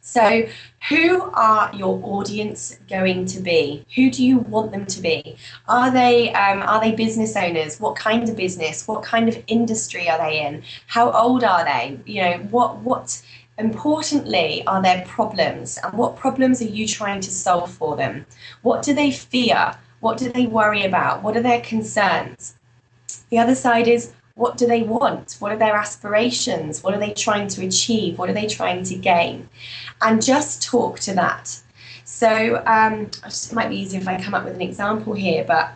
So, 0.00 0.46
who 0.88 1.20
are 1.32 1.70
your 1.74 2.00
audience 2.02 2.78
going 2.88 3.26
to 3.26 3.40
be? 3.40 3.84
Who 3.96 4.08
do 4.08 4.24
you 4.24 4.38
want 4.38 4.70
them 4.70 4.86
to 4.86 5.00
be? 5.00 5.36
Are 5.68 5.90
they 5.90 6.32
um, 6.32 6.62
are 6.62 6.80
they 6.80 6.92
business 6.92 7.36
owners? 7.36 7.80
What 7.80 7.96
kind 7.96 8.26
of 8.26 8.36
business? 8.36 8.86
What 8.86 9.02
kind 9.02 9.28
of 9.28 9.42
industry 9.48 10.08
are 10.08 10.16
they 10.16 10.46
in? 10.46 10.62
How 10.86 11.10
old 11.10 11.42
are 11.42 11.64
they? 11.64 11.98
You 12.06 12.22
know 12.22 12.38
what 12.50 12.76
what 12.78 13.20
importantly 13.58 14.62
are 14.66 14.82
their 14.82 15.04
problems 15.06 15.78
and 15.82 15.92
what 15.94 16.16
problems 16.16 16.60
are 16.60 16.66
you 16.66 16.86
trying 16.86 17.20
to 17.20 17.30
solve 17.30 17.70
for 17.70 17.96
them? 17.96 18.26
What 18.62 18.82
do 18.82 18.94
they 18.94 19.10
fear? 19.10 19.74
What 20.00 20.18
do 20.18 20.30
they 20.30 20.46
worry 20.46 20.84
about? 20.84 21.22
What 21.22 21.36
are 21.36 21.42
their 21.42 21.60
concerns? 21.60 22.54
The 23.30 23.38
other 23.38 23.54
side 23.54 23.88
is 23.88 24.12
what 24.34 24.58
do 24.58 24.66
they 24.66 24.82
want? 24.82 25.36
What 25.38 25.52
are 25.52 25.56
their 25.56 25.74
aspirations? 25.74 26.82
What 26.82 26.94
are 26.94 27.00
they 27.00 27.14
trying 27.14 27.48
to 27.48 27.66
achieve? 27.66 28.18
What 28.18 28.28
are 28.28 28.34
they 28.34 28.46
trying 28.46 28.84
to 28.84 28.94
gain? 28.94 29.48
And 30.02 30.22
just 30.22 30.62
talk 30.62 31.00
to 31.00 31.14
that. 31.14 31.58
So 32.04 32.62
um, 32.66 33.10
it 33.24 33.52
might 33.52 33.70
be 33.70 33.76
easier 33.76 34.00
if 34.00 34.06
I 34.06 34.20
come 34.22 34.34
up 34.34 34.44
with 34.44 34.54
an 34.54 34.60
example 34.60 35.14
here, 35.14 35.44
but 35.44 35.72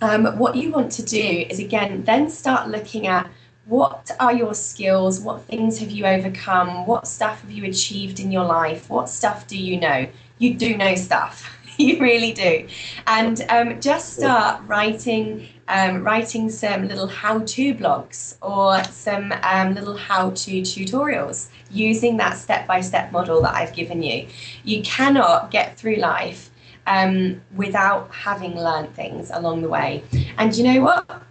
um, 0.00 0.38
what 0.38 0.56
you 0.56 0.70
want 0.70 0.90
to 0.92 1.02
do 1.02 1.46
is 1.48 1.58
again 1.58 2.02
then 2.04 2.28
start 2.28 2.68
looking 2.68 3.06
at 3.06 3.30
what 3.66 4.10
are 4.20 4.32
your 4.32 4.54
skills? 4.54 5.20
What 5.20 5.42
things 5.44 5.78
have 5.80 5.90
you 5.90 6.06
overcome? 6.06 6.86
What 6.86 7.06
stuff 7.08 7.42
have 7.42 7.50
you 7.50 7.64
achieved 7.64 8.20
in 8.20 8.30
your 8.30 8.44
life? 8.44 8.88
What 8.88 9.08
stuff 9.08 9.46
do 9.46 9.58
you 9.58 9.78
know? 9.80 10.06
You 10.38 10.54
do 10.54 10.76
know 10.76 10.94
stuff. 10.94 11.52
you 11.76 12.00
really 12.00 12.32
do. 12.32 12.68
And 13.06 13.44
um, 13.48 13.80
just 13.80 14.14
start 14.14 14.62
writing 14.66 15.48
um, 15.68 16.04
writing 16.04 16.48
some 16.48 16.86
little 16.86 17.08
how-to 17.08 17.74
blogs 17.74 18.36
or 18.40 18.84
some 18.84 19.32
um, 19.42 19.74
little 19.74 19.96
how-to 19.96 20.62
tutorials 20.62 21.48
using 21.72 22.16
that 22.18 22.36
step-by-step 22.36 23.10
model 23.10 23.42
that 23.42 23.52
I've 23.54 23.74
given 23.74 24.00
you. 24.00 24.28
You 24.62 24.82
cannot 24.82 25.50
get 25.50 25.76
through 25.76 25.96
life 25.96 26.50
um, 26.86 27.42
without 27.56 28.14
having 28.14 28.54
learned 28.54 28.94
things 28.94 29.30
along 29.34 29.62
the 29.62 29.68
way. 29.68 30.04
And 30.38 30.56
you 30.56 30.62
know 30.62 30.82
what? 30.82 31.22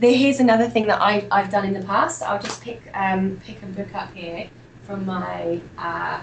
Here's 0.00 0.40
another 0.40 0.68
thing 0.68 0.86
that 0.86 1.00
I've, 1.02 1.26
I've 1.30 1.50
done 1.50 1.64
in 1.66 1.74
the 1.74 1.86
past. 1.86 2.22
I'll 2.22 2.40
just 2.40 2.62
pick 2.62 2.82
um, 2.94 3.40
pick 3.44 3.62
a 3.62 3.66
book 3.66 3.94
up 3.94 4.12
here 4.14 4.48
from 4.84 5.06
my 5.06 5.60
uh, 5.78 6.20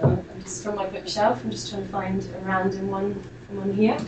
Uh, 0.00 0.16
just 0.42 0.64
from 0.64 0.76
my 0.76 0.86
bookshelf. 0.86 1.42
I'm 1.44 1.50
just 1.50 1.70
trying 1.70 1.82
to 1.82 1.88
find 1.88 2.24
a 2.24 2.38
random 2.40 2.90
one 2.90 3.22
from 3.46 3.58
on 3.60 3.72
here. 3.72 3.98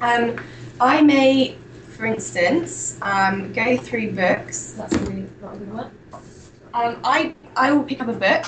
Um, 0.00 0.36
I 0.80 1.02
may, 1.02 1.56
for 1.96 2.06
instance, 2.06 2.98
um, 3.02 3.52
go 3.52 3.76
through 3.76 4.12
books. 4.12 4.72
That's 4.72 4.94
a 4.94 4.98
really 5.00 5.26
not 5.40 5.54
a 5.54 5.58
good 5.58 5.72
one. 5.72 5.90
Um, 6.74 7.00
I 7.04 7.34
I 7.56 7.72
will 7.72 7.84
pick 7.84 8.00
up 8.00 8.08
a 8.08 8.12
book, 8.12 8.46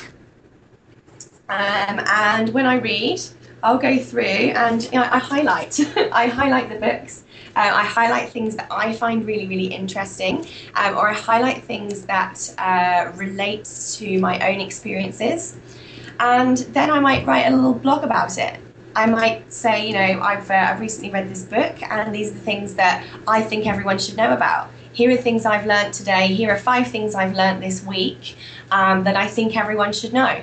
um, 1.48 2.00
and 2.06 2.48
when 2.50 2.66
I 2.66 2.76
read, 2.76 3.20
I'll 3.62 3.78
go 3.78 3.98
through 3.98 4.24
and 4.24 4.82
you 4.84 4.92
know, 4.92 5.08
I 5.10 5.18
highlight. 5.18 5.80
I 6.12 6.26
highlight 6.26 6.68
the 6.68 6.76
books. 6.76 7.24
Uh, 7.56 7.70
I 7.74 7.84
highlight 7.84 8.30
things 8.30 8.56
that 8.56 8.68
I 8.70 8.92
find 8.92 9.26
really, 9.26 9.46
really 9.46 9.66
interesting, 9.66 10.46
um, 10.74 10.96
or 10.96 11.10
I 11.10 11.14
highlight 11.14 11.64
things 11.64 12.02
that 12.06 12.54
uh, 12.58 13.10
relate 13.16 13.64
to 13.94 14.20
my 14.20 14.38
own 14.48 14.60
experiences. 14.60 15.56
And 16.20 16.58
then 16.58 16.90
I 16.90 17.00
might 17.00 17.26
write 17.26 17.46
a 17.46 17.54
little 17.54 17.74
blog 17.74 18.04
about 18.04 18.38
it. 18.38 18.60
I 18.94 19.06
might 19.06 19.52
say, 19.52 19.86
you 19.86 19.94
know, 19.94 20.20
I've, 20.20 20.50
uh, 20.50 20.54
I've 20.54 20.80
recently 20.80 21.10
read 21.10 21.28
this 21.28 21.44
book, 21.44 21.82
and 21.82 22.14
these 22.14 22.30
are 22.30 22.34
the 22.34 22.40
things 22.40 22.74
that 22.74 23.06
I 23.26 23.42
think 23.42 23.66
everyone 23.66 23.98
should 23.98 24.16
know 24.16 24.32
about. 24.32 24.70
Here 24.92 25.10
are 25.10 25.16
things 25.16 25.46
I've 25.46 25.66
learned 25.66 25.94
today. 25.94 26.28
Here 26.28 26.50
are 26.50 26.58
five 26.58 26.88
things 26.88 27.14
I've 27.14 27.34
learned 27.34 27.62
this 27.62 27.84
week 27.84 28.36
um, 28.70 29.04
that 29.04 29.16
I 29.16 29.26
think 29.26 29.56
everyone 29.56 29.92
should 29.92 30.12
know. 30.12 30.42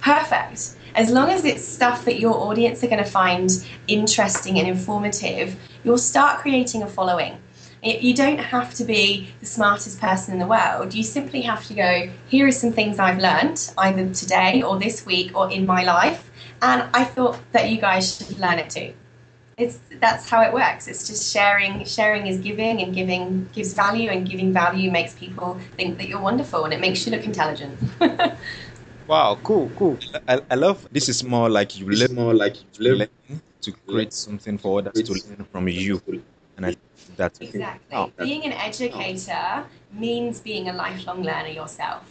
Perfect 0.00 0.76
as 0.94 1.10
long 1.10 1.30
as 1.30 1.44
it's 1.44 1.64
stuff 1.64 2.04
that 2.04 2.18
your 2.18 2.34
audience 2.34 2.82
are 2.82 2.88
going 2.88 3.02
to 3.02 3.10
find 3.10 3.50
interesting 3.86 4.58
and 4.58 4.68
informative, 4.68 5.56
you'll 5.84 5.98
start 5.98 6.40
creating 6.40 6.82
a 6.82 6.86
following. 6.86 7.38
You 7.82 8.14
don't 8.14 8.38
have 8.38 8.74
to 8.74 8.84
be 8.84 9.28
the 9.40 9.46
smartest 9.46 10.00
person 10.00 10.34
in 10.34 10.38
the 10.38 10.46
world. 10.46 10.92
You 10.92 11.02
simply 11.02 11.40
have 11.42 11.66
to 11.68 11.74
go, 11.74 12.10
here 12.28 12.46
are 12.46 12.52
some 12.52 12.72
things 12.72 12.98
I've 12.98 13.18
learned, 13.18 13.72
either 13.78 14.12
today 14.12 14.62
or 14.62 14.78
this 14.78 15.06
week 15.06 15.34
or 15.34 15.50
in 15.50 15.64
my 15.64 15.82
life, 15.84 16.30
and 16.60 16.88
I 16.92 17.04
thought 17.04 17.38
that 17.52 17.70
you 17.70 17.80
guys 17.80 18.16
should 18.16 18.38
learn 18.38 18.58
it 18.58 18.68
too. 18.68 18.92
It's 19.56 19.78
that's 20.00 20.28
how 20.28 20.42
it 20.42 20.52
works. 20.54 20.88
It's 20.88 21.06
just 21.06 21.30
sharing. 21.32 21.84
Sharing 21.84 22.26
is 22.26 22.38
giving, 22.38 22.82
and 22.82 22.94
giving 22.94 23.48
gives 23.52 23.74
value, 23.74 24.08
and 24.08 24.28
giving 24.28 24.52
value 24.52 24.90
makes 24.90 25.14
people 25.14 25.58
think 25.76 25.98
that 25.98 26.08
you're 26.08 26.20
wonderful, 26.20 26.64
and 26.64 26.72
it 26.72 26.80
makes 26.80 27.06
you 27.06 27.12
look 27.12 27.24
intelligent. 27.24 27.78
Wow, 29.06 29.40
cool, 29.42 29.70
cool. 29.76 29.98
I, 30.28 30.40
I 30.50 30.54
love 30.54 30.86
this 30.92 31.08
is 31.08 31.24
more 31.24 31.48
like 31.48 31.78
you 31.78 31.88
It's 31.90 32.00
live 32.00 32.12
more 32.12 32.34
like 32.34 32.56
you 32.78 32.96
live 32.96 33.08
to 33.62 33.72
create 33.86 34.12
something 34.12 34.56
for 34.58 34.78
others 34.78 35.02
to 35.02 35.12
learn 35.12 35.44
from 35.50 35.68
you. 35.68 36.00
And 36.56 36.66
I 36.66 36.70
think 36.96 37.16
that 37.16 37.38
Exactly. 37.40 37.96
Oh, 37.96 38.12
being 38.18 38.44
an 38.44 38.52
educator 38.52 39.64
means 39.92 40.40
being 40.40 40.68
a 40.68 40.72
lifelong 40.72 41.22
learner 41.22 41.48
yourself. 41.48 42.04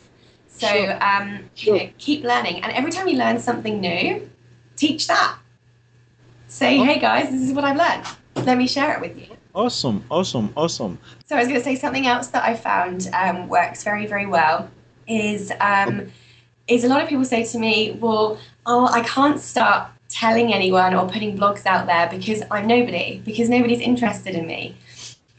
So 0.48 0.68
Sure. 0.68 1.04
um, 1.04 1.50
Sure. 1.56 1.76
you 1.78 1.84
know, 1.86 1.90
keep 1.98 2.24
learning, 2.24 2.64
and 2.64 2.72
every 2.74 2.92
time 2.92 3.08
you 3.08 3.18
learn 3.18 3.40
something 3.40 3.80
new, 3.80 4.30
teach 4.76 5.08
that. 5.08 5.38
Say, 6.48 6.80
Oh. 6.80 6.84
hey 6.84 7.00
guys, 7.00 7.30
this 7.30 7.42
is 7.42 7.54
what 7.54 7.64
I've 7.64 7.78
learned. 7.78 8.06
Let 8.46 8.58
me 8.58 8.68
share 8.68 8.94
it 8.96 9.02
with 9.02 9.18
you. 9.18 9.36
awesome, 9.56 10.04
awesome, 10.10 10.52
awesome. 10.56 10.98
So 11.28 11.36
I 11.36 11.40
was 11.40 11.48
going 11.48 11.60
to 11.60 11.64
say 11.64 11.76
something 11.76 12.08
else 12.08 12.28
that 12.28 12.44
I 12.44 12.56
found 12.56 13.10
um, 13.14 13.48
works 13.48 13.84
very, 13.84 14.06
very 14.06 14.26
well 14.26 14.70
is 15.08 15.52
um, 15.60 16.12
is 16.70 16.84
a 16.84 16.88
lot 16.88 17.02
of 17.02 17.10
people 17.10 17.26
say 17.26 17.44
to 17.44 17.58
me, 17.58 17.98
well, 18.00 18.40
oh, 18.66 18.88
I 18.88 19.02
can't 19.02 19.40
start 19.40 19.90
telling 20.08 20.54
anyone 20.54 20.94
or 20.94 21.08
putting 21.08 21.38
blogs 21.38 21.66
out 21.66 21.86
there 21.86 22.08
because 22.10 22.42
I'm 22.52 22.68
nobody, 22.68 23.22
because 23.26 23.50
nobody's 23.50 23.80
interested 23.80 24.36
in 24.36 24.48
me. 24.48 24.76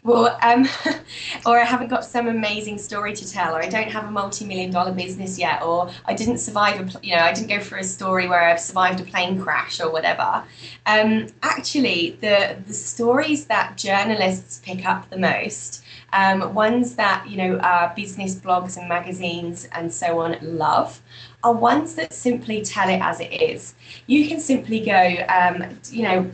Well, 0.02 0.38
um, 0.42 0.66
or 1.46 1.60
I 1.60 1.64
haven't 1.64 1.88
got 1.88 2.04
some 2.04 2.26
amazing 2.26 2.78
story 2.78 3.12
to 3.14 3.30
tell, 3.30 3.54
or 3.54 3.62
I 3.62 3.68
don't 3.68 3.90
have 3.90 4.06
a 4.06 4.10
multi-million 4.10 4.70
dollar 4.70 4.92
business 4.92 5.38
yet, 5.38 5.62
or 5.62 5.90
I 6.06 6.14
didn't 6.14 6.38
survive, 6.38 6.80
a, 6.80 7.06
you 7.06 7.14
know, 7.14 7.22
I 7.22 7.32
didn't 7.32 7.48
go 7.48 7.60
for 7.60 7.76
a 7.76 7.84
story 7.84 8.26
where 8.26 8.42
I've 8.42 8.60
survived 8.60 9.00
a 9.00 9.04
plane 9.04 9.40
crash 9.40 9.78
or 9.78 9.92
whatever. 9.92 10.42
Um, 10.86 11.26
actually, 11.42 12.16
the 12.22 12.56
the 12.66 12.72
stories 12.72 13.44
that 13.46 13.76
journalists 13.76 14.62
pick 14.64 14.86
up 14.86 15.10
the 15.10 15.18
most, 15.18 15.84
um, 16.12 16.54
ones 16.54 16.94
that 16.96 17.28
you 17.28 17.36
know 17.36 17.56
uh, 17.56 17.94
business 17.94 18.34
blogs 18.34 18.76
and 18.76 18.88
magazines 18.88 19.68
and 19.72 19.92
so 19.92 20.20
on 20.20 20.36
love, 20.42 21.00
are 21.42 21.52
ones 21.52 21.94
that 21.94 22.12
simply 22.12 22.62
tell 22.62 22.88
it 22.88 23.00
as 23.00 23.20
it 23.20 23.32
is. 23.32 23.74
You 24.06 24.28
can 24.28 24.40
simply 24.40 24.80
go, 24.80 25.16
um, 25.28 25.78
you 25.90 26.02
know, 26.02 26.30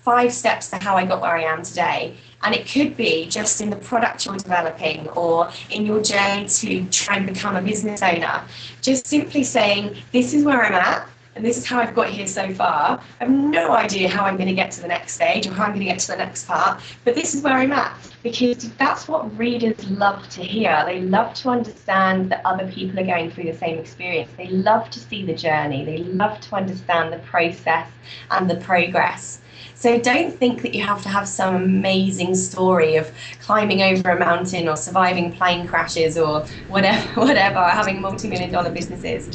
five 0.00 0.32
steps 0.32 0.70
to 0.70 0.76
how 0.76 0.96
I 0.96 1.04
got 1.04 1.20
where 1.20 1.36
I 1.36 1.42
am 1.42 1.62
today. 1.62 2.16
And 2.42 2.54
it 2.54 2.68
could 2.68 2.96
be 2.96 3.26
just 3.26 3.60
in 3.60 3.70
the 3.70 3.76
product 3.76 4.24
you're 4.24 4.36
developing 4.36 5.08
or 5.08 5.50
in 5.70 5.84
your 5.84 6.00
journey 6.00 6.46
to 6.46 6.84
try 6.90 7.16
and 7.16 7.26
become 7.26 7.56
a 7.56 7.62
business 7.62 8.02
owner. 8.02 8.44
Just 8.82 9.06
simply 9.08 9.42
saying, 9.42 9.96
this 10.12 10.32
is 10.32 10.44
where 10.44 10.62
I'm 10.62 10.74
at 10.74 11.08
and 11.36 11.44
this 11.44 11.58
is 11.58 11.66
how 11.66 11.78
I've 11.78 11.94
got 11.94 12.08
here 12.08 12.26
so 12.26 12.52
far. 12.54 12.98
I 13.20 13.24
have 13.24 13.30
no 13.30 13.72
idea 13.72 14.08
how 14.08 14.24
I'm 14.24 14.36
going 14.36 14.48
to 14.48 14.54
get 14.54 14.70
to 14.72 14.80
the 14.80 14.88
next 14.88 15.12
stage 15.12 15.46
or 15.46 15.52
how 15.52 15.64
I'm 15.64 15.70
going 15.70 15.80
to 15.80 15.84
get 15.84 15.98
to 16.00 16.08
the 16.08 16.16
next 16.16 16.46
part, 16.46 16.80
but 17.04 17.14
this 17.14 17.34
is 17.34 17.42
where 17.42 17.52
I'm 17.52 17.72
at 17.72 17.94
because 18.22 18.72
that's 18.72 19.06
what 19.06 19.36
readers 19.36 19.88
love 19.90 20.26
to 20.30 20.42
hear. 20.42 20.82
They 20.86 21.02
love 21.02 21.34
to 21.34 21.50
understand 21.50 22.30
that 22.30 22.40
other 22.46 22.66
people 22.72 22.98
are 22.98 23.04
going 23.04 23.30
through 23.30 23.44
the 23.44 23.54
same 23.54 23.78
experience. 23.78 24.30
They 24.38 24.48
love 24.48 24.88
to 24.90 24.98
see 24.98 25.26
the 25.26 25.34
journey, 25.34 25.84
they 25.84 25.98
love 25.98 26.40
to 26.40 26.56
understand 26.56 27.12
the 27.12 27.18
process 27.18 27.88
and 28.30 28.48
the 28.48 28.56
progress. 28.56 29.40
So 29.74 29.98
don't 30.00 30.32
think 30.32 30.62
that 30.62 30.74
you 30.74 30.82
have 30.84 31.02
to 31.02 31.10
have 31.10 31.28
some 31.28 31.54
amazing 31.54 32.34
story 32.34 32.96
of 32.96 33.12
climbing 33.42 33.82
over 33.82 34.10
a 34.10 34.18
mountain 34.18 34.68
or 34.68 34.76
surviving 34.76 35.32
plane 35.32 35.66
crashes 35.66 36.16
or 36.16 36.46
whatever, 36.68 37.06
whatever, 37.20 37.62
having 37.62 38.00
multi-million 38.00 38.50
dollar 38.50 38.70
businesses. 38.70 39.28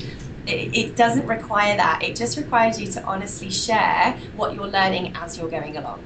It, 0.48 0.96
doesn't 0.96 1.28
require 1.28 1.78
that. 1.78 2.02
It 2.04 2.16
just 2.16 2.38
requires 2.38 2.80
you 2.80 2.88
to 2.94 3.04
honestly 3.04 3.50
share 3.50 4.18
what 4.36 4.56
you're 4.56 4.68
learning 4.68 5.16
as 5.16 5.38
you're 5.38 5.50
going 5.50 5.78
along. 5.78 6.02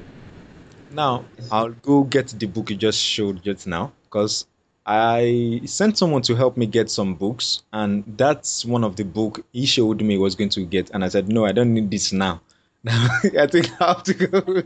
Now 0.90 1.24
I'll 1.50 1.70
go 1.70 2.04
get 2.04 2.28
the 2.28 2.46
book 2.46 2.70
you 2.70 2.76
just 2.76 3.00
showed 3.00 3.42
just 3.42 3.66
now 3.66 3.92
because 4.04 4.46
I 4.86 5.62
sent 5.64 5.98
someone 5.98 6.22
to 6.22 6.36
help 6.36 6.56
me 6.56 6.66
get 6.66 6.90
some 6.90 7.14
books, 7.14 7.62
and 7.72 8.04
that's 8.16 8.64
one 8.64 8.84
of 8.84 8.94
the 8.94 9.04
book 9.04 9.44
he 9.52 9.66
showed 9.66 10.00
me 10.00 10.16
was 10.16 10.36
going 10.36 10.50
to 10.50 10.64
get, 10.64 10.90
and 10.90 11.04
I 11.04 11.08
said 11.08 11.28
no, 11.28 11.44
I 11.44 11.52
don't 11.52 11.74
need 11.74 11.90
this 11.90 12.12
now. 12.12 12.40
I 12.86 13.46
think 13.48 13.68
I 13.80 13.86
have 13.86 14.02
to 14.04 14.14
go. 14.14 14.62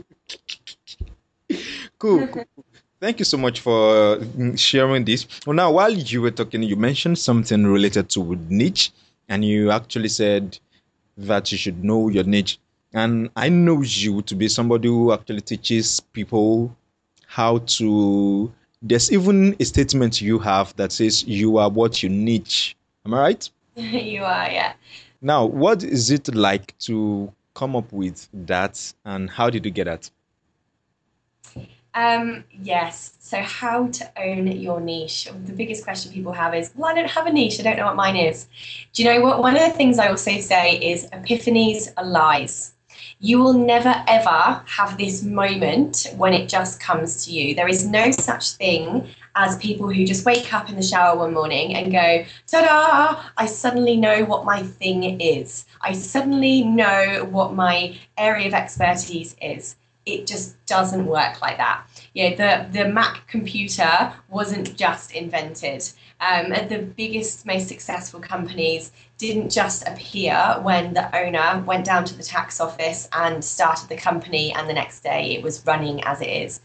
cool, 1.97 2.27
cool. 2.27 2.45
Thank 2.99 3.17
you 3.17 3.25
so 3.25 3.37
much 3.37 3.61
for 3.61 4.17
mm, 4.17 4.57
sharing 4.59 5.05
this. 5.05 5.25
Well, 5.47 5.55
now 5.55 5.71
while 5.71 5.91
you 5.91 6.21
were 6.21 6.29
talking, 6.29 6.61
you 6.61 6.75
mentioned 6.75 7.17
something 7.17 7.65
related 7.65 8.09
to 8.11 8.35
niche, 8.47 8.91
and 9.31 9.45
you 9.45 9.71
actually 9.71 10.09
said 10.09 10.59
that 11.15 11.53
you 11.53 11.57
should 11.57 11.81
know 11.85 12.09
your 12.09 12.25
niche. 12.25 12.59
And 12.93 13.29
I 13.37 13.47
know 13.47 13.81
you 13.81 14.21
to 14.23 14.35
be 14.35 14.49
somebody 14.49 14.89
who 14.89 15.13
actually 15.13 15.39
teaches 15.39 16.01
people 16.01 16.75
how 17.27 17.59
to. 17.59 18.51
There's 18.81 19.09
even 19.09 19.55
a 19.57 19.63
statement 19.63 20.21
you 20.21 20.37
have 20.39 20.75
that 20.75 20.91
says 20.91 21.23
you 21.23 21.57
are 21.57 21.69
what 21.69 22.03
you 22.03 22.09
niche. 22.09 22.75
Am 23.05 23.13
I 23.13 23.19
right? 23.19 23.49
you 23.75 24.23
are, 24.23 24.51
yeah. 24.51 24.73
Now, 25.21 25.45
what 25.45 25.81
is 25.81 26.11
it 26.11 26.35
like 26.35 26.77
to 26.79 27.31
come 27.53 27.77
up 27.77 27.93
with 27.93 28.27
that, 28.33 28.93
and 29.05 29.29
how 29.29 29.49
did 29.49 29.63
you 29.63 29.71
get 29.71 29.85
that? 29.85 30.11
Um, 31.93 32.45
yes. 32.51 33.17
So, 33.19 33.41
how 33.41 33.87
to 33.87 34.21
own 34.21 34.47
your 34.47 34.79
niche? 34.79 35.27
The 35.45 35.53
biggest 35.53 35.83
question 35.83 36.11
people 36.11 36.31
have 36.31 36.55
is, 36.55 36.71
"Well, 36.75 36.89
I 36.89 36.95
don't 36.95 37.09
have 37.09 37.27
a 37.27 37.33
niche. 37.33 37.59
I 37.59 37.63
don't 37.63 37.77
know 37.77 37.85
what 37.85 37.95
mine 37.95 38.15
is." 38.15 38.47
Do 38.93 39.03
you 39.03 39.09
know 39.09 39.21
what? 39.21 39.39
One 39.39 39.55
of 39.55 39.61
the 39.61 39.77
things 39.77 39.99
I 39.99 40.07
also 40.07 40.39
say 40.39 40.77
is, 40.77 41.07
epiphanies 41.11 41.89
are 41.97 42.05
lies. 42.05 42.73
You 43.19 43.39
will 43.39 43.53
never 43.53 44.03
ever 44.07 44.61
have 44.65 44.97
this 44.97 45.21
moment 45.23 46.13
when 46.17 46.33
it 46.33 46.47
just 46.47 46.79
comes 46.79 47.25
to 47.25 47.31
you. 47.31 47.55
There 47.55 47.67
is 47.67 47.85
no 47.85 48.11
such 48.11 48.51
thing 48.51 49.07
as 49.35 49.57
people 49.57 49.91
who 49.91 50.05
just 50.05 50.25
wake 50.25 50.53
up 50.53 50.69
in 50.69 50.75
the 50.75 50.81
shower 50.81 51.17
one 51.17 51.33
morning 51.33 51.75
and 51.75 51.91
go, 51.91 52.25
ta 52.47 52.61
da! 52.61 53.23
I 53.37 53.45
suddenly 53.45 53.95
know 53.95 54.25
what 54.25 54.43
my 54.45 54.61
thing 54.61 55.21
is. 55.21 55.65
I 55.81 55.93
suddenly 55.93 56.63
know 56.63 57.27
what 57.31 57.53
my 57.53 57.97
area 58.17 58.47
of 58.47 58.53
expertise 58.53 59.35
is 59.41 59.75
it 60.05 60.25
just 60.25 60.63
doesn't 60.65 61.05
work 61.05 61.41
like 61.41 61.57
that. 61.57 61.85
Yeah, 62.13 62.35
the 62.35 62.79
the 62.79 62.89
Mac 62.89 63.27
computer 63.27 64.13
wasn't 64.29 64.75
just 64.75 65.11
invented. 65.11 65.87
Um, 66.19 66.49
the 66.49 66.91
biggest, 66.95 67.45
most 67.45 67.67
successful 67.67 68.19
companies 68.19 68.91
didn't 69.17 69.49
just 69.49 69.87
appear 69.87 70.59
when 70.61 70.93
the 70.93 71.15
owner 71.15 71.63
went 71.65 71.85
down 71.85 72.05
to 72.05 72.15
the 72.15 72.23
tax 72.23 72.59
office 72.59 73.07
and 73.13 73.43
started 73.43 73.89
the 73.89 73.95
company, 73.95 74.53
and 74.53 74.69
the 74.69 74.73
next 74.73 75.01
day 75.01 75.35
it 75.35 75.43
was 75.43 75.65
running 75.65 76.03
as 76.03 76.21
it 76.21 76.29
is. 76.29 76.61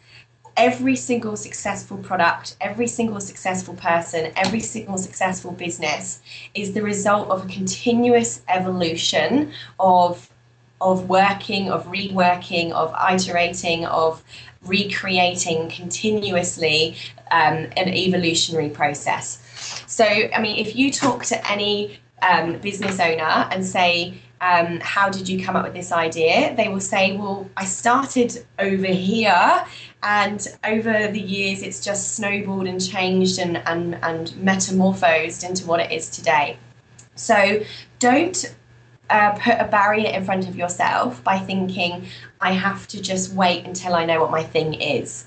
Every 0.57 0.97
single 0.97 1.37
successful 1.37 1.99
product, 1.99 2.57
every 2.63 2.87
single 2.87 3.21
successful 3.21 3.75
person, 3.75 4.33
every 4.37 4.61
single 4.61 4.97
successful 4.97 5.53
business 5.53 6.23
is 6.55 6.73
the 6.73 6.83
result 6.83 7.29
of 7.29 7.45
a 7.45 7.49
continuous 7.49 8.43
evolution 8.49 9.53
of 9.79 10.31
of 10.81 11.09
working, 11.09 11.71
of 11.71 11.87
reworking, 11.87 12.73
of 12.73 12.95
iterating, 13.13 13.87
of 13.87 14.23
recreating 14.63 15.69
continuously 15.69 16.97
um, 17.31 17.67
an 17.77 17.89
evolutionary 17.89 18.69
process. 18.69 19.43
So, 19.87 20.05
I 20.05 20.41
mean, 20.41 20.59
if 20.59 20.77
you 20.77 20.93
talk 20.93 21.25
to 21.27 21.51
any 21.51 21.99
um, 22.23 22.59
business 22.59 23.01
owner 23.01 23.49
and 23.51 23.65
say, 23.65 24.15
um, 24.41 24.81
How 24.81 25.09
did 25.09 25.29
you 25.29 25.43
come 25.43 25.57
up 25.57 25.65
with 25.65 25.73
this 25.73 25.93
idea? 25.93 26.55
They 26.57 26.69
will 26.69 26.81
say, 26.81 27.17
Well, 27.17 27.49
I 27.57 27.65
started 27.65 28.45
over 28.59 28.87
here, 28.87 29.65
and 30.03 30.47
over 30.65 31.09
the 31.09 31.21
years, 31.21 31.63
it's 31.63 31.83
just 31.83 32.17
snowballed 32.17 32.67
and 32.67 32.87
changed 32.87 33.39
and, 33.39 33.57
and, 33.67 33.99
and 34.03 34.37
metamorphosed 34.37 35.43
into 35.43 35.67
what 35.67 35.81
it 35.81 35.91
is 35.91 36.11
today. 36.11 36.59
So 37.15 37.63
don't 37.99 38.55
uh, 39.11 39.33
put 39.33 39.55
a 39.59 39.65
barrier 39.65 40.11
in 40.11 40.25
front 40.25 40.49
of 40.49 40.57
yourself 40.57 41.23
by 41.23 41.39
thinking, 41.39 42.07
I 42.41 42.53
have 42.53 42.87
to 42.89 43.01
just 43.01 43.33
wait 43.33 43.65
until 43.65 43.95
I 43.95 44.05
know 44.05 44.21
what 44.21 44.31
my 44.31 44.43
thing 44.43 44.75
is. 44.75 45.25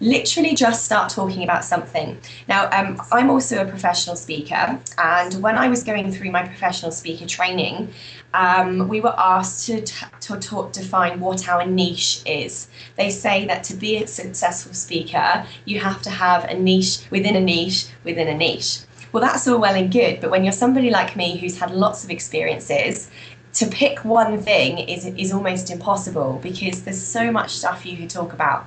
Literally, 0.00 0.54
just 0.54 0.84
start 0.84 1.10
talking 1.10 1.44
about 1.44 1.64
something. 1.64 2.18
Now, 2.48 2.68
um, 2.72 3.00
I'm 3.12 3.30
also 3.30 3.62
a 3.62 3.64
professional 3.64 4.16
speaker, 4.16 4.80
and 4.98 5.34
when 5.40 5.56
I 5.56 5.68
was 5.68 5.84
going 5.84 6.10
through 6.12 6.32
my 6.32 6.42
professional 6.42 6.90
speaker 6.90 7.24
training, 7.24 7.92
um, 8.34 8.88
we 8.88 9.00
were 9.00 9.14
asked 9.16 9.66
to, 9.66 9.82
t- 9.82 10.06
to 10.20 10.38
talk, 10.38 10.72
define 10.72 11.20
what 11.20 11.48
our 11.48 11.64
niche 11.66 12.22
is. 12.26 12.68
They 12.96 13.10
say 13.10 13.46
that 13.46 13.62
to 13.64 13.74
be 13.74 14.02
a 14.02 14.06
successful 14.06 14.74
speaker, 14.74 15.46
you 15.66 15.78
have 15.80 16.02
to 16.02 16.10
have 16.10 16.44
a 16.44 16.54
niche 16.54 17.00
within 17.10 17.36
a 17.36 17.40
niche 17.40 17.86
within 18.04 18.28
a 18.28 18.34
niche. 18.34 18.80
Well, 19.12 19.22
that's 19.22 19.46
all 19.46 19.60
well 19.60 19.74
and 19.74 19.92
good, 19.92 20.20
but 20.20 20.30
when 20.30 20.42
you're 20.42 20.52
somebody 20.52 20.90
like 20.90 21.16
me 21.16 21.36
who's 21.36 21.58
had 21.58 21.70
lots 21.70 22.02
of 22.02 22.10
experiences, 22.10 23.10
to 23.54 23.66
pick 23.66 24.04
one 24.04 24.40
thing 24.40 24.78
is 24.78 25.04
is 25.04 25.32
almost 25.32 25.70
impossible 25.70 26.40
because 26.42 26.82
there's 26.82 27.02
so 27.02 27.30
much 27.30 27.50
stuff 27.50 27.84
you 27.84 27.96
could 27.96 28.10
talk 28.10 28.32
about. 28.32 28.66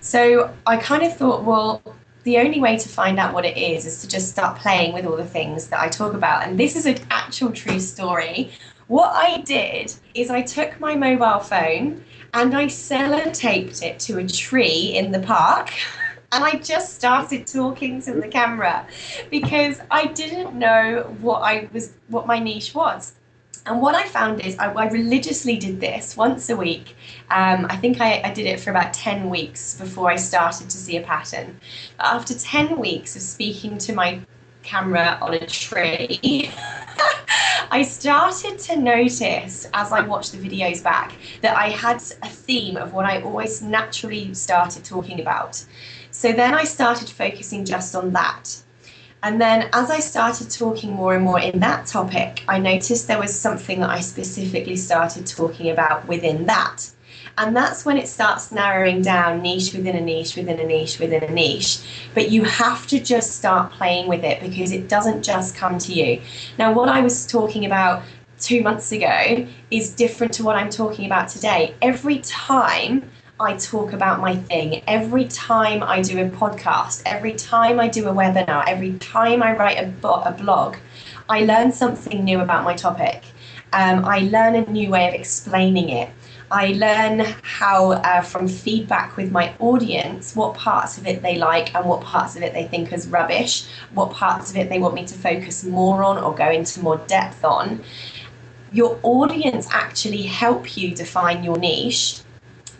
So 0.00 0.52
I 0.66 0.78
kind 0.78 1.02
of 1.02 1.14
thought, 1.16 1.44
well, 1.44 1.82
the 2.24 2.38
only 2.38 2.60
way 2.60 2.78
to 2.78 2.88
find 2.88 3.18
out 3.18 3.34
what 3.34 3.44
it 3.44 3.56
is 3.56 3.84
is 3.84 4.00
to 4.00 4.08
just 4.08 4.30
start 4.30 4.58
playing 4.58 4.94
with 4.94 5.06
all 5.06 5.16
the 5.16 5.26
things 5.26 5.68
that 5.68 5.80
I 5.80 5.88
talk 5.88 6.14
about. 6.14 6.46
And 6.46 6.58
this 6.58 6.76
is 6.76 6.86
an 6.86 6.98
actual 7.10 7.52
true 7.52 7.80
story. 7.80 8.50
What 8.86 9.10
I 9.14 9.38
did 9.38 9.94
is 10.14 10.30
I 10.30 10.42
took 10.42 10.78
my 10.80 10.94
mobile 10.94 11.40
phone 11.40 12.04
and 12.34 12.54
I 12.54 12.66
sellotaped 12.66 13.82
it 13.82 13.98
to 14.00 14.18
a 14.18 14.26
tree 14.26 14.94
in 14.94 15.12
the 15.12 15.20
park. 15.20 15.70
and 16.32 16.42
I 16.42 16.54
just 16.56 16.94
started 16.94 17.46
talking 17.46 18.00
to 18.02 18.14
the 18.14 18.26
camera 18.26 18.86
because 19.30 19.80
I 19.90 20.06
didn't 20.06 20.54
know 20.54 21.14
what 21.20 21.40
I 21.40 21.68
was 21.72 21.92
what 22.08 22.26
my 22.26 22.38
niche 22.38 22.74
was. 22.74 23.14
And 23.64 23.80
what 23.80 23.94
I 23.94 24.04
found 24.08 24.40
is 24.40 24.58
I, 24.58 24.72
I 24.72 24.88
religiously 24.88 25.56
did 25.56 25.80
this 25.80 26.16
once 26.16 26.50
a 26.50 26.56
week. 26.56 26.96
Um, 27.30 27.66
I 27.68 27.76
think 27.76 28.00
I, 28.00 28.20
I, 28.24 28.32
did 28.32 28.46
it 28.46 28.58
for 28.58 28.70
about 28.70 28.92
10 28.92 29.30
weeks 29.30 29.78
before 29.78 30.10
I 30.10 30.16
started 30.16 30.68
to 30.68 30.76
see 30.76 30.96
a 30.96 31.02
pattern. 31.02 31.60
After 32.00 32.34
10 32.36 32.76
weeks 32.76 33.14
of 33.14 33.22
speaking 33.22 33.78
to 33.78 33.92
my 33.92 34.20
camera 34.64 35.16
on 35.22 35.34
a 35.34 35.46
tree, 35.46 36.50
I 37.70 37.84
started 37.84 38.58
to 38.58 38.76
notice 38.76 39.68
as 39.72 39.92
I 39.92 40.00
watched 40.00 40.32
the 40.32 40.38
videos 40.38 40.82
back 40.82 41.12
that 41.40 41.56
I 41.56 41.68
had 41.68 41.98
a 42.22 42.28
theme 42.28 42.76
of 42.76 42.92
what 42.92 43.06
I 43.06 43.22
always 43.22 43.62
naturally 43.62 44.34
started 44.34 44.84
talking 44.84 45.20
about. 45.20 45.64
So 46.12 46.30
then 46.30 46.54
I 46.54 46.64
started 46.64 47.08
focusing 47.08 47.64
just 47.64 47.96
on 47.96 48.12
that. 48.12 48.62
And 49.22 49.40
then 49.40 49.68
as 49.72 49.90
I 49.90 50.00
started 50.00 50.50
talking 50.50 50.92
more 50.92 51.14
and 51.14 51.24
more 51.24 51.40
in 51.40 51.58
that 51.60 51.86
topic, 51.86 52.44
I 52.48 52.58
noticed 52.58 53.08
there 53.08 53.18
was 53.18 53.34
something 53.34 53.80
that 53.80 53.90
I 53.90 54.00
specifically 54.00 54.76
started 54.76 55.26
talking 55.26 55.70
about 55.70 56.06
within 56.06 56.44
that. 56.46 56.90
And 57.38 57.56
that's 57.56 57.86
when 57.86 57.96
it 57.96 58.08
starts 58.08 58.52
narrowing 58.52 59.00
down 59.00 59.40
niche 59.40 59.72
within 59.72 59.96
a 59.96 60.00
niche 60.02 60.36
within 60.36 60.60
a 60.60 60.64
niche 60.64 60.98
within 60.98 61.24
a 61.24 61.30
niche. 61.30 61.78
But 62.12 62.30
you 62.30 62.44
have 62.44 62.86
to 62.88 63.00
just 63.00 63.36
start 63.36 63.72
playing 63.72 64.06
with 64.06 64.22
it 64.22 64.42
because 64.42 64.70
it 64.70 64.88
doesn't 64.88 65.22
just 65.22 65.54
come 65.54 65.78
to 65.78 65.92
you. 65.94 66.20
Now, 66.58 66.74
what 66.74 66.90
I 66.90 67.00
was 67.00 67.26
talking 67.26 67.64
about 67.64 68.02
two 68.38 68.60
months 68.60 68.92
ago 68.92 69.46
is 69.70 69.94
different 69.94 70.34
to 70.34 70.44
what 70.44 70.56
I'm 70.56 70.68
talking 70.68 71.06
about 71.06 71.28
today. 71.28 71.74
Every 71.80 72.18
time 72.18 73.10
I 73.42 73.56
talk 73.56 73.92
about 73.92 74.20
my 74.20 74.36
thing, 74.36 74.84
every 74.86 75.24
time 75.24 75.82
I 75.82 76.00
do 76.00 76.24
a 76.24 76.28
podcast, 76.28 77.02
every 77.04 77.34
time 77.34 77.80
I 77.80 77.88
do 77.88 78.08
a 78.08 78.12
webinar, 78.14 78.62
every 78.68 78.92
time 78.98 79.42
I 79.42 79.56
write 79.56 79.78
a, 79.78 80.08
a 80.08 80.30
blog, 80.30 80.76
I 81.28 81.40
learn 81.40 81.72
something 81.72 82.22
new 82.22 82.38
about 82.38 82.62
my 82.62 82.76
topic. 82.76 83.24
Um, 83.72 84.04
I 84.04 84.20
learn 84.20 84.54
a 84.54 84.70
new 84.70 84.90
way 84.90 85.08
of 85.08 85.14
explaining 85.14 85.88
it. 85.88 86.10
I 86.52 86.68
learn 86.74 87.34
how, 87.42 87.92
uh, 87.92 88.20
from 88.20 88.46
feedback 88.46 89.16
with 89.16 89.32
my 89.32 89.52
audience, 89.58 90.36
what 90.36 90.54
parts 90.54 90.96
of 90.96 91.08
it 91.08 91.20
they 91.22 91.36
like 91.36 91.74
and 91.74 91.84
what 91.84 92.02
parts 92.02 92.36
of 92.36 92.44
it 92.44 92.52
they 92.52 92.68
think 92.68 92.92
is 92.92 93.08
rubbish, 93.08 93.66
what 93.92 94.12
parts 94.12 94.52
of 94.52 94.56
it 94.56 94.68
they 94.68 94.78
want 94.78 94.94
me 94.94 95.04
to 95.04 95.14
focus 95.14 95.64
more 95.64 96.04
on 96.04 96.16
or 96.16 96.32
go 96.32 96.48
into 96.48 96.80
more 96.80 96.98
depth 97.08 97.44
on. 97.44 97.82
Your 98.70 99.00
audience 99.02 99.66
actually 99.72 100.22
help 100.22 100.76
you 100.76 100.94
define 100.94 101.42
your 101.42 101.58
niche 101.58 102.21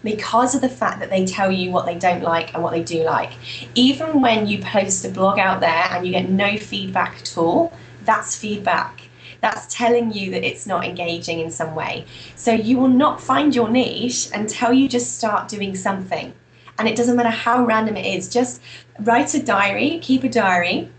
because 0.02 0.54
of 0.54 0.60
the 0.60 0.68
fact 0.68 1.00
that 1.00 1.10
they 1.10 1.24
tell 1.24 1.50
you 1.50 1.70
what 1.70 1.86
they 1.86 1.98
don't 1.98 2.22
like 2.22 2.54
and 2.54 2.62
what 2.62 2.72
they 2.72 2.82
do 2.82 3.02
like. 3.04 3.32
Even 3.74 4.20
when 4.20 4.46
you 4.46 4.58
post 4.62 5.04
a 5.04 5.08
blog 5.08 5.38
out 5.38 5.60
there 5.60 5.86
and 5.90 6.06
you 6.06 6.12
get 6.12 6.28
no 6.28 6.56
feedback 6.56 7.16
at 7.20 7.38
all, 7.38 7.72
that's 8.04 8.36
feedback. 8.36 9.02
That's 9.40 9.72
telling 9.74 10.12
you 10.12 10.30
that 10.32 10.44
it's 10.44 10.66
not 10.66 10.84
engaging 10.84 11.40
in 11.40 11.50
some 11.50 11.74
way. 11.74 12.04
So 12.36 12.52
you 12.52 12.78
will 12.78 12.88
not 12.88 13.20
find 13.20 13.54
your 13.54 13.68
niche 13.68 14.28
until 14.32 14.72
you 14.72 14.88
just 14.88 15.18
start 15.18 15.48
doing 15.48 15.74
something. 15.74 16.32
And 16.78 16.88
it 16.88 16.96
doesn't 16.96 17.16
matter 17.16 17.30
how 17.30 17.64
random 17.64 17.96
it 17.96 18.06
is, 18.06 18.28
just 18.28 18.62
write 19.00 19.34
a 19.34 19.42
diary, 19.42 19.98
keep 20.00 20.24
a 20.24 20.28
diary, 20.28 20.90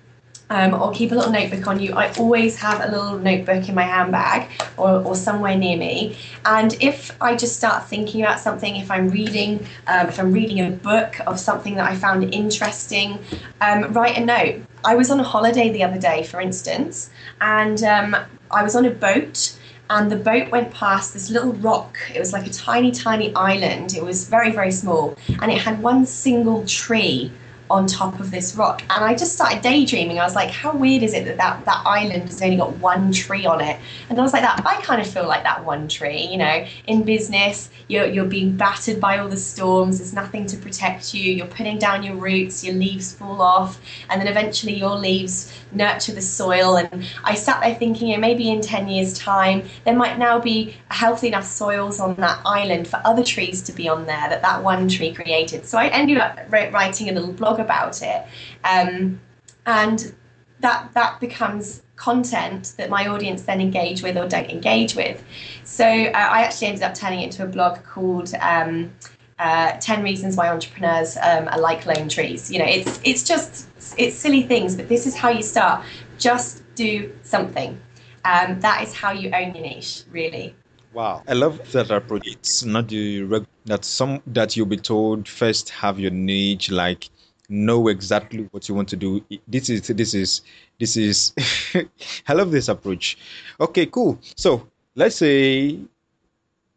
um, 0.53 0.79
or 0.79 0.91
keep 0.91 1.11
a 1.11 1.15
little 1.15 1.31
notebook 1.31 1.65
on 1.65 1.79
you. 1.79 1.93
I 1.93 2.13
always 2.13 2.57
have 2.59 2.79
a 2.79 2.91
little 2.91 3.17
notebook 3.17 3.67
in 3.67 3.73
my 3.73 3.81
handbag 3.81 4.49
or, 4.77 5.03
or 5.03 5.15
somewhere 5.15 5.57
near 5.57 5.77
me. 5.77 6.15
And 6.45 6.77
if 6.79 7.11
I 7.19 7.35
just 7.35 7.55
start 7.57 7.87
thinking 7.87 8.21
about 8.21 8.39
something, 8.39 8.75
if 8.75 8.91
I'm 8.91 9.09
reading, 9.09 9.65
um, 9.87 10.07
if 10.07 10.19
I'm 10.19 10.31
reading 10.31 10.59
a 10.59 10.69
book 10.69 11.19
of 11.25 11.39
something 11.39 11.75
that 11.75 11.89
I 11.89 11.95
found 11.95 12.33
interesting, 12.33 13.17
um, 13.61 13.91
write 13.93 14.15
a 14.15 14.23
note. 14.23 14.61
I 14.85 14.95
was 14.95 15.09
on 15.09 15.19
a 15.19 15.23
holiday 15.23 15.71
the 15.71 15.83
other 15.83 15.99
day, 15.99 16.23
for 16.23 16.39
instance, 16.39 17.09
and 17.41 17.81
um, 17.83 18.15
I 18.51 18.61
was 18.61 18.75
on 18.75 18.85
a 18.85 18.91
boat 18.91 19.57
and 19.89 20.11
the 20.11 20.15
boat 20.15 20.49
went 20.51 20.73
past 20.73 21.13
this 21.13 21.29
little 21.29 21.53
rock. 21.53 21.97
It 22.13 22.19
was 22.19 22.31
like 22.31 22.45
a 22.45 22.49
tiny, 22.49 22.91
tiny 22.91 23.33
island. 23.35 23.95
It 23.95 24.03
was 24.03 24.27
very, 24.27 24.51
very 24.51 24.71
small, 24.71 25.17
and 25.41 25.51
it 25.51 25.59
had 25.59 25.81
one 25.81 26.05
single 26.05 26.65
tree 26.65 27.31
on 27.74 27.88
top 27.88 28.19
of 28.19 28.30
this 28.30 28.55
rock. 28.55 28.84
And 28.84 29.03
I 29.03 29.15
just 29.15 29.34
started 29.34 29.63
daydreaming. 29.63 30.19
I 30.19 30.24
was 30.24 30.36
like, 30.36 30.51
how 30.51 30.76
weird 30.76 31.01
is 31.01 31.13
it 31.15 31.26
that 31.26 31.38
that, 31.38 31.65
that 31.65 31.82
island 31.86 32.30
has 32.30 32.39
only 32.39 32.57
got 32.57 32.78
one 32.78 33.11
tree 33.11 33.47
on 33.47 33.61
it? 33.61 33.80
And 34.09 34.19
I 34.19 34.21
was 34.21 34.32
like, 34.32 34.43
that 34.43 34.61
I 34.63 34.80
kind 34.82 35.01
of 35.01 35.07
feel 35.07 35.28
like 35.28 35.41
that 35.43 35.65
one 35.65 35.88
tree, 35.88 36.21
you 36.28 36.38
know, 36.38 36.65
in 36.86 37.01
business, 37.01 37.71
you're, 37.88 38.05
you're 38.05 38.26
being 38.26 38.55
battered 38.55 39.01
by 39.01 39.17
all 39.17 39.28
the 39.28 39.38
storms, 39.38 39.97
there's 39.97 40.13
nothing 40.13 40.45
to 40.45 40.57
protect 40.57 41.15
you, 41.15 41.34
you're 41.34 41.47
putting 41.47 41.80
down 41.80 42.03
your 42.03 42.15
roots, 42.15 42.63
your 42.63 42.76
leaves 42.76 43.11
fall 43.13 43.41
off, 43.41 43.82
and 44.09 44.21
then 44.21 44.28
eventually 44.28 44.76
your 44.76 44.95
leaves 44.95 45.51
nurture 45.71 46.13
the 46.13 46.21
soil. 46.21 46.78
And 46.78 47.09
I 47.24 47.34
sat 47.34 47.59
there 47.61 47.74
thinking, 47.74 48.09
you 48.09 48.15
know, 48.15 48.21
maybe 48.21 48.51
in 48.51 48.61
10 48.61 48.88
years' 48.88 49.17
time, 49.17 49.63
there 49.84 49.95
might 49.95 50.19
now 50.19 50.39
be 50.39 50.76
healthy 50.89 51.28
enough 51.28 51.45
soils 51.45 51.99
on 51.99 52.13
that 52.15 52.39
island 52.45 52.88
for 52.88 53.01
other 53.03 53.24
trees 53.24 53.63
to 53.63 53.74
be 53.74 53.89
on 53.89 54.05
there 54.05 54.30
that 54.30 54.43
that 54.43 54.63
one 54.63 54.88
tree 54.88 55.11
created. 55.11 55.65
So 55.65 55.80
I 55.80 55.88
ended 55.88 56.19
up 56.19 56.39
writing 56.49 57.09
a 57.09 57.11
little 57.11 57.34
blog 57.34 57.59
about 57.64 58.01
it. 58.01 58.26
Um, 58.64 59.20
and 59.66 60.14
that 60.59 60.93
that 60.93 61.20
becomes 61.20 61.82
content 61.95 62.74
that 62.78 62.89
my 62.89 63.07
audience 63.07 63.43
then 63.43 63.61
engage 63.61 64.01
with 64.01 64.18
or 64.18 64.28
don't 64.28 64.49
engage 64.49 64.95
with. 64.95 65.24
So 65.64 65.86
uh, 65.86 66.11
I 66.14 66.43
actually 66.43 66.68
ended 66.68 66.84
up 66.84 66.93
turning 66.93 67.22
it 67.22 67.26
into 67.26 67.43
a 67.43 67.47
blog 67.47 67.84
called 67.84 68.34
um, 68.41 68.91
uh, 69.39 69.74
10 69.80 70.03
Reasons 70.03 70.36
Why 70.36 70.49
Entrepreneurs 70.49 71.18
um, 71.18 71.47
Are 71.49 71.59
Like 71.59 71.86
Lone 71.86 72.09
Trees. 72.09 72.51
You 72.51 72.59
know, 72.59 72.66
it's, 72.66 72.99
it's 73.03 73.24
just, 73.24 73.68
it's 73.97 74.16
silly 74.16 74.43
things, 74.43 74.76
but 74.76 74.89
this 74.89 75.05
is 75.05 75.16
how 75.16 75.30
you 75.30 75.43
start. 75.43 75.86
Just 76.18 76.64
do 76.76 77.11
something. 77.24 77.80
Um, 78.26 78.59
that 78.61 78.84
is 78.84 78.93
how 78.93 79.11
you 79.11 79.32
own 79.34 79.53
your 79.53 79.64
niche, 79.64 80.03
really. 80.11 80.55
Wow, 80.93 81.24
I 81.28 81.34
love 81.34 81.72
that 81.72 81.89
approach. 81.89 82.28
It's 82.28 82.64
not 82.64 82.88
the 82.88 83.45
that 83.66 83.84
some 83.84 84.22
that 84.28 84.55
you'll 84.55 84.68
be 84.68 84.78
told 84.78 85.28
first 85.28 85.70
have 85.70 85.99
your 85.99 86.11
niche, 86.11 86.70
like 86.70 87.09
know 87.49 87.87
exactly 87.87 88.47
what 88.51 88.67
you 88.67 88.75
want 88.75 88.89
to 88.89 88.95
do. 88.95 89.23
This 89.47 89.69
is 89.69 89.81
this 89.87 90.13
is 90.13 90.41
this 90.79 90.97
is. 90.97 91.33
I 92.27 92.33
love 92.33 92.51
this 92.51 92.67
approach. 92.67 93.17
Okay, 93.59 93.85
cool. 93.85 94.19
So 94.35 94.67
let's 94.95 95.17
say 95.17 95.79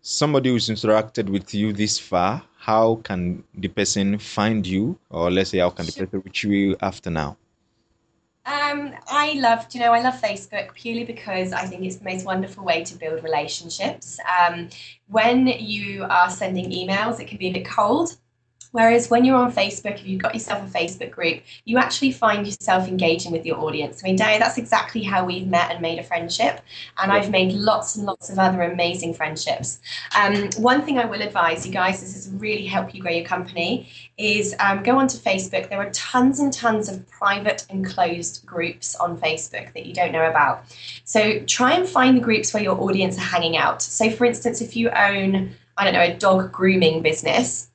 somebody 0.03 0.51
who's 0.51 0.69
interacted 0.69 1.29
with 1.29 1.55
you 1.55 1.73
this 1.73 1.99
far. 1.99 2.43
How 2.59 2.97
can 3.05 3.45
the 3.55 3.69
person 3.69 4.19
find 4.19 4.67
you, 4.67 4.99
or 5.11 5.31
let's 5.31 5.51
say 5.51 5.59
how 5.59 5.71
can 5.71 5.87
the 5.87 5.93
person 5.93 6.23
reach 6.25 6.45
you 6.45 6.77
after 6.81 7.11
now? 7.11 7.37
Um, 8.47 8.95
I 9.09 9.33
love, 9.33 9.67
you 9.73 9.81
know, 9.81 9.93
I 9.93 10.01
love 10.03 10.15
Facebook 10.21 10.73
purely 10.75 11.05
because 11.05 11.53
I 11.53 11.67
think 11.67 11.85
it's 11.85 11.97
the 11.97 12.05
most 12.05 12.25
wonderful 12.25 12.65
way 12.65 12.85
to 12.85 12.97
build 12.97 13.25
relationships. 13.25 14.21
Um, 14.39 14.69
when 15.09 15.49
you 15.49 16.05
are 16.09 16.31
sending 16.31 16.71
emails, 16.71 17.19
it 17.19 17.27
can 17.27 17.39
be 17.39 17.49
a 17.49 17.53
bit 17.53 17.67
cold 17.67 18.17
Whereas 18.73 19.09
when 19.11 19.25
you're 19.25 19.37
on 19.37 19.53
Facebook, 19.53 19.95
if 19.95 20.07
you've 20.07 20.23
got 20.23 20.35
yourself 20.35 20.63
a 20.69 20.79
Facebook 20.79 21.11
group, 21.11 21.43
you 21.65 21.79
actually 21.79 22.13
find 22.13 22.47
yourself 22.47 22.89
engaging 22.89 23.33
with 23.33 23.47
your 23.47 23.59
audience. 23.59 24.03
I 24.03 24.09
mean, 24.09 24.17
Day, 24.17 24.39
that's 24.39 24.59
exactly 24.59 25.03
how 25.03 25.25
we've 25.25 25.47
met 25.47 25.71
and 25.71 25.81
made 25.81 25.99
a 25.99 26.03
friendship. 26.03 26.61
And 26.99 27.13
I've 27.13 27.31
made 27.31 27.53
lots 27.53 27.97
and 27.97 28.07
lots 28.07 28.31
of 28.31 28.39
other 28.39 28.63
amazing 28.63 29.15
friendships. 29.15 29.81
Um, 30.17 30.51
one 30.57 30.83
thing 30.83 30.99
I 30.99 31.05
will 31.05 31.23
advise 31.23 31.67
you 31.67 31.73
guys, 31.73 32.01
this 32.01 32.17
is 32.17 32.33
really 32.35 32.67
help 32.67 32.95
you 32.95 33.03
grow 33.03 33.13
your 33.13 33.25
company, 33.25 33.89
is 34.19 34.55
um, 34.61 34.83
go 34.83 34.99
onto 34.99 35.19
Facebook. 35.19 35.69
There 35.69 35.81
are 35.81 35.91
tons 35.91 36.41
and 36.41 36.53
tons 36.53 36.89
of 36.89 37.07
private 37.09 37.67
and 37.71 37.85
closed 37.85 38.45
groups 38.47 38.95
on 38.97 39.19
Facebook 39.19 39.73
that 39.75 39.87
you 39.87 39.95
don't 39.95 40.13
know 40.13 40.29
about. 40.29 40.65
So 41.05 41.41
try 41.41 41.75
and 41.75 41.89
find 41.89 42.17
the 42.17 42.21
groups 42.21 42.53
where 42.53 42.63
your 42.63 42.81
audience 42.81 43.17
are 43.19 43.23
hanging 43.23 43.57
out. 43.57 43.83
So, 43.83 44.11
for 44.11 44.25
instance, 44.25 44.61
if 44.61 44.77
you 44.77 44.91
own, 44.91 45.55
I 45.77 45.85
don't 45.85 45.95
know, 45.95 46.03
a 46.03 46.15
dog 46.15 46.53
grooming 46.53 47.03
business, 47.03 47.69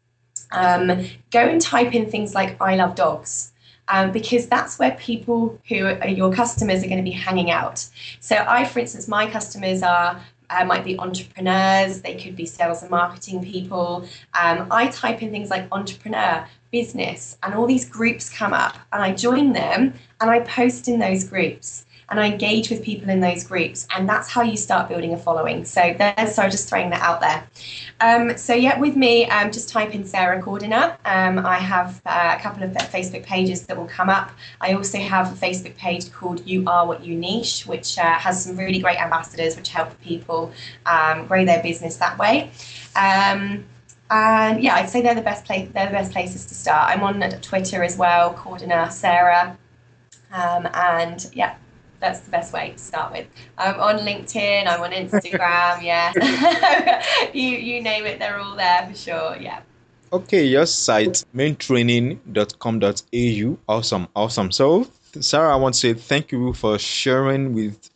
um, 0.51 1.05
go 1.31 1.39
and 1.39 1.61
type 1.61 1.93
in 1.93 2.09
things 2.09 2.33
like 2.33 2.59
I 2.61 2.75
love 2.75 2.95
dogs. 2.95 3.51
Um, 3.87 4.13
because 4.13 4.47
that's 4.47 4.79
where 4.79 4.91
people 4.91 5.59
who 5.67 5.85
are 5.85 6.07
your 6.07 6.31
customers 6.31 6.81
are 6.81 6.87
going 6.87 7.03
to 7.03 7.03
be 7.03 7.11
hanging 7.11 7.51
out. 7.51 7.85
So, 8.21 8.37
I, 8.37 8.63
for 8.63 8.79
instance, 8.79 9.09
my 9.09 9.29
customers 9.29 9.83
are 9.83 10.21
uh, 10.51 10.65
might 10.65 10.83
be 10.83 10.97
entrepreneurs, 10.99 12.01
they 12.01 12.15
could 12.15 12.35
be 12.35 12.45
sales 12.45 12.81
and 12.81 12.91
marketing 12.91 13.43
people. 13.43 14.07
Um, 14.39 14.67
I 14.71 14.87
type 14.87 15.21
in 15.21 15.31
things 15.31 15.49
like 15.49 15.67
entrepreneur, 15.71 16.45
business, 16.71 17.37
and 17.43 17.53
all 17.53 17.65
these 17.65 17.85
groups 17.85 18.29
come 18.29 18.53
up, 18.53 18.77
and 18.93 19.01
I 19.01 19.13
join 19.13 19.53
them 19.53 19.93
and 20.19 20.29
I 20.29 20.39
post 20.41 20.87
in 20.87 20.99
those 20.99 21.23
groups 21.23 21.85
and 22.11 22.19
I 22.19 22.27
engage 22.27 22.69
with 22.69 22.83
people 22.83 23.09
in 23.09 23.21
those 23.21 23.45
groups, 23.45 23.87
and 23.95 24.07
that's 24.07 24.27
how 24.29 24.41
you 24.41 24.57
start 24.57 24.89
building 24.89 25.13
a 25.13 25.17
following. 25.17 25.63
So 25.63 25.95
there's 25.97 26.35
so 26.35 26.49
just 26.49 26.67
throwing 26.67 26.89
that 26.89 27.01
out 27.01 27.21
there. 27.21 27.47
Um, 28.01 28.37
so 28.37 28.53
yeah, 28.53 28.77
with 28.77 28.97
me, 28.97 29.25
um, 29.27 29.49
just 29.49 29.69
type 29.69 29.95
in 29.95 30.05
Sarah 30.05 30.41
Cordiner. 30.41 30.97
Um, 31.05 31.45
I 31.45 31.57
have 31.57 32.01
uh, 32.05 32.35
a 32.37 32.41
couple 32.41 32.63
of 32.63 32.71
Facebook 32.71 33.23
pages 33.23 33.65
that 33.65 33.77
will 33.77 33.87
come 33.87 34.09
up. 34.09 34.31
I 34.59 34.73
also 34.73 34.99
have 34.99 35.31
a 35.31 35.35
Facebook 35.35 35.75
page 35.77 36.11
called 36.11 36.45
You 36.45 36.65
Are 36.67 36.85
What 36.85 37.05
You 37.05 37.15
Niche, 37.15 37.65
which 37.65 37.97
uh, 37.97 38.19
has 38.19 38.43
some 38.43 38.57
really 38.57 38.79
great 38.79 39.01
ambassadors, 39.01 39.55
which 39.55 39.69
help 39.69 39.99
people 40.01 40.51
um, 40.85 41.27
grow 41.27 41.45
their 41.45 41.63
business 41.63 41.95
that 41.97 42.17
way. 42.17 42.51
Um, 42.97 43.63
and 44.09 44.61
yeah, 44.61 44.75
I'd 44.75 44.89
say 44.89 45.01
they're 45.01 45.15
the 45.15 45.21
best 45.21 45.45
place. 45.45 45.69
They're 45.73 45.85
the 45.85 45.93
best 45.93 46.11
places 46.11 46.45
to 46.47 46.55
start. 46.55 46.89
I'm 46.89 47.03
on 47.03 47.21
Twitter 47.39 47.81
as 47.83 47.95
well, 47.95 48.33
Cordiner 48.33 48.91
Sarah, 48.91 49.57
um, 50.33 50.67
and 50.73 51.29
yeah, 51.33 51.55
that's 52.01 52.21
the 52.21 52.31
best 52.31 52.51
way 52.51 52.71
to 52.71 52.77
start 52.77 53.13
with. 53.13 53.27
I'm 53.57 53.79
on 53.79 53.99
LinkedIn, 53.99 54.67
I'm 54.67 54.81
on 54.81 54.91
Instagram, 54.91 55.81
yeah. 55.91 56.11
you 57.33 57.49
you 57.49 57.81
name 57.81 58.05
it, 58.05 58.19
they're 58.19 58.39
all 58.39 58.55
there 58.55 58.87
for 58.89 58.95
sure, 58.95 59.37
yeah. 59.39 59.61
Okay, 60.11 60.45
your 60.45 60.65
site 60.65 61.23
maintraining.com.au. 61.33 63.57
Awesome, 63.73 64.07
awesome. 64.13 64.51
So, 64.51 64.87
Sarah, 65.21 65.53
I 65.53 65.55
want 65.55 65.75
to 65.75 65.79
say 65.79 65.93
thank 65.93 66.33
you 66.33 66.51
for 66.51 66.77
sharing 66.77 67.53
with 67.53 67.89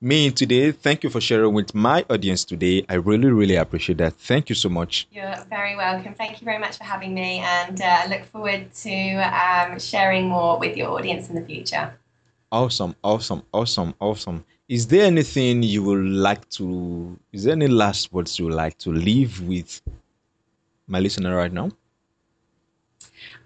me 0.00 0.30
today. 0.30 0.70
Thank 0.70 1.02
you 1.02 1.10
for 1.10 1.20
sharing 1.20 1.52
with 1.52 1.74
my 1.74 2.04
audience 2.08 2.44
today. 2.44 2.84
I 2.88 2.94
really, 2.94 3.30
really 3.30 3.56
appreciate 3.56 3.98
that. 3.98 4.14
Thank 4.14 4.48
you 4.48 4.54
so 4.54 4.68
much. 4.68 5.08
You're 5.10 5.34
very 5.50 5.74
welcome. 5.74 6.14
Thank 6.14 6.40
you 6.40 6.44
very 6.44 6.58
much 6.58 6.78
for 6.78 6.84
having 6.84 7.14
me, 7.14 7.40
and 7.40 7.80
uh, 7.80 8.02
I 8.04 8.06
look 8.06 8.24
forward 8.26 8.72
to 8.74 9.14
um, 9.16 9.80
sharing 9.80 10.28
more 10.28 10.60
with 10.60 10.76
your 10.76 10.90
audience 10.90 11.28
in 11.28 11.34
the 11.34 11.42
future. 11.42 11.98
Awesome, 12.52 12.94
awesome, 13.02 13.42
awesome, 13.52 13.94
awesome. 14.00 14.44
Is 14.68 14.86
there 14.86 15.04
anything 15.06 15.62
you 15.62 15.82
would 15.82 16.04
like 16.04 16.48
to, 16.50 17.18
is 17.32 17.44
there 17.44 17.54
any 17.54 17.68
last 17.68 18.12
words 18.12 18.38
you 18.38 18.46
would 18.46 18.54
like 18.54 18.76
to 18.78 18.90
leave 18.92 19.40
with 19.40 19.80
my 20.86 21.00
listener 21.00 21.36
right 21.36 21.52
now? 21.52 21.70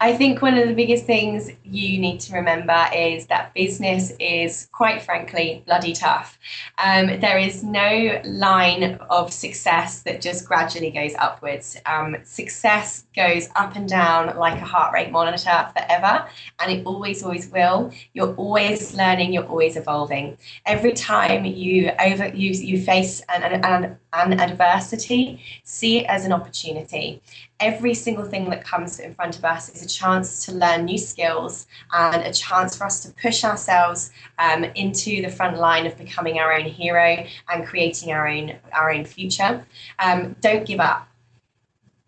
I 0.03 0.17
think 0.17 0.41
one 0.41 0.57
of 0.57 0.67
the 0.67 0.73
biggest 0.73 1.05
things 1.05 1.49
you 1.63 1.97
need 1.97 2.19
to 2.19 2.33
remember 2.33 2.89
is 2.93 3.25
that 3.27 3.53
business 3.53 4.11
is, 4.19 4.67
quite 4.73 5.01
frankly, 5.01 5.63
bloody 5.65 5.93
tough. 5.93 6.37
Um, 6.77 7.21
there 7.21 7.37
is 7.37 7.63
no 7.63 8.21
line 8.25 8.95
of 9.09 9.31
success 9.31 10.01
that 10.01 10.19
just 10.19 10.45
gradually 10.45 10.91
goes 10.91 11.13
upwards. 11.17 11.77
Um, 11.85 12.17
success 12.25 13.05
goes 13.15 13.47
up 13.55 13.77
and 13.77 13.87
down 13.87 14.35
like 14.37 14.61
a 14.61 14.65
heart 14.65 14.93
rate 14.93 15.09
monitor 15.09 15.69
forever, 15.73 16.27
and 16.59 16.69
it 16.69 16.85
always, 16.85 17.23
always 17.23 17.47
will. 17.47 17.89
You're 18.11 18.35
always 18.35 18.93
learning, 18.93 19.31
you're 19.31 19.47
always 19.47 19.77
evolving. 19.77 20.37
Every 20.65 20.91
time 20.91 21.45
you 21.45 21.91
over 21.97 22.27
you, 22.27 22.51
you 22.51 22.83
face 22.83 23.21
an, 23.29 23.43
an, 23.43 23.63
an 23.63 23.97
adversity, 24.13 25.41
see 25.63 25.99
it 25.99 26.05
as 26.05 26.25
an 26.25 26.31
opportunity 26.31 27.21
every 27.63 27.93
single 27.93 28.25
thing 28.25 28.49
that 28.49 28.63
comes 28.63 28.99
in 28.99 29.15
front 29.15 29.37
of 29.37 29.45
us 29.45 29.69
is 29.69 29.81
a 29.81 29.87
chance 29.87 30.45
to 30.45 30.51
learn 30.51 30.83
new 30.83 30.97
skills 30.97 31.65
and 31.93 32.21
a 32.21 32.33
chance 32.33 32.75
for 32.77 32.85
us 32.85 33.01
to 33.03 33.11
push 33.13 33.43
ourselves 33.45 34.11
um, 34.37 34.65
into 34.75 35.21
the 35.21 35.29
front 35.29 35.57
line 35.57 35.85
of 35.85 35.97
becoming 35.97 36.39
our 36.39 36.51
own 36.53 36.65
hero 36.65 37.25
and 37.49 37.65
creating 37.65 38.11
our 38.11 38.27
own 38.27 38.53
our 38.73 38.91
own 38.91 39.05
future. 39.05 39.65
Um, 39.99 40.35
don't 40.41 40.65
give 40.65 40.81
up. 40.81 41.07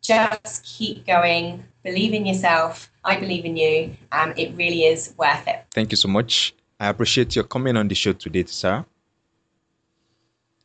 Just 0.02 0.64
keep 0.66 1.08
going. 1.08 1.64
Believe 1.84 2.14
in 2.14 2.26
yourself. 2.26 2.92
I 3.04 3.18
believe 3.18 3.46
in 3.46 3.56
you. 3.56 3.96
Um, 4.12 4.34
it 4.36 4.54
really 4.56 4.84
is 4.84 5.14
worth 5.18 5.48
it. 5.48 5.64
Thank 5.72 5.92
you 5.92 5.98
so 5.98 6.10
much. 6.10 6.54
I 6.80 6.90
appreciate 6.90 7.36
your 7.36 7.46
coming 7.46 7.78
on 7.78 7.88
the 7.88 7.96
show 7.96 8.14
today, 8.14 8.44
Sarah. 8.46 8.86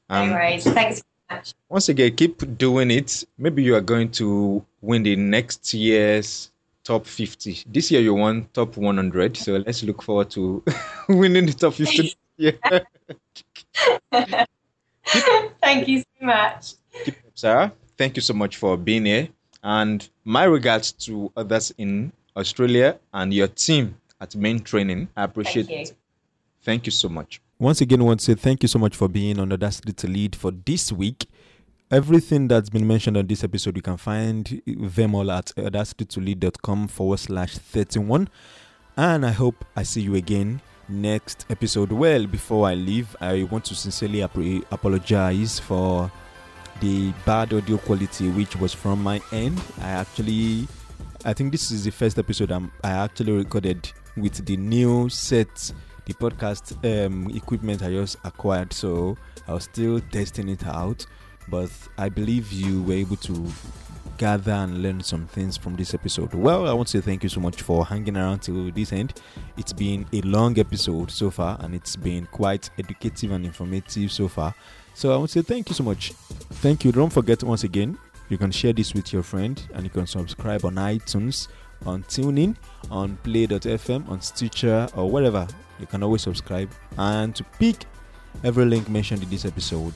Um, 0.09 0.29
no 0.29 0.35
worries. 0.35 0.65
Thanks. 0.65 1.03
Once 1.69 1.89
again, 1.89 2.15
keep 2.17 2.59
doing 2.59 2.91
it. 2.91 3.25
Maybe 3.39 3.63
you 3.63 3.75
are 3.75 3.81
going 3.81 4.11
to 4.13 4.65
win 4.81 5.03
the 5.03 5.17
next 5.17 5.73
year's 5.73 6.51
top 6.85 7.07
50. 7.07 7.65
This 7.67 7.91
year 7.91 8.01
you 8.01 8.15
won 8.15 8.49
top 8.53 8.77
100, 8.77 9.37
so 9.37 9.57
let's 9.57 9.83
look 9.83 10.03
forward 10.03 10.31
to 10.31 10.63
winning 11.09 11.47
the 11.47 11.53
top 11.53 11.75
50. 11.75 12.15
Yeah. 12.37 12.53
Thank 15.63 15.89
you 15.89 16.01
so 16.01 16.27
much. 16.27 16.75
Sarah. 17.35 17.73
Thank 17.97 18.17
you 18.17 18.23
so 18.23 18.33
much 18.33 18.57
for 18.57 18.77
being 18.77 19.05
here. 19.05 19.29
And 19.63 20.09
my 20.25 20.45
regards 20.45 20.93
to 20.93 21.31
others 21.37 21.73
in 21.77 22.13
Australia 22.37 22.99
and 23.13 23.33
your 23.35 23.49
team 23.49 23.97
at 24.21 24.35
Main 24.35 24.61
Training. 24.61 25.09
I 25.17 25.25
appreciate 25.25 25.67
Thank 25.67 25.89
it. 25.91 25.97
Thank 26.63 26.87
you 26.87 26.93
so 26.93 27.09
much. 27.09 27.41
Once 27.61 27.83
again, 27.83 28.01
I 28.01 28.05
want 28.05 28.21
to 28.21 28.25
say 28.25 28.35
thank 28.35 28.63
you 28.63 28.69
so 28.69 28.79
much 28.79 28.97
for 28.97 29.07
being 29.07 29.39
on 29.39 29.53
Audacity 29.53 29.93
to 29.93 30.09
Lead 30.09 30.35
for 30.35 30.51
this 30.51 30.91
week. 30.91 31.27
Everything 31.91 32.49
that's 32.49 32.71
been 32.71 32.87
mentioned 32.87 33.19
on 33.19 33.27
this 33.27 33.45
episode, 33.45 33.77
you 33.77 33.83
can 33.83 33.99
find 33.99 34.63
them 34.67 35.15
all 35.15 35.31
at 35.31 35.53
audacitytolead.com 35.59 36.89
forward 36.89 37.19
slash 37.19 37.59
31. 37.59 38.31
And 38.97 39.27
I 39.27 39.33
hope 39.33 39.63
I 39.77 39.83
see 39.83 40.01
you 40.01 40.15
again 40.15 40.63
next 40.89 41.45
episode. 41.51 41.93
Well, 41.93 42.27
before 42.27 42.67
I 42.67 42.73
leave, 42.73 43.15
I 43.21 43.43
want 43.43 43.67
to 43.67 43.75
sincerely 43.75 44.23
ap- 44.23 44.39
apologize 44.71 45.59
for 45.59 46.11
the 46.81 47.13
bad 47.27 47.53
audio 47.53 47.77
quality, 47.77 48.31
which 48.31 48.57
was 48.57 48.73
from 48.73 49.03
my 49.03 49.21
end. 49.33 49.63
I 49.83 49.91
actually, 49.91 50.67
I 51.27 51.35
think 51.35 51.53
this 51.53 51.71
is 51.71 51.85
the 51.85 51.91
first 51.93 52.19
episode 52.19 52.53
I'm, 52.53 52.73
I 52.83 52.93
actually 52.93 53.33
recorded 53.33 53.93
with 54.17 54.47
the 54.47 54.57
new 54.57 55.11
set, 55.11 55.75
the 56.11 56.31
podcast 56.31 56.65
um, 57.07 57.31
equipment 57.31 57.83
I 57.83 57.91
just 57.91 58.17
acquired. 58.25 58.73
So 58.73 59.17
I 59.47 59.55
was 59.55 59.65
still 59.65 60.01
testing 60.11 60.49
it 60.49 60.67
out 60.67 61.07
but 61.51 61.71
I 61.99 62.09
believe 62.09 62.53
you 62.53 62.83
were 62.83 62.95
able 62.95 63.17
to 63.17 63.47
gather 64.17 64.53
and 64.53 64.83
learn 64.83 65.03
some 65.03 65.27
things 65.27 65.57
from 65.57 65.77
this 65.77 65.95
episode. 65.95 66.33
Well, 66.33 66.69
I 66.69 66.73
want 66.73 66.89
to 66.89 66.99
say 66.99 67.05
thank 67.05 67.23
you 67.23 67.29
so 67.29 67.41
much 67.41 67.63
for 67.63 67.85
hanging 67.85 68.17
around 68.17 68.41
till 68.41 68.71
this 68.71 68.93
end. 68.93 69.21
It's 69.57 69.73
been 69.73 70.07
a 70.13 70.21
long 70.23 70.59
episode 70.59 71.11
so 71.11 71.31
far, 71.31 71.59
and 71.61 71.75
it's 71.75 71.97
been 71.97 72.27
quite 72.27 72.71
educative 72.79 73.33
and 73.33 73.45
informative 73.45 74.13
so 74.13 74.29
far. 74.29 74.55
So 74.95 75.13
I 75.13 75.17
want 75.17 75.31
to 75.31 75.41
say 75.41 75.43
thank 75.43 75.69
you 75.69 75.75
so 75.75 75.85
much. 75.85 76.13
Thank 76.63 76.85
you. 76.85 76.93
Don't 76.93 77.13
forget 77.13 77.43
once 77.43 77.65
again, 77.65 77.99
you 78.29 78.39
can 78.39 78.51
share 78.51 78.73
this 78.73 78.95
with 78.95 79.13
your 79.13 79.23
friend, 79.23 79.61
and 79.75 79.85
you 79.85 79.91
can 79.91 80.07
subscribe 80.07 80.65
on 80.65 80.75
iTunes, 80.75 81.49
on 81.87 82.03
TuneIn, 82.05 82.57
on 82.91 83.17
Play.fm, 83.19 84.09
on 84.09 84.21
Stitcher, 84.21 84.89
or 84.95 85.11
wherever. 85.11 85.47
You 85.79 85.87
can 85.87 86.03
always 86.03 86.23
subscribe 86.23 86.71
and 86.99 87.35
to 87.37 87.45
pick 87.59 87.87
every 88.45 88.65
link 88.67 88.89
mentioned 88.89 89.23
in 89.23 89.31
this 89.31 89.45
episode 89.45 89.95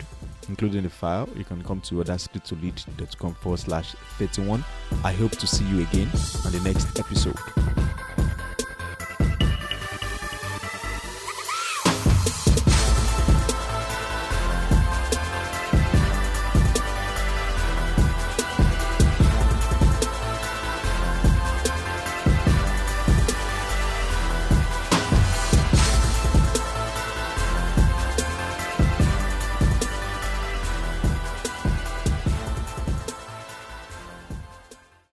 including 0.48 0.82
the 0.82 0.90
file, 0.90 1.28
you 1.36 1.44
can 1.44 1.62
come 1.62 1.80
to 1.82 1.96
audacitytolead.com 1.96 3.34
forward 3.34 3.58
slash 3.58 3.94
31. 4.18 4.64
I 5.04 5.12
hope 5.12 5.32
to 5.32 5.46
see 5.46 5.64
you 5.64 5.82
again 5.82 6.08
on 6.44 6.52
the 6.52 6.60
next 6.64 6.98
episode. 6.98 8.03